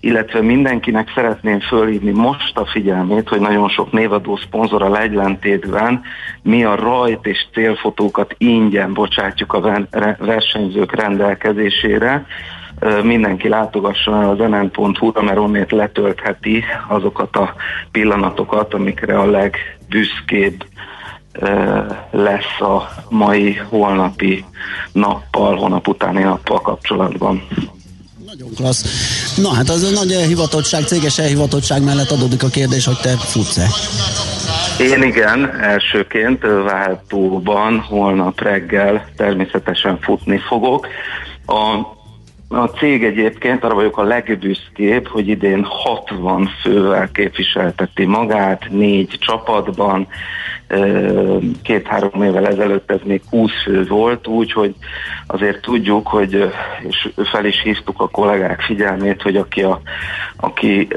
illetve 0.00 0.40
mindenkinek 0.40 1.12
szeretném 1.14 1.60
fölhívni 1.60 2.10
most 2.10 2.56
a 2.58 2.66
figyelmét, 2.66 3.28
hogy 3.28 3.40
nagyon 3.40 3.68
sok 3.68 3.92
névadó 3.92 4.36
szponzora 4.36 4.88
leglentétben 4.88 6.02
mi 6.42 6.64
a 6.64 6.74
rajt 6.74 7.26
és 7.26 7.46
célfotókat 7.52 8.34
ingyen 8.38 8.92
bocsátjuk 8.92 9.52
a 9.52 9.86
versenyzők 10.18 10.94
rendelkezésére. 10.94 12.26
Mindenki 13.02 13.48
látogasson 13.48 14.22
el 14.22 14.30
az 14.30 14.38
nn.hu-ra, 14.38 15.22
mert 15.22 15.38
onnét 15.38 15.70
letöltheti 15.70 16.64
azokat 16.88 17.36
a 17.36 17.54
pillanatokat, 17.90 18.74
amikre 18.74 19.18
a 19.18 19.30
legbüszkébb 19.30 20.64
lesz 22.10 22.60
a 22.60 22.88
mai, 23.08 23.54
holnapi 23.54 24.44
nappal, 24.92 25.56
hónap 25.56 25.88
utáni 25.88 26.22
nappal 26.22 26.60
kapcsolatban. 26.60 27.46
Nagyon 28.26 28.48
klassz. 28.56 29.36
Na 29.36 29.54
hát 29.54 29.68
az 29.68 29.82
a 29.82 29.90
nagy 29.90 30.12
elhivatottság, 30.12 30.82
céges 30.82 31.18
elhivatottság 31.18 31.84
mellett 31.84 32.10
adódik 32.10 32.42
a 32.42 32.48
kérdés, 32.48 32.84
hogy 32.84 32.98
te 32.98 33.16
futsz-e? 33.16 33.66
Én 34.84 35.02
igen, 35.02 35.60
elsőként 35.60 36.42
váltóban 36.64 37.80
holnap 37.80 38.40
reggel 38.40 39.08
természetesen 39.16 39.98
futni 40.00 40.38
fogok. 40.38 40.86
A 41.46 41.98
a 42.52 42.66
cég 42.66 43.04
egyébként 43.04 43.64
arra 43.64 43.74
vagyok 43.74 43.98
a 43.98 44.02
legbüszkébb, 44.02 45.06
hogy 45.06 45.28
idén 45.28 45.64
60 45.64 46.50
fővel 46.62 47.10
képviselteti 47.12 48.04
magát, 48.04 48.66
négy 48.70 49.16
csapatban, 49.20 50.06
két-három 51.62 52.22
évvel 52.22 52.46
ezelőtt 52.46 52.90
ez 52.90 53.00
még 53.04 53.22
20 53.30 53.50
fő 53.64 53.84
volt, 53.84 54.26
úgyhogy 54.26 54.74
azért 55.26 55.60
tudjuk, 55.60 56.06
hogy, 56.06 56.52
és 56.88 57.08
fel 57.30 57.44
is 57.44 57.62
hívtuk 57.62 58.00
a 58.00 58.08
kollégák 58.08 58.60
figyelmét, 58.60 59.22
hogy 59.22 59.36
aki, 59.36 59.62
a, 59.62 59.80
aki 60.36 60.88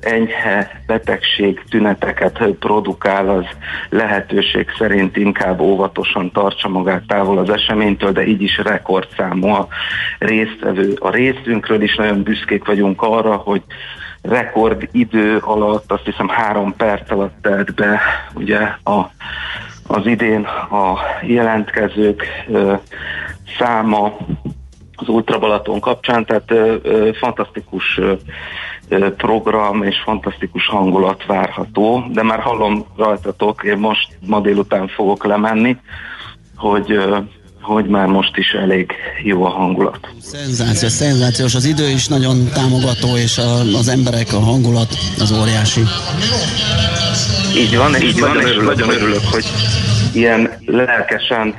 enyhe 0.00 0.82
betegség 0.86 1.62
tüneteket 1.70 2.44
produkál, 2.58 3.28
az 3.28 3.44
lehetőség 3.88 4.66
szerint 4.78 5.16
inkább 5.16 5.60
óvatosan 5.60 6.32
tartsa 6.32 6.68
magát 6.68 7.06
távol 7.06 7.38
az 7.38 7.50
eseménytől, 7.50 8.12
de 8.12 8.26
így 8.26 8.42
is 8.42 8.58
rekordszámú 8.58 9.46
a 9.48 9.68
résztvevő. 10.18 10.94
A 10.98 11.10
részünkről 11.10 11.82
is 11.82 11.96
nagyon 11.96 12.22
büszkék 12.22 12.64
vagyunk 12.64 13.02
arra, 13.02 13.36
hogy 13.36 13.62
rekord 14.28 14.88
idő 14.92 15.38
alatt, 15.38 15.92
azt 15.92 16.04
hiszem 16.04 16.28
három 16.28 16.76
perc 16.76 17.10
alatt 17.10 17.34
telt 17.42 17.74
be 17.74 18.00
ugye 18.34 18.58
a, 18.84 19.10
az 19.86 20.06
idén 20.06 20.42
a 20.70 20.98
jelentkezők 21.22 22.22
ö, 22.48 22.74
száma 23.58 24.16
az 24.94 25.08
Ultra 25.08 25.38
Balaton 25.38 25.80
kapcsán, 25.80 26.24
tehát 26.24 26.50
ö, 26.50 26.76
ö, 26.82 27.10
fantasztikus 27.12 27.98
ö, 27.98 28.14
program 29.16 29.82
és 29.82 29.96
fantasztikus 30.04 30.66
hangulat 30.66 31.26
várható, 31.26 32.04
de 32.12 32.22
már 32.22 32.40
hallom 32.40 32.86
rajtatok, 32.96 33.64
én 33.64 33.78
most 33.78 34.18
ma 34.26 34.40
délután 34.40 34.88
fogok 34.88 35.24
lemenni, 35.24 35.76
hogy 36.56 36.98
hogy 37.66 37.86
már 37.86 38.06
most 38.06 38.36
is 38.36 38.50
elég 38.52 38.92
jó 39.22 39.44
a 39.44 39.48
hangulat. 39.48 40.08
Szenzációs, 40.20 40.92
szenzációs. 40.92 41.54
Az 41.54 41.64
idő 41.64 41.88
is 41.88 42.06
nagyon 42.06 42.48
támogató, 42.54 43.16
és 43.16 43.38
a, 43.38 43.58
az 43.78 43.88
emberek, 43.88 44.26
a 44.32 44.40
hangulat 44.40 44.88
az 45.18 45.32
óriási. 45.40 45.80
Így 47.56 47.76
van, 47.76 48.02
így 48.02 48.20
van, 48.20 48.40
és 48.40 48.56
nagyon 48.64 48.90
örülök, 48.90 49.24
hogy 49.30 49.44
ilyen 50.12 50.50
lelkesen 50.66 51.54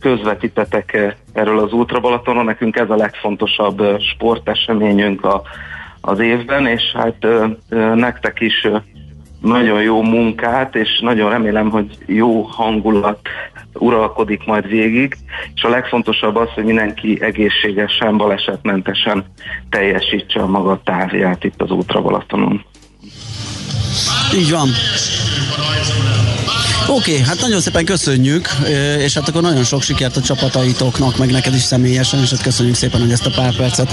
közvetítetek 0.00 1.16
erről 1.32 1.58
az 1.58 1.72
Ultra 1.72 2.00
Balatonon. 2.00 2.44
Nekünk 2.44 2.76
ez 2.76 2.90
a 2.90 2.96
legfontosabb 2.96 3.82
sporteseményünk 4.00 5.24
a, 5.24 5.42
az 6.00 6.20
évben, 6.20 6.66
és 6.66 6.82
hát 6.94 7.26
nektek 7.94 8.40
is 8.40 8.68
nagyon 9.44 9.82
jó 9.82 10.02
munkát, 10.02 10.74
és 10.74 10.88
nagyon 11.00 11.30
remélem, 11.30 11.70
hogy 11.70 11.98
jó 12.06 12.42
hangulat 12.42 13.18
uralkodik 13.72 14.44
majd 14.44 14.66
végig, 14.66 15.16
és 15.54 15.62
a 15.62 15.68
legfontosabb 15.68 16.36
az, 16.36 16.48
hogy 16.54 16.64
mindenki 16.64 17.18
egészségesen, 17.20 18.16
balesetmentesen 18.16 19.24
teljesítse 19.70 20.40
a 20.40 20.46
maga 20.46 20.80
távját 20.84 21.44
itt 21.44 21.62
az 21.62 21.70
útra 21.70 22.00
Balatonon. 22.00 22.64
Így 24.34 24.50
van. 24.50 24.68
Oké, 26.88 27.12
okay, 27.12 27.24
hát 27.24 27.40
nagyon 27.40 27.60
szépen 27.60 27.84
köszönjük, 27.84 28.48
és 28.98 29.14
hát 29.14 29.28
akkor 29.28 29.42
nagyon 29.42 29.64
sok 29.64 29.82
sikert 29.82 30.16
a 30.16 30.20
csapataitoknak, 30.20 31.18
meg 31.18 31.30
neked 31.30 31.54
is 31.54 31.62
személyesen, 31.62 32.20
és 32.20 32.30
hát 32.30 32.42
köszönjük 32.42 32.74
szépen, 32.74 33.00
hogy 33.00 33.12
ezt 33.12 33.26
a 33.26 33.30
pár 33.30 33.56
percet 33.56 33.92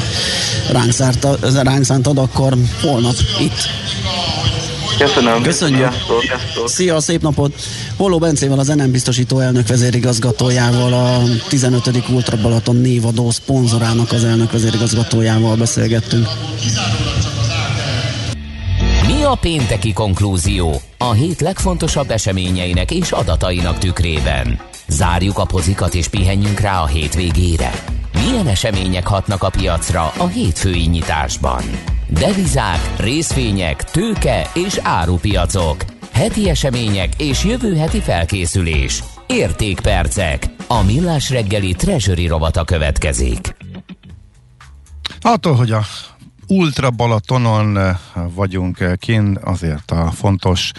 ránk, 0.71 0.91
szárta, 0.91 1.35
ránk 1.63 1.83
szántad, 1.83 2.17
akkor 2.17 2.53
holnap 2.81 3.15
itt 3.39 3.69
Köszönöm. 5.01 5.41
Köszönjük. 5.41 5.79
Sziasztok. 5.79 6.21
Sziasztok. 6.21 6.69
Szia, 6.69 6.99
szép 6.99 7.21
napot. 7.21 7.55
Holló 7.97 8.17
Bencével, 8.17 8.59
az 8.59 8.67
NM 8.67 8.91
biztosító 8.91 9.39
elnök 9.39 9.67
vezérigazgatójával, 9.67 10.93
a 10.93 11.23
15. 11.49 12.09
Ultra 12.09 12.37
Balaton 12.41 12.75
névadó 12.75 13.31
szponzorának 13.31 14.11
az 14.11 14.23
elnök 14.23 14.51
vezérigazgatójával 14.51 15.55
beszélgettünk. 15.55 16.27
Mi 19.07 19.23
a 19.23 19.35
pénteki 19.35 19.93
konklúzió 19.93 20.81
a 20.97 21.11
hét 21.11 21.41
legfontosabb 21.41 22.11
eseményeinek 22.11 22.91
és 22.91 23.11
adatainak 23.11 23.77
tükrében? 23.77 24.59
Zárjuk 24.87 25.37
a 25.37 25.45
pozikat 25.45 25.93
és 25.93 26.07
pihenjünk 26.07 26.59
rá 26.59 26.81
a 26.81 26.85
hétvégére. 26.87 27.83
Milyen 28.13 28.47
események 28.47 29.07
hatnak 29.07 29.43
a 29.43 29.49
piacra 29.49 30.11
a 30.17 30.27
hétfői 30.27 30.85
nyitásban? 30.85 31.63
Devizák, 32.20 32.80
részvények, 32.97 33.84
tőke 33.84 34.49
és 34.53 34.80
árupiacok. 34.84 35.86
Heti 36.14 36.49
események 36.49 37.09
és 37.18 37.43
jövő 37.43 37.76
heti 37.76 37.99
felkészülés. 37.99 39.03
Értékpercek. 39.28 40.45
A 40.68 40.84
millás 40.84 41.30
reggeli 41.30 41.74
treasury 41.74 42.28
rovata 42.28 42.64
következik. 42.64 43.55
Attól, 45.22 45.55
hogy 45.55 45.72
a 45.72 45.82
Ultra 46.47 46.89
Balatonon 46.89 47.78
vagyunk 48.36 48.97
kin, 48.99 49.38
azért 49.43 49.91
a 49.91 50.12
fontos 50.12 50.72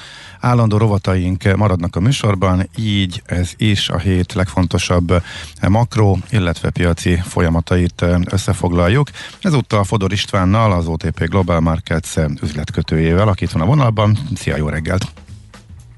Állandó 0.42 0.76
rovataink 0.76 1.56
maradnak 1.56 1.96
a 1.96 2.00
műsorban, 2.00 2.68
így 2.76 3.22
ez 3.26 3.52
is 3.56 3.88
a 3.88 3.98
hét 3.98 4.32
legfontosabb 4.32 5.22
makro, 5.68 6.16
illetve 6.30 6.70
piaci 6.70 7.16
folyamatait 7.16 8.04
összefoglaljuk. 8.30 9.08
Ezúttal 9.40 9.84
Fodor 9.84 10.12
Istvánnal, 10.12 10.72
az 10.72 10.86
OTP 10.86 11.28
Global 11.28 11.60
Markets 11.60 12.14
üzletkötőjével, 12.42 13.28
akit 13.28 13.52
van 13.52 13.62
a 13.62 13.66
vonalban. 13.66 14.18
Szia, 14.34 14.56
jó 14.56 14.68
reggelt! 14.68 15.04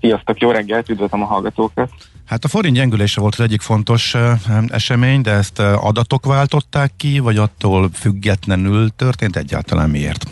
Sziasztok, 0.00 0.40
jó 0.40 0.50
reggelt, 0.50 0.88
üdvözlöm 0.88 1.22
a 1.22 1.26
hallgatókat! 1.26 1.90
Hát 2.26 2.44
a 2.44 2.48
forint 2.48 2.76
gyengülése 2.76 3.20
volt 3.20 3.34
az 3.34 3.40
egyik 3.40 3.60
fontos 3.60 4.16
esemény, 4.68 5.20
de 5.20 5.30
ezt 5.30 5.58
adatok 5.58 6.26
váltották 6.26 6.92
ki, 6.96 7.18
vagy 7.18 7.36
attól 7.36 7.90
függetlenül 7.92 8.90
történt 8.96 9.36
egyáltalán 9.36 9.90
miért? 9.90 10.24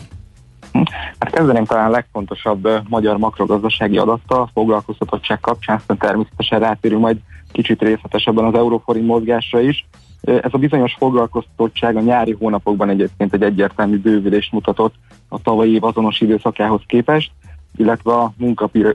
Hát 1.19 1.31
kezdeném 1.31 1.65
talán 1.65 1.87
a 1.87 1.91
legfontosabb 1.91 2.89
magyar 2.89 3.17
makrogazdasági 3.17 3.97
adattal, 3.97 4.49
foglalkoztatottság 4.53 5.39
kapcsán, 5.39 5.75
aztán 5.75 5.97
természetesen 5.97 6.59
rátérünk 6.59 7.01
majd 7.01 7.17
kicsit 7.51 7.81
részletesebben 7.81 8.45
az 8.45 8.53
euróforint 8.53 9.05
mozgásra 9.05 9.59
is. 9.59 9.85
Ez 10.21 10.51
a 10.51 10.57
bizonyos 10.57 10.95
foglalkoztatottság 10.97 11.95
a 11.95 12.01
nyári 12.01 12.35
hónapokban 12.39 12.89
egyébként 12.89 13.33
egy 13.33 13.43
egyértelmű 13.43 13.97
bővülést 13.97 14.51
mutatott 14.51 14.93
a 15.27 15.41
tavalyi 15.41 15.73
év 15.73 15.83
azonos 15.83 16.21
időszakához 16.21 16.81
képest, 16.87 17.31
illetve 17.75 18.13
a 18.13 18.33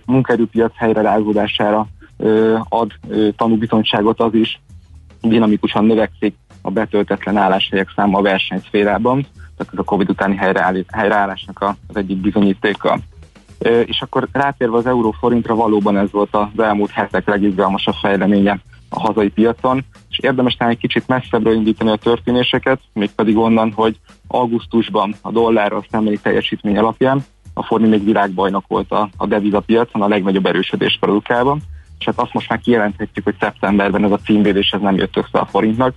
munkaerőpiac 0.05 0.76
helyrerágódására 0.76 1.86
ad 2.68 2.93
tanúbizonyságot 3.36 4.20
az 4.20 4.34
is, 4.34 4.61
dinamikusan 5.20 5.84
növekszik 5.84 6.36
a 6.62 6.70
betöltetlen 6.70 7.36
álláshelyek 7.36 7.93
száma 7.97 8.18
a 8.18 8.22
versenyszférában, 8.22 9.26
tehát 9.59 9.73
ez 9.73 9.79
a 9.79 9.85
Covid 9.85 10.11
utáni 10.11 10.37
helyreállásnak 10.93 11.63
az 11.87 11.97
egyik 11.97 12.17
bizonyítéka. 12.17 12.99
És 13.85 14.01
akkor 14.01 14.29
rátérve 14.33 14.77
az 14.77 14.87
euróforintra 14.87 15.55
valóban 15.55 15.97
ez 15.97 16.11
volt 16.11 16.35
az 16.35 16.63
elmúlt 16.63 16.91
hetek 16.91 17.27
legizgalmasabb 17.27 17.95
fejleménye 17.95 18.61
a 18.89 19.01
hazai 19.01 19.29
piacon, 19.29 19.85
és 20.11 20.19
érdemes 20.19 20.55
talán 20.55 20.73
egy 20.73 20.79
kicsit 20.79 21.07
messzebbre 21.07 21.53
indítani 21.53 21.91
a 21.91 21.97
történéseket, 21.97 22.81
mégpedig 22.93 23.37
onnan, 23.37 23.73
hogy 23.73 23.97
augusztusban 24.27 25.15
a 25.21 25.31
dollárral 25.31 25.85
szembeni 25.91 26.17
teljesítmény 26.17 26.79
alapján 26.79 27.25
a 27.59 27.63
forint 27.63 27.91
még 27.91 28.05
világbajnok 28.05 28.65
volt 28.67 28.91
a, 28.93 29.09
a 29.17 29.27
devizapiacon, 29.27 30.03
a 30.03 30.09
legnagyobb 30.09 30.47
erősödés 30.47 30.97
produkában, 31.01 31.61
és 31.99 32.05
hát 32.05 32.21
azt 32.21 32.33
most 32.33 32.49
már 32.49 32.61
kijelenthetjük, 32.61 33.25
hogy 33.25 33.35
szeptemberben 33.41 34.05
ez 34.05 34.11
a 34.11 34.19
címvédés 34.19 34.71
ez 34.71 34.81
nem 34.81 34.97
jött 34.97 35.17
össze 35.17 35.39
a 35.39 35.47
forintnak, 35.47 35.95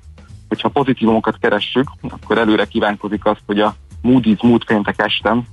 hogyha 0.52 0.70
pozitívumokat 0.70 1.38
keressük, 1.40 1.88
akkor 2.10 2.38
előre 2.38 2.66
kívánkozik 2.66 3.26
azt, 3.26 3.42
hogy 3.46 3.60
a 3.60 3.76
Moody's 4.04 4.44
múlt 4.44 4.66
péntek 4.66 5.02
estem 5.02 5.44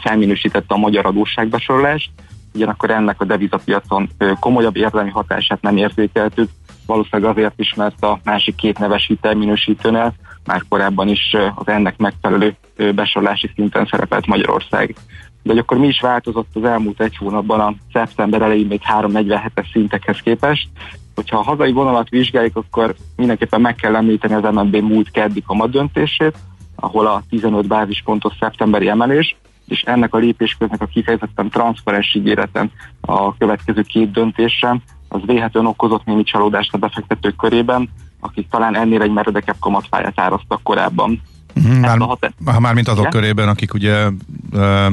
felminősítette 0.00 0.74
a 0.74 0.78
magyar 0.78 1.06
adósságbesorolást, 1.06 2.10
ugyanakkor 2.54 2.90
ennek 2.90 3.20
a 3.20 3.24
devizapiacon 3.24 4.10
komolyabb 4.40 4.76
érdemi 4.76 5.10
hatását 5.10 5.62
nem 5.62 5.76
érzékeltük, 5.76 6.48
valószínűleg 6.86 7.30
azért 7.30 7.54
is, 7.56 7.74
mert 7.74 8.02
a 8.02 8.20
másik 8.24 8.54
két 8.54 8.78
neves 8.78 9.06
hitelminősítőnél 9.06 10.14
már 10.44 10.62
korábban 10.68 11.08
is 11.08 11.36
az 11.54 11.68
ennek 11.68 11.96
megfelelő 11.96 12.56
besorolási 12.94 13.50
szinten 13.54 13.86
szerepelt 13.90 14.26
Magyarország. 14.26 14.94
De 15.42 15.50
hogy 15.50 15.58
akkor 15.58 15.78
mi 15.78 15.86
is 15.86 16.00
változott 16.00 16.48
az 16.54 16.64
elmúlt 16.64 17.00
egy 17.00 17.16
hónapban 17.16 17.60
a 17.60 17.74
szeptember 17.92 18.42
elején 18.42 18.66
még 18.66 18.80
347-es 18.98 19.70
szintekhez 19.72 20.20
képest, 20.20 20.68
hogyha 21.14 21.38
a 21.38 21.42
hazai 21.42 21.72
vonalat 21.72 22.08
vizsgáljuk, 22.08 22.56
akkor 22.56 22.94
mindenképpen 23.16 23.60
meg 23.60 23.74
kell 23.74 23.96
említeni 23.96 24.34
az 24.34 24.54
MNB 24.54 24.76
múlt 24.76 25.10
keddi 25.10 25.42
kamat 25.42 25.70
döntését, 25.70 26.36
ahol 26.74 27.06
a 27.06 27.22
15 27.28 27.66
bázispontos 27.66 28.32
szeptemberi 28.40 28.88
emelés, 28.88 29.36
és 29.68 29.82
ennek 29.82 30.14
a 30.14 30.18
lépésköznek 30.18 30.80
a 30.80 30.86
kifejezetten 30.86 31.48
transzparens 31.50 32.14
ígéreten 32.14 32.70
a 33.00 33.36
következő 33.36 33.82
két 33.82 34.10
döntésre 34.10 34.80
az 35.08 35.20
véhetően 35.26 35.66
okozott 35.66 36.04
némi 36.04 36.22
csalódást 36.22 36.74
a 36.74 36.78
befektetők 36.78 37.36
körében, 37.36 37.90
akik 38.20 38.48
talán 38.48 38.76
ennél 38.76 39.02
egy 39.02 39.12
meredekebb 39.12 39.56
kamatfáját 39.60 40.20
árasztak 40.20 40.62
korábban. 40.62 41.20
Uh-huh, 41.56 41.80
már, 41.80 41.98
hat- 41.98 42.60
már 42.60 42.74
mint 42.74 42.88
azok 42.88 43.06
Igen? 43.06 43.10
körében, 43.10 43.48
akik 43.48 43.74
ugye 43.74 44.06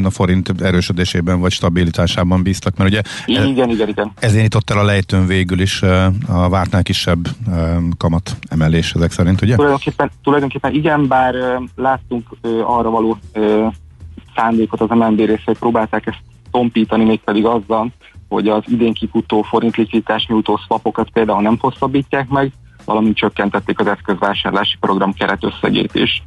a 0.03 0.09
forint 0.09 0.62
erősödésében 0.62 1.39
vagy 1.39 1.51
stabilitásában 1.51 2.43
bíztak, 2.43 2.78
mert 2.78 2.89
ugye 2.89 3.01
igen, 3.26 3.47
igen, 3.47 3.70
igen. 3.70 4.12
ez 4.20 4.36
indított 4.36 4.70
el 4.70 4.78
a 4.78 4.84
lejtőn 4.84 5.28
végül 5.28 5.59
is 5.59 5.82
a 6.28 6.49
vártnál 6.49 6.84
kisebb 6.84 7.28
kamat 7.97 8.38
emelés 8.47 8.93
ezek 8.93 9.12
szerint, 9.12 9.41
ugye? 9.41 9.55
Tulajdonképpen, 9.55 10.12
tulajdonképpen 10.24 10.74
igen, 10.74 11.07
bár 11.07 11.36
láttunk 11.76 12.30
arra 12.64 12.89
való 12.89 13.18
szándékot 14.36 14.82
az 14.82 14.89
MNB 14.89 15.20
részét, 15.20 15.57
próbálták 15.59 16.05
ezt 16.07 16.22
tompítani, 16.51 17.03
mégpedig 17.03 17.45
azzal, 17.45 17.91
hogy 18.30 18.47
az 18.47 18.64
idén 18.68 18.93
kifutó 18.93 19.41
forint 19.41 19.76
likviditás 19.76 20.26
nyújtó 20.28 20.57
swapokat 20.57 21.09
például 21.09 21.41
nem 21.41 21.57
hosszabbítják 21.59 22.30
meg, 22.30 22.51
valamint 22.86 23.16
csökkentették 23.16 23.80
az 23.80 23.88
eszközvásárlási 23.88 24.78
program 24.80 25.14
keretösszegét 25.14 25.95
is. 25.95 26.24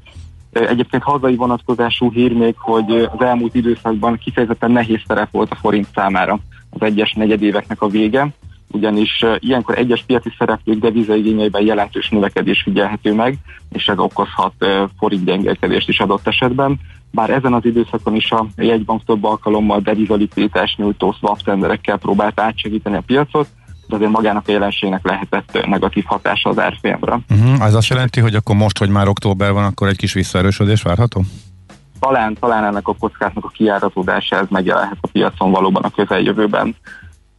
Egyébként 0.54 1.02
hazai 1.02 1.36
vonatkozású 1.36 2.12
hír 2.12 2.32
még, 2.32 2.54
hogy 2.58 3.08
az 3.12 3.20
elmúlt 3.20 3.54
időszakban 3.54 4.18
kifejezetten 4.18 4.70
nehéz 4.70 5.00
szerep 5.06 5.30
volt 5.30 5.50
a 5.50 5.54
forint 5.54 5.86
számára 5.94 6.38
az 6.70 6.82
egyes 6.82 7.12
negyedéveknek 7.12 7.82
a 7.82 7.88
vége, 7.88 8.28
ugyanis 8.68 9.24
ilyenkor 9.38 9.78
egyes 9.78 10.02
piaci 10.06 10.32
szereplők 10.38 10.78
devizaigényeiben 10.78 11.64
jelentős 11.64 12.08
növekedés 12.08 12.62
figyelhető 12.62 13.14
meg, 13.14 13.36
és 13.72 13.88
ez 13.88 13.98
okozhat 13.98 14.52
forint 14.98 15.24
gyengelkedést 15.24 15.88
is 15.88 16.00
adott 16.00 16.26
esetben. 16.26 16.80
Bár 17.10 17.30
ezen 17.30 17.52
az 17.52 17.64
időszakon 17.64 18.14
is 18.14 18.30
a 18.30 18.46
jegybank 18.56 19.04
több 19.04 19.24
alkalommal 19.24 19.80
devizalikviditás 19.80 20.76
nyújtó 20.76 21.12
swap 21.12 21.98
próbált 22.00 22.40
átsegíteni 22.40 22.96
a 22.96 23.02
piacot, 23.06 23.48
azért 23.88 24.10
magának 24.10 24.48
a 24.48 24.52
jelenségnek 24.52 25.06
lehetett 25.06 25.66
negatív 25.66 26.04
hatása 26.04 26.50
az 26.50 26.58
árfolyamra. 26.58 27.20
Uh-huh. 27.30 27.64
Ez 27.64 27.74
azt 27.74 27.88
jelenti, 27.88 28.20
hogy 28.20 28.34
akkor 28.34 28.56
most, 28.56 28.78
hogy 28.78 28.88
már 28.88 29.08
október 29.08 29.52
van, 29.52 29.64
akkor 29.64 29.88
egy 29.88 29.96
kis 29.96 30.12
visszaerősödés 30.12 30.82
várható? 30.82 31.22
Talán, 32.00 32.36
talán 32.40 32.64
ennek 32.64 32.88
a 32.88 32.94
kockázatnak 32.98 33.44
a 33.44 33.48
kiárazódása 33.48 34.36
ez 34.36 34.46
megjelenhet 34.50 34.98
a 35.00 35.08
piacon 35.12 35.50
valóban 35.50 35.82
a 35.82 35.90
közeljövőben. 35.90 36.76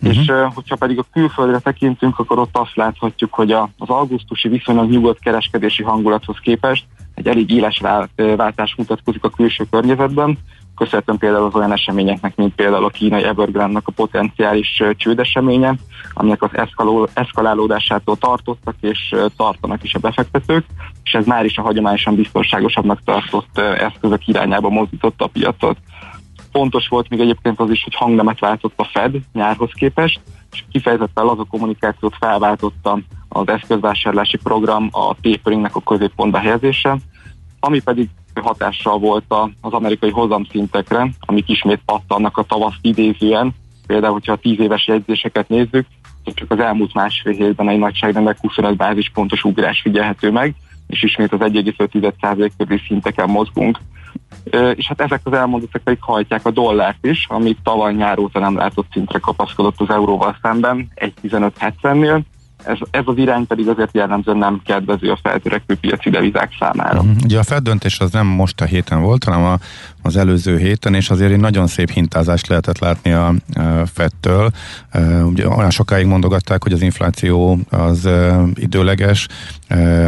Uh-huh. 0.02 0.20
És 0.20 0.32
hogyha 0.54 0.76
pedig 0.76 1.00
a 1.00 1.06
külföldre 1.12 1.60
tekintünk, 1.60 2.20
akkor 2.20 2.40
ott 2.40 2.58
azt 2.58 2.76
láthatjuk, 2.76 3.34
hogy 3.34 3.52
a, 3.52 3.70
az 3.78 3.90
augusztusi 3.90 4.48
viszonylag 4.48 4.90
nyugodt 4.90 5.20
kereskedési 5.20 5.84
hangulathoz 5.84 6.38
képest 6.42 6.86
egy 7.14 7.28
elég 7.28 7.52
éles 7.52 7.82
váltás 8.16 8.76
mutatkozik 8.78 9.24
a 9.24 9.30
külső 9.30 9.66
környezetben, 9.70 10.38
köszönhetően 10.76 11.18
például 11.18 11.46
az 11.46 11.56
olyan 11.56 11.72
eseményeknek, 11.72 12.36
mint 12.36 12.56
például 12.56 12.86
a 12.86 12.90
kínai 12.90 13.24
evergrande 13.24 13.82
a 13.84 13.92
potenciális 13.92 14.84
csődeseménye, 14.98 15.76
aminek 16.14 16.42
az 16.42 16.50
eszkaló, 16.54 17.08
eszkalálódásától 17.14 18.18
tartottak 18.18 18.76
és 18.82 19.16
tartanak 19.38 19.84
is 19.84 19.94
a 19.94 20.00
befektetők, 20.00 20.66
és 21.04 21.14
ez 21.14 21.26
már 21.26 21.46
is 21.46 21.58
a 21.58 21.62
hagyományosan 21.62 22.16
biztonságosabbnak 22.16 23.04
tartott 23.04 23.58
eszközök 23.58 24.28
irányába 24.28 24.70
mozdította 24.70 25.26
a 25.26 25.30
piacot. 25.34 25.78
Fontos 26.52 26.88
volt 26.88 27.10
még 27.10 27.20
egyébként 27.20 27.60
az 27.60 27.70
is, 27.70 27.84
hogy 27.84 27.96
hangnemet 27.96 28.40
váltott 28.40 28.74
a 28.76 28.84
Fed 28.84 29.16
nyárhoz 29.34 29.72
képest, 29.74 30.20
és 30.52 30.64
kifejezetten 30.72 31.28
az 31.28 31.40
a 31.40 31.48
kommunikációt 31.50 32.16
felváltotta 32.20 33.00
az 33.30 33.48
eszközvásárlási 33.48 34.38
program 34.38 34.90
a 34.92 35.16
taperingnek 35.22 35.76
a 35.76 35.82
középpontba 35.82 36.38
helyezése, 36.38 36.98
ami 37.60 37.80
pedig 37.80 38.10
hatással 38.42 39.00
volt 39.00 39.36
az 39.62 39.74
amerikai 39.74 40.10
hozamszintekre, 40.10 41.10
amik 41.20 41.50
ismét 41.50 41.82
pattannak 41.86 42.38
a 42.38 42.44
tavaszt 42.44 42.80
idézően. 42.82 43.54
Például, 43.88 44.14
hogyha 44.14 44.32
a 44.32 44.38
10 44.38 44.60
éves 44.60 44.88
jegyzéseket 44.88 45.50
nézzük, 45.50 45.86
csak 46.34 46.52
az 46.52 46.60
elmúlt 46.60 46.94
másfél 46.94 47.34
hétben 47.34 47.70
egy 47.70 47.80
nagyságrendek 47.80 48.38
25 48.40 48.76
bázispontos 48.76 49.44
ugrás 49.44 49.82
figyelhető 49.82 50.32
meg, 50.32 50.56
és 50.88 51.04
ismét 51.04 51.34
az 51.34 51.40
1,5% 51.40 52.52
körüli 52.58 52.82
szinteken 52.88 53.30
mozgunk. 53.30 53.80
És 54.76 54.88
hát 54.88 55.02
ezek 55.02 55.22
az 55.24 55.34
elmondottak 55.34 55.82
pedig 55.84 56.02
hajtják 56.02 56.46
a 56.46 56.52
dollárt 56.52 57.06
is, 57.06 57.26
ami 57.30 57.56
tavaly 57.64 57.94
nyár 57.94 58.20
óta 58.20 58.40
nem 58.40 58.56
látott 58.56 58.88
szintre 58.92 59.20
kapaszkodott 59.20 59.80
az 59.80 59.90
euróval 59.90 60.38
szemben, 60.42 60.88
1,15-70-nél, 60.96 62.22
ez, 62.66 62.78
ez 62.92 63.04
az 63.06 63.18
irány 63.18 63.48
pedig 63.48 63.68
azért 63.68 63.94
jellemzően 63.94 64.38
nem 64.38 64.62
kedvező 64.66 65.12
a 65.12 65.20
feltörekvő 65.24 65.76
piaci 65.76 66.10
devizák 66.10 66.52
számára. 66.60 67.00
Uh-huh. 67.00 67.16
Ugye 67.24 67.40
a 67.40 67.44
feddöntés 67.44 68.00
az 68.00 68.12
nem 68.12 68.28
most 68.28 68.62
a 68.62 68.66
héten 68.66 69.02
volt, 69.02 69.24
hanem 69.24 69.44
a, 69.44 69.58
az 70.06 70.18
előző 70.18 70.58
héten, 70.58 70.94
és 70.94 71.10
azért 71.10 71.32
egy 71.32 71.40
nagyon 71.40 71.68
szép 71.68 71.90
hintázást 71.90 72.48
lehetett 72.48 72.80
látni 72.80 73.12
a, 73.12 73.34
Fettől. 73.94 74.52
Ugye 75.24 75.48
olyan 75.48 75.70
sokáig 75.70 76.06
mondogatták, 76.06 76.64
hogy 76.64 76.74
az 76.74 76.82
infláció 76.82 77.60
az 77.70 78.10
időleges, 78.56 79.28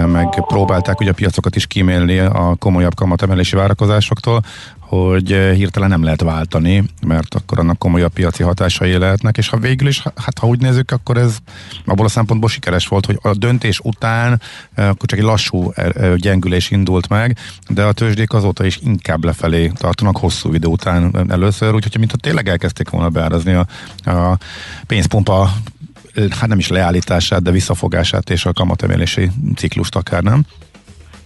meg 0.05 0.43
próbálták 0.47 0.99
ugye 0.99 1.09
a 1.09 1.13
piacokat 1.13 1.55
is 1.55 1.67
kímélni 1.67 2.17
a 2.19 2.55
komolyabb 2.59 2.95
kamatemelési 2.95 3.55
várakozásoktól, 3.55 4.41
hogy 4.87 5.27
hirtelen 5.29 5.89
nem 5.89 6.03
lehet 6.03 6.21
váltani, 6.21 6.83
mert 7.07 7.35
akkor 7.35 7.59
annak 7.59 7.77
komolyabb 7.77 8.13
piaci 8.13 8.43
hatásai 8.43 8.97
lehetnek, 8.97 9.37
és 9.37 9.49
ha 9.49 9.57
végül 9.57 9.87
is, 9.87 10.03
hát 10.15 10.39
ha 10.39 10.47
úgy 10.47 10.61
nézzük, 10.61 10.91
akkor 10.91 11.17
ez 11.17 11.37
abból 11.85 12.05
a 12.05 12.09
szempontból 12.09 12.49
sikeres 12.49 12.87
volt, 12.87 13.05
hogy 13.05 13.19
a 13.21 13.33
döntés 13.33 13.79
után 13.83 14.41
akkor 14.75 15.05
csak 15.05 15.19
egy 15.19 15.25
lassú 15.25 15.73
gyengülés 16.15 16.71
indult 16.71 17.09
meg, 17.09 17.37
de 17.67 17.83
a 17.83 17.91
tőzsdék 17.91 18.33
azóta 18.33 18.65
is 18.65 18.79
inkább 18.83 19.23
lefelé 19.23 19.71
tartanak 19.88 20.17
hosszú 20.17 20.53
idő 20.53 20.67
után 20.67 21.25
először, 21.29 21.73
úgyhogy 21.73 21.97
mintha 21.97 22.17
tényleg 22.17 22.47
elkezdték 22.47 22.89
volna 22.89 23.09
beárazni 23.09 23.53
a, 23.53 23.65
a 24.11 24.38
pénzpumpa 24.88 25.49
hát 26.39 26.47
nem 26.47 26.57
is 26.57 26.67
leállítását, 26.67 27.41
de 27.41 27.51
visszafogását 27.51 28.29
és 28.29 28.45
a 28.45 28.53
kamatemelési 28.53 29.29
ciklust 29.55 29.95
akár, 29.95 30.23
nem? 30.23 30.41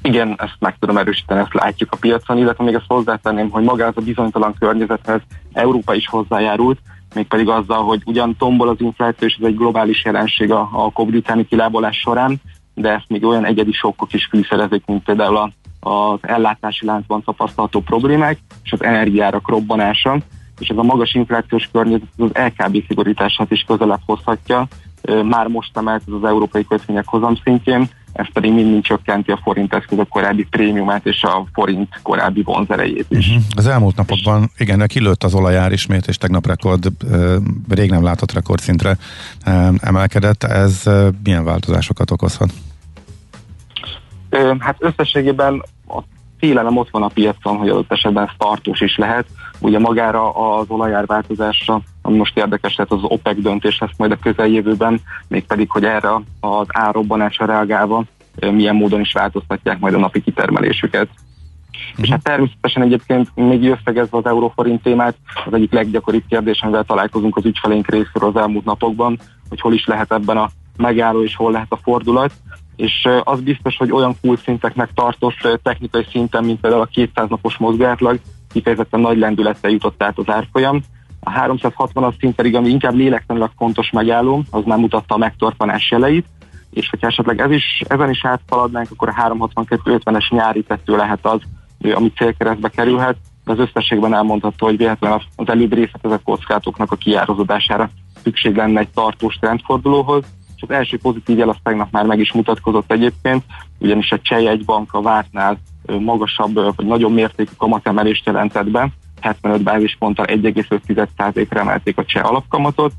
Igen, 0.01 0.35
ezt 0.37 0.55
meg 0.59 0.75
tudom 0.79 0.97
erősíteni, 0.97 1.39
ezt 1.39 1.53
látjuk 1.53 1.91
a 1.91 1.97
piacon, 1.97 2.37
illetve 2.37 2.63
még 2.63 2.73
ezt 2.73 2.85
hozzátenném, 2.87 3.49
hogy 3.49 3.63
maga 3.63 3.85
ez 3.85 3.93
a 3.95 4.01
bizonytalan 4.01 4.55
környezethez 4.59 5.21
Európa 5.53 5.93
is 5.95 6.07
hozzájárult, 6.07 6.79
mégpedig 7.13 7.47
azzal, 7.47 7.83
hogy 7.83 8.01
ugyan 8.05 8.35
tombol 8.37 8.69
az 8.69 8.81
infláció, 8.81 9.27
és 9.27 9.37
ez 9.39 9.47
egy 9.47 9.55
globális 9.55 10.05
jelenség 10.05 10.51
a, 10.51 10.69
a 10.71 10.91
COVID 10.91 11.15
utáni 11.15 11.45
kilábolás 11.45 11.97
során, 11.97 12.41
de 12.73 12.89
ezt 12.89 13.05
még 13.07 13.25
olyan 13.25 13.45
egyedi 13.45 13.71
sokkok 13.71 14.13
is 14.13 14.25
fűszerezik, 14.25 14.85
mint 14.85 15.03
például 15.03 15.37
a, 15.37 15.51
az 15.83 16.19
ellátási 16.21 16.85
láncban 16.85 17.23
tapasztalható 17.23 17.79
problémák, 17.79 18.37
és 18.63 18.71
az 18.71 18.83
energiárak 18.83 19.49
robbanása, 19.49 20.17
és 20.59 20.67
ez 20.67 20.77
a 20.77 20.83
magas 20.83 21.13
inflációs 21.13 21.69
környezet 21.71 22.07
az 22.17 22.29
LKB 22.33 22.83
szigorítását 22.87 23.51
is 23.51 23.63
közelebb 23.67 24.01
hozhatja, 24.05 24.67
már 25.23 25.47
most 25.47 25.77
emelt 25.77 26.03
az 26.05 26.27
európai 26.27 26.65
kötvények 26.65 27.05
hozamszintjén, 27.07 27.89
ez 28.13 28.25
pedig 28.33 28.53
mind-mind 28.53 28.83
csökkenti 28.83 29.31
a 29.31 29.39
forint 29.43 29.73
eszközök 29.73 30.07
korábbi 30.07 30.47
prémiumát 30.49 31.05
és 31.05 31.23
a 31.23 31.45
forint 31.53 31.99
korábbi 32.01 32.41
vonzerejét 32.41 33.05
is. 33.09 33.27
Uh-huh. 33.27 33.43
Az 33.55 33.67
elmúlt 33.67 33.95
napokban, 33.95 34.51
igen, 34.57 34.87
kilőtt 34.87 35.23
az 35.23 35.33
olajár 35.33 35.71
ismét, 35.71 36.07
és 36.07 36.17
tegnap 36.17 36.47
rekord, 36.47 36.87
rég 37.69 37.89
nem 37.89 38.03
látott 38.03 38.31
rekordszintre 38.31 38.97
emelkedett. 39.77 40.43
Ez 40.43 40.83
milyen 41.23 41.43
változásokat 41.43 42.11
okozhat? 42.11 42.53
Hát 44.59 44.75
összességében 44.79 45.63
a 45.87 45.99
félelem 46.39 46.77
ott 46.77 46.89
van 46.89 47.03
a 47.03 47.07
piacon, 47.07 47.57
hogy 47.57 47.69
adott 47.69 47.91
esetben 47.91 48.29
tartós 48.37 48.81
is 48.81 48.97
lehet. 48.97 49.25
Ugye 49.59 49.79
magára 49.79 50.33
az 50.33 50.65
olajár 50.69 51.05
változásra, 51.05 51.81
ami 52.01 52.17
most 52.17 52.37
érdekes, 52.37 52.75
tehát 52.75 52.91
az 52.91 52.99
OPEC 53.01 53.41
döntés 53.41 53.77
lesz 53.79 53.97
majd 53.97 54.11
a 54.11 54.19
közeljövőben, 54.21 55.01
mégpedig, 55.27 55.69
hogy 55.69 55.85
erre 55.85 56.09
az 56.39 56.67
árobbanásra 56.67 57.45
reagálva 57.45 58.03
milyen 58.39 58.75
módon 58.75 58.99
is 58.99 59.13
változtatják 59.13 59.79
majd 59.79 59.93
a 59.93 59.99
napi 59.99 60.21
kitermelésüket. 60.21 61.07
Uh-huh. 61.07 62.03
És 62.03 62.09
hát 62.09 62.23
természetesen 62.23 62.81
egyébként 62.81 63.35
még 63.35 63.69
összegezve 63.69 64.17
az 64.17 64.25
euróforint 64.25 64.83
témát, 64.83 65.15
az 65.45 65.53
egyik 65.53 65.71
leggyakoribb 65.71 66.23
kérdés, 66.29 66.61
amivel 66.61 66.83
találkozunk 66.83 67.37
az 67.37 67.45
ügyfeleink 67.45 67.87
részéről 67.87 68.29
az 68.29 68.35
elmúlt 68.35 68.65
napokban, 68.65 69.19
hogy 69.49 69.61
hol 69.61 69.73
is 69.73 69.85
lehet 69.85 70.11
ebben 70.11 70.37
a 70.37 70.49
megálló 70.77 71.23
és 71.23 71.35
hol 71.35 71.51
lehet 71.51 71.71
a 71.71 71.79
fordulat 71.83 72.31
és 72.81 73.07
az 73.23 73.41
biztos, 73.41 73.77
hogy 73.77 73.91
olyan 73.91 74.15
kulcsszinteknek 74.21 74.89
tartós 74.93 75.35
technikai 75.63 76.05
szinten, 76.09 76.43
mint 76.43 76.59
például 76.59 76.81
a 76.81 76.85
200 76.85 77.29
napos 77.29 77.57
mozgátlag, 77.57 78.19
kifejezetten 78.51 78.99
nagy 78.99 79.17
lendülettel 79.17 79.71
jutott 79.71 80.03
át 80.03 80.17
az 80.17 80.29
árfolyam. 80.29 80.81
A 81.19 81.31
360-as 81.31 82.13
szint 82.19 82.35
pedig, 82.35 82.55
ami 82.55 82.69
inkább 82.69 82.93
lélektanilag 82.93 83.51
fontos 83.57 83.89
megálló, 83.89 84.43
az 84.49 84.63
nem 84.65 84.79
mutatta 84.79 85.15
a 85.15 85.17
megtorpanás 85.17 85.91
jeleit, 85.91 86.25
és 86.71 86.89
hogyha 86.89 87.07
esetleg 87.07 87.39
ez 87.39 87.51
is, 87.51 87.81
ezen 87.87 88.09
is 88.09 88.25
átszaladnánk, 88.25 88.87
akkor 88.91 89.09
a 89.09 89.13
362-50-es 89.13 90.29
nyári 90.29 90.63
tettő 90.63 90.95
lehet 90.95 91.25
az, 91.25 91.39
ami 91.93 92.11
célkeresztbe 92.11 92.69
kerülhet, 92.69 93.17
de 93.45 93.51
az 93.51 93.59
összességben 93.59 94.13
elmondható, 94.13 94.65
hogy 94.65 94.77
véletlenül 94.77 95.21
az 95.35 95.49
előbb 95.49 95.73
részletezett 95.73 96.23
kockátoknak 96.23 96.91
a 96.91 96.95
kiározódására 96.95 97.89
szükség 98.23 98.55
lenne 98.55 98.79
egy 98.79 98.89
tartós 98.89 99.35
trendfordulóhoz, 99.35 100.23
az 100.61 100.69
első 100.69 100.97
pozitív 100.97 101.37
jel 101.37 101.49
az 101.49 101.55
tegnap 101.63 101.91
már 101.91 102.05
meg 102.05 102.19
is 102.19 102.31
mutatkozott 102.31 102.91
egyébként, 102.91 103.43
ugyanis 103.79 104.11
a 104.11 104.19
Cseh 104.21 104.57
bank 104.57 104.93
a 104.93 105.01
vártnál 105.01 105.57
magasabb, 105.99 106.53
vagy 106.75 106.85
nagyobb 106.85 107.13
mértékű 107.13 107.51
kamatemelést 107.57 108.25
jelentett 108.25 108.69
be, 108.69 108.89
75 109.21 109.63
bázisponttal 109.63 110.25
1,5%-ra 110.29 111.59
emelték 111.59 111.97
a 111.97 112.05
cseh 112.05 112.29
alapkamatot, 112.29 112.93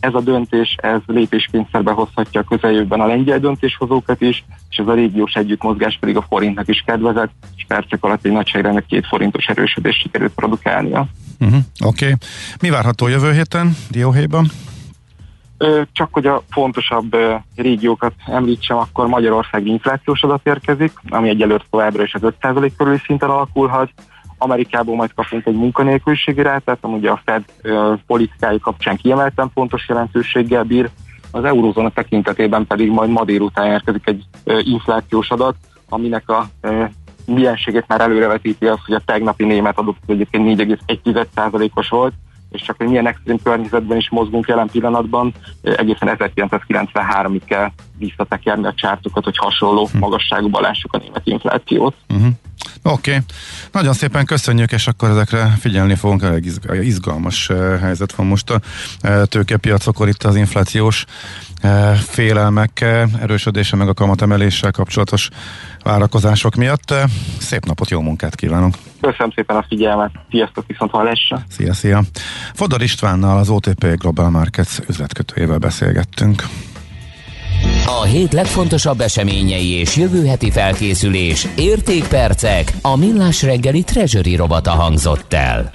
ez 0.00 0.14
a 0.14 0.20
döntés, 0.20 0.76
ez 0.80 1.00
lépéskényszerbe 1.06 1.90
hozhatja 1.90 2.40
a 2.40 2.44
közeljövőben 2.44 3.00
a 3.00 3.06
lengyel 3.06 3.38
döntéshozókat 3.38 4.20
is, 4.20 4.44
és 4.70 4.76
ez 4.76 4.86
a 4.86 4.94
régiós 4.94 5.32
együttmozgás 5.32 5.96
pedig 6.00 6.16
a 6.16 6.26
forintnak 6.28 6.68
is 6.68 6.82
kedvezett, 6.86 7.32
és 7.56 7.64
percek 7.68 8.04
alatt 8.04 8.24
egy 8.24 8.32
nagyságrendnek 8.32 8.86
két 8.86 9.06
forintos 9.06 9.46
erősödés 9.46 9.96
sikerült 9.96 10.32
produkálnia. 10.32 11.06
Uh-huh, 11.40 11.60
Oké. 11.84 12.04
Okay. 12.04 12.16
Mi 12.60 12.70
várható 12.70 13.08
jövő 13.08 13.32
héten 13.32 13.76
Dióhéjban? 13.90 14.46
Csak 15.92 16.08
hogy 16.12 16.26
a 16.26 16.42
fontosabb 16.50 17.16
régiókat 17.56 18.12
említsem, 18.26 18.76
akkor 18.76 19.06
Magyarország 19.06 19.66
inflációs 19.66 20.22
adat 20.22 20.46
érkezik, 20.46 20.92
ami 21.08 21.28
egyelőre 21.28 21.64
továbbra 21.70 22.02
is 22.02 22.14
az 22.14 22.20
5% 22.40 22.70
körüli 22.76 22.98
szinten 23.06 23.30
alakulhat. 23.30 23.90
Amerikából 24.38 24.96
majd 24.96 25.14
kapunk 25.14 25.46
egy 25.46 25.54
munkanélküliségi 25.54 26.42
rátát, 26.42 26.78
ami 26.80 26.94
ugye 26.94 27.10
a 27.10 27.20
Fed 27.24 27.44
politikai 28.06 28.58
kapcsán 28.58 28.96
kiemelten 28.96 29.50
fontos 29.54 29.88
jelentőséggel 29.88 30.62
bír. 30.64 30.90
Az 31.30 31.44
eurózóna 31.44 31.90
tekintetében 31.90 32.66
pedig 32.66 32.90
majd 32.90 33.10
ma 33.10 33.24
délután 33.24 33.66
érkezik 33.66 34.06
egy 34.06 34.24
inflációs 34.44 35.30
adat, 35.30 35.54
aminek 35.88 36.28
a 36.28 36.46
mienségét 37.26 37.84
már 37.88 38.00
előrevetíti 38.00 38.66
az, 38.66 38.78
hogy 38.86 38.94
a 38.94 39.02
tegnapi 39.04 39.44
német 39.44 39.78
adott 39.78 39.96
egyébként 40.06 40.60
4,1%-os 40.60 41.88
volt, 41.88 42.12
és 42.52 42.62
csak 42.62 42.76
hogy 42.76 42.88
milyen 42.88 43.06
extrém 43.06 43.38
környezetben 43.42 43.96
is 43.96 44.10
mozgunk 44.10 44.48
jelen 44.48 44.68
pillanatban, 44.68 45.32
egészen 45.62 46.16
1993-ig 46.18 47.40
kell 47.46 47.70
visszatekerni 48.06 48.66
a 48.66 48.74
csártokat, 48.76 49.24
hogy 49.24 49.36
hasonló 49.36 49.88
hm. 49.92 49.98
magasságúban 49.98 50.62
lássuk 50.62 50.92
a 50.92 50.98
német 50.98 51.26
inflációt. 51.26 51.94
Uh-huh. 52.08 52.32
Oké, 52.82 53.10
okay. 53.10 53.22
nagyon 53.72 53.92
szépen 53.92 54.24
köszönjük, 54.24 54.72
és 54.72 54.86
akkor 54.86 55.08
ezekre 55.08 55.46
figyelni 55.60 55.94
fogunk, 55.94 56.22
elég 56.22 56.52
izgalmas 56.82 57.50
helyzet 57.80 58.14
van 58.14 58.26
most 58.26 58.50
a 58.50 58.60
tőkepiacokon, 59.26 60.08
itt 60.08 60.22
az 60.22 60.36
inflációs 60.36 61.04
félelmek 61.96 62.80
erősödése, 63.20 63.76
meg 63.76 63.88
a 63.88 63.94
kamatemeléssel 63.94 64.70
kapcsolatos 64.70 65.28
várakozások 65.82 66.54
miatt. 66.54 66.94
Szép 67.38 67.64
napot, 67.64 67.90
jó 67.90 68.00
munkát 68.00 68.34
kívánok! 68.34 68.74
Köszönöm 69.00 69.32
szépen 69.34 69.56
a 69.56 69.64
figyelmet, 69.68 70.10
sziasztok, 70.30 70.64
viszont 70.66 70.90
hallásra! 70.90 71.42
Szia, 71.48 71.74
szia! 71.74 72.02
Fodor 72.54 72.82
Istvánnal, 72.82 73.38
az 73.38 73.48
OTP 73.48 73.86
Global 73.96 74.30
Markets 74.30 74.78
üzletkötőjével 74.88 75.58
beszélgettünk. 75.58 76.42
A 77.86 78.02
hét 78.02 78.32
legfontosabb 78.32 79.00
eseményei 79.00 79.68
és 79.68 79.96
jövő 79.96 80.26
heti 80.26 80.50
felkészülés, 80.50 81.46
értékpercek, 81.56 82.72
a 82.82 82.96
millás 82.96 83.42
reggeli 83.42 83.82
treasury 83.82 84.36
robata 84.36 84.70
hangzott 84.70 85.32
el. 85.32 85.72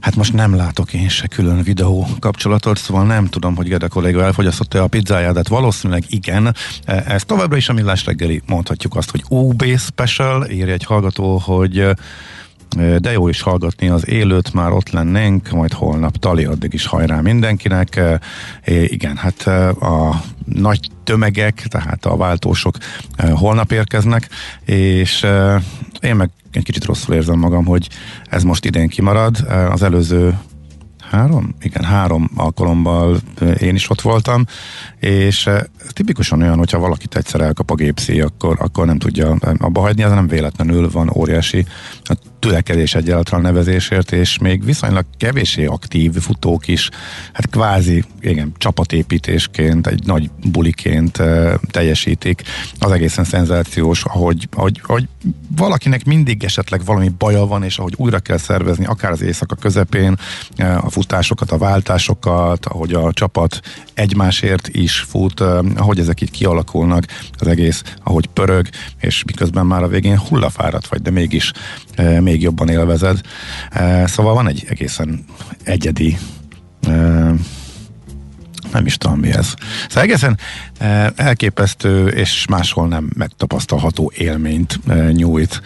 Hát 0.00 0.16
most 0.16 0.32
nem 0.32 0.56
látok 0.56 0.92
én 0.92 1.08
se 1.08 1.26
külön 1.26 1.62
videó 1.62 2.06
kapcsolatot, 2.18 2.78
szóval 2.78 3.04
nem 3.04 3.26
tudom, 3.26 3.56
hogy 3.56 3.68
Gede 3.68 3.86
kolléga 3.86 4.24
elfogyasztotta 4.24 4.82
a 4.82 4.86
pizzáját, 4.86 5.32
de 5.32 5.36
hát 5.36 5.48
valószínűleg 5.48 6.04
igen. 6.08 6.54
Ez 6.84 7.22
továbbra 7.24 7.56
is 7.56 7.68
a 7.68 7.72
millás 7.72 8.04
reggeli, 8.04 8.42
mondhatjuk 8.46 8.96
azt, 8.96 9.10
hogy 9.10 9.24
UB 9.28 9.64
Special, 9.78 10.46
írja 10.50 10.72
egy 10.72 10.84
hallgató, 10.84 11.38
hogy 11.38 11.86
de 12.74 13.12
jó 13.12 13.28
is 13.28 13.40
hallgatni 13.40 13.88
az 13.88 14.08
élőt, 14.08 14.52
már 14.52 14.72
ott 14.72 14.90
lennénk, 14.90 15.50
majd 15.50 15.72
holnap 15.72 16.16
tali, 16.16 16.44
addig 16.44 16.74
is 16.74 16.86
hajrá 16.86 17.20
mindenkinek. 17.20 18.00
Igen, 18.86 19.16
hát 19.16 19.46
a 19.80 20.22
nagy 20.44 20.80
tömegek, 21.04 21.66
tehát 21.68 22.06
a 22.06 22.16
váltósok 22.16 22.76
holnap 23.32 23.72
érkeznek, 23.72 24.28
és 24.64 25.26
én 26.00 26.16
meg 26.16 26.30
egy 26.52 26.64
kicsit 26.64 26.84
rosszul 26.84 27.14
érzem 27.14 27.38
magam, 27.38 27.64
hogy 27.64 27.88
ez 28.30 28.42
most 28.42 28.64
idén 28.64 28.88
kimarad. 28.88 29.36
Az 29.70 29.82
előző 29.82 30.38
három? 31.10 31.54
Igen, 31.60 31.84
három 31.84 32.30
alkalommal 32.36 33.20
én 33.58 33.74
is 33.74 33.90
ott 33.90 34.00
voltam, 34.00 34.44
és 34.98 35.46
ez 35.46 35.66
tipikusan 35.88 36.42
olyan, 36.42 36.58
hogyha 36.58 36.78
valakit 36.78 37.16
egyszer 37.16 37.40
elkap 37.40 37.70
a 37.70 37.74
gépszí, 37.74 38.20
akkor, 38.20 38.56
akkor 38.60 38.86
nem 38.86 38.98
tudja 38.98 39.36
abba 39.58 39.80
hagyni, 39.80 40.02
ez 40.02 40.10
nem 40.10 40.28
véletlenül 40.28 40.90
van 40.90 41.10
óriási 41.14 41.66
tülekedés 42.42 42.94
egyáltalán 42.94 43.42
nevezésért, 43.42 44.12
és 44.12 44.38
még 44.38 44.64
viszonylag 44.64 45.04
kevésé 45.16 45.64
aktív 45.64 46.12
futók 46.12 46.68
is, 46.68 46.88
hát 47.32 47.50
kvázi, 47.50 48.04
igen, 48.20 48.52
csapatépítésként, 48.56 49.86
egy 49.86 50.06
nagy 50.06 50.30
buliként 50.50 51.18
e, 51.18 51.58
teljesítik. 51.70 52.42
Az 52.78 52.90
egészen 52.90 53.24
szenzációs, 53.24 54.04
ahogy, 54.04 54.48
ahogy, 54.50 54.80
ahogy 54.82 55.08
valakinek 55.56 56.04
mindig 56.04 56.44
esetleg 56.44 56.84
valami 56.84 57.08
baja 57.18 57.46
van, 57.46 57.62
és 57.62 57.78
ahogy 57.78 57.94
újra 57.96 58.18
kell 58.18 58.38
szervezni, 58.38 58.84
akár 58.84 59.10
az 59.10 59.22
éjszaka 59.22 59.54
közepén, 59.54 60.16
e, 60.56 60.76
a 60.76 60.90
futásokat, 60.90 61.50
a 61.50 61.58
váltásokat, 61.58 62.66
ahogy 62.66 62.92
a 62.92 63.12
csapat 63.12 63.60
egymásért 63.94 64.68
is 64.68 64.98
fut, 64.98 65.40
e, 65.40 65.44
ahogy 65.76 65.98
ezek 65.98 66.20
így 66.20 66.30
kialakulnak, 66.30 67.04
az 67.38 67.46
egész, 67.46 67.82
ahogy 68.04 68.26
pörög, 68.26 68.68
és 69.00 69.24
miközben 69.24 69.66
már 69.66 69.82
a 69.82 69.88
végén 69.88 70.18
hullafáradt 70.18 70.86
vagy, 70.86 71.02
de 71.02 71.10
mégis, 71.10 71.52
még 72.20 72.42
jobban 72.42 72.68
élvezed. 72.68 73.20
Szóval 74.04 74.34
van 74.34 74.48
egy 74.48 74.64
egészen 74.68 75.24
egyedi 75.64 76.18
nem 78.72 78.86
is 78.86 78.96
tudom 78.96 79.18
mi 79.18 79.30
ez. 79.30 79.54
Szóval 79.88 80.02
egészen 80.02 80.38
elképesztő 81.16 82.06
és 82.06 82.46
máshol 82.50 82.88
nem 82.88 83.10
megtapasztalható 83.16 84.12
élményt 84.16 84.80
nyújt 85.12 85.62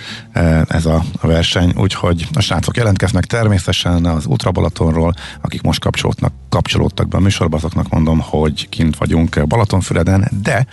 ez 0.66 0.86
a 0.86 1.04
verseny, 1.20 1.72
úgyhogy 1.76 2.28
a 2.34 2.40
srácok 2.40 2.76
jelentkeznek 2.76 3.24
természetesen 3.24 4.04
az 4.04 4.26
Ultra 4.26 4.50
Balatonról, 4.50 5.14
akik 5.40 5.62
most 5.62 5.80
kapcsolódnak, 5.80 6.32
kapcsolódtak 6.48 7.08
be 7.08 7.16
a 7.16 7.20
műsorba, 7.20 7.56
azoknak 7.56 7.88
mondom, 7.88 8.20
hogy 8.20 8.68
kint 8.68 8.96
vagyunk 8.96 9.46
Balatonfüreden, 9.46 10.30
de 10.42 10.66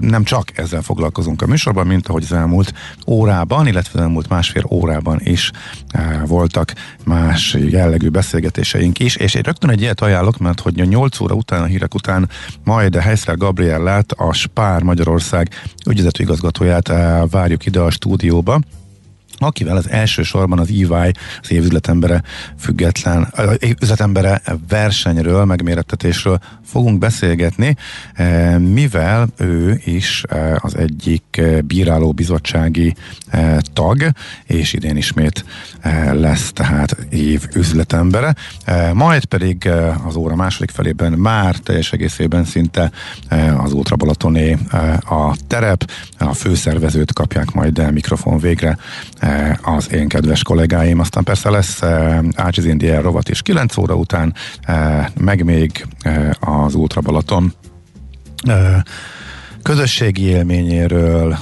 nem 0.00 0.24
csak 0.24 0.58
ezzel 0.58 0.82
foglalkozunk 0.82 1.42
a 1.42 1.46
műsorban, 1.46 1.86
mint 1.86 2.08
ahogy 2.08 2.22
az 2.22 2.32
elmúlt 2.32 2.72
órában, 3.06 3.66
illetve 3.66 3.98
az 3.98 4.04
elmúlt 4.04 4.28
másfél 4.28 4.64
órában 4.70 5.20
is 5.22 5.50
voltak 6.26 6.72
más 7.04 7.56
jellegű 7.68 8.08
beszélgetéseink 8.08 8.98
is, 8.98 9.16
és 9.16 9.34
én 9.34 9.42
rögtön 9.42 9.70
egy 9.70 9.80
ilyet 9.80 10.00
ajánlok, 10.00 10.38
mert 10.38 10.60
hogy 10.60 10.80
a 10.80 10.84
8 10.84 11.20
óra 11.20 11.34
után, 11.34 11.62
a 11.62 11.66
hírek 11.66 11.94
után 11.94 12.28
majd 12.64 12.96
a 12.96 13.00
Heiszler 13.00 13.36
Gabriellát, 13.72 14.12
a 14.12 14.32
Spár 14.32 14.82
Magyarország 14.82 15.48
ügyvezető 15.86 16.22
igazgatóját 16.22 16.88
várjuk 17.30 17.66
ide 17.66 17.80
a 17.80 17.90
stúdióba, 17.90 18.60
akivel 19.42 19.76
az 19.76 19.88
elsősorban 19.90 20.58
az 20.58 20.68
EY, 20.68 21.12
az 21.42 21.50
év 21.50 21.64
üzletembere 21.64 22.22
független, 22.58 23.34
üzletembere 23.80 24.42
versenyről, 24.68 25.44
megmérettetésről 25.44 26.38
fogunk 26.72 26.98
beszélgetni, 26.98 27.76
eh, 28.14 28.58
mivel 28.58 29.28
ő 29.36 29.80
is 29.84 30.22
eh, 30.28 30.64
az 30.64 30.76
egyik 30.76 31.22
eh, 31.30 31.60
bíráló 31.60 32.12
bizottsági 32.12 32.94
tag, 33.72 34.12
és 34.46 34.72
idén 34.72 34.96
ismét 34.96 35.44
lesz 36.12 36.52
tehát 36.52 36.96
év 37.10 37.48
üzletembere. 37.54 38.34
Majd 38.92 39.24
pedig 39.24 39.70
az 40.06 40.16
óra 40.16 40.34
második 40.34 40.70
felében 40.70 41.12
már 41.12 41.56
teljes 41.56 41.92
egészében 41.92 42.44
szinte 42.44 42.90
az 43.56 43.72
Ultra 43.72 43.96
Balatoné 43.96 44.58
a 45.08 45.36
terep, 45.46 45.90
a 46.18 46.32
főszervezőt 46.32 47.12
kapják 47.12 47.50
majd 47.50 47.92
mikrofon 47.92 48.38
végre 48.38 48.78
az 49.62 49.92
én 49.92 50.08
kedves 50.08 50.42
kollégáim. 50.42 50.98
Aztán 50.98 51.24
persze 51.24 51.50
lesz 51.50 51.82
Ácsiz 52.34 52.64
India 52.64 53.00
rovat 53.00 53.28
is 53.28 53.42
9 53.42 53.76
óra 53.76 53.94
után, 53.94 54.34
meg 55.14 55.44
még 55.44 55.86
az 56.40 56.74
Ultra 56.74 57.00
Balaton 57.00 57.54
közösségi 59.62 60.22
élményéről, 60.22 61.38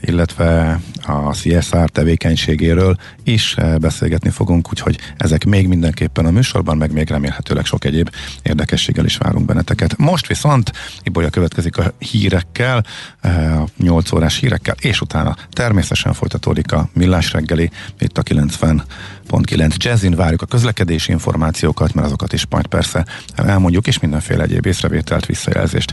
illetve 0.00 0.80
a 1.06 1.32
CSR 1.32 1.90
tevékenységéről 1.90 2.96
is 3.24 3.56
beszélgetni 3.80 4.30
fogunk, 4.30 4.68
úgyhogy 4.70 4.98
ezek 5.16 5.44
még 5.44 5.68
mindenképpen 5.68 6.26
a 6.26 6.30
műsorban, 6.30 6.76
meg 6.76 6.92
még 6.92 7.08
remélhetőleg 7.08 7.64
sok 7.64 7.84
egyéb 7.84 8.10
érdekességgel 8.42 9.04
is 9.04 9.16
várunk 9.16 9.46
benneteket. 9.46 9.96
Most 9.96 10.26
viszont 10.26 10.72
Ibolya 11.02 11.30
következik 11.30 11.76
a 11.78 11.92
hírekkel, 11.98 12.84
a 13.22 13.28
8 13.76 14.12
órás 14.12 14.38
hírekkel, 14.38 14.74
és 14.80 15.00
utána 15.00 15.36
természetesen 15.50 16.12
folytatódik 16.12 16.72
a 16.72 16.88
millás 16.92 17.32
reggeli, 17.32 17.70
itt 17.98 18.18
a 18.18 18.22
90.9 18.22 19.76
Jazzin 19.76 20.14
várjuk 20.14 20.42
a 20.42 20.46
közlekedési 20.46 21.12
információkat, 21.12 21.94
mert 21.94 22.06
azokat 22.06 22.32
is 22.32 22.46
majd 22.50 22.66
persze 22.66 23.06
elmondjuk, 23.34 23.86
és 23.86 23.98
mindenféle 23.98 24.42
egyéb 24.42 24.66
észrevételt, 24.66 25.26
visszajelzést. 25.26 25.92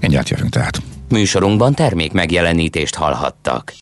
Mindjárt 0.00 0.28
jövünk 0.28 0.50
tehát. 0.50 0.82
Műsorunkban 1.08 1.74
termék 1.74 2.12
megjelenítést 2.12 2.94
hallhattak. 2.94 3.70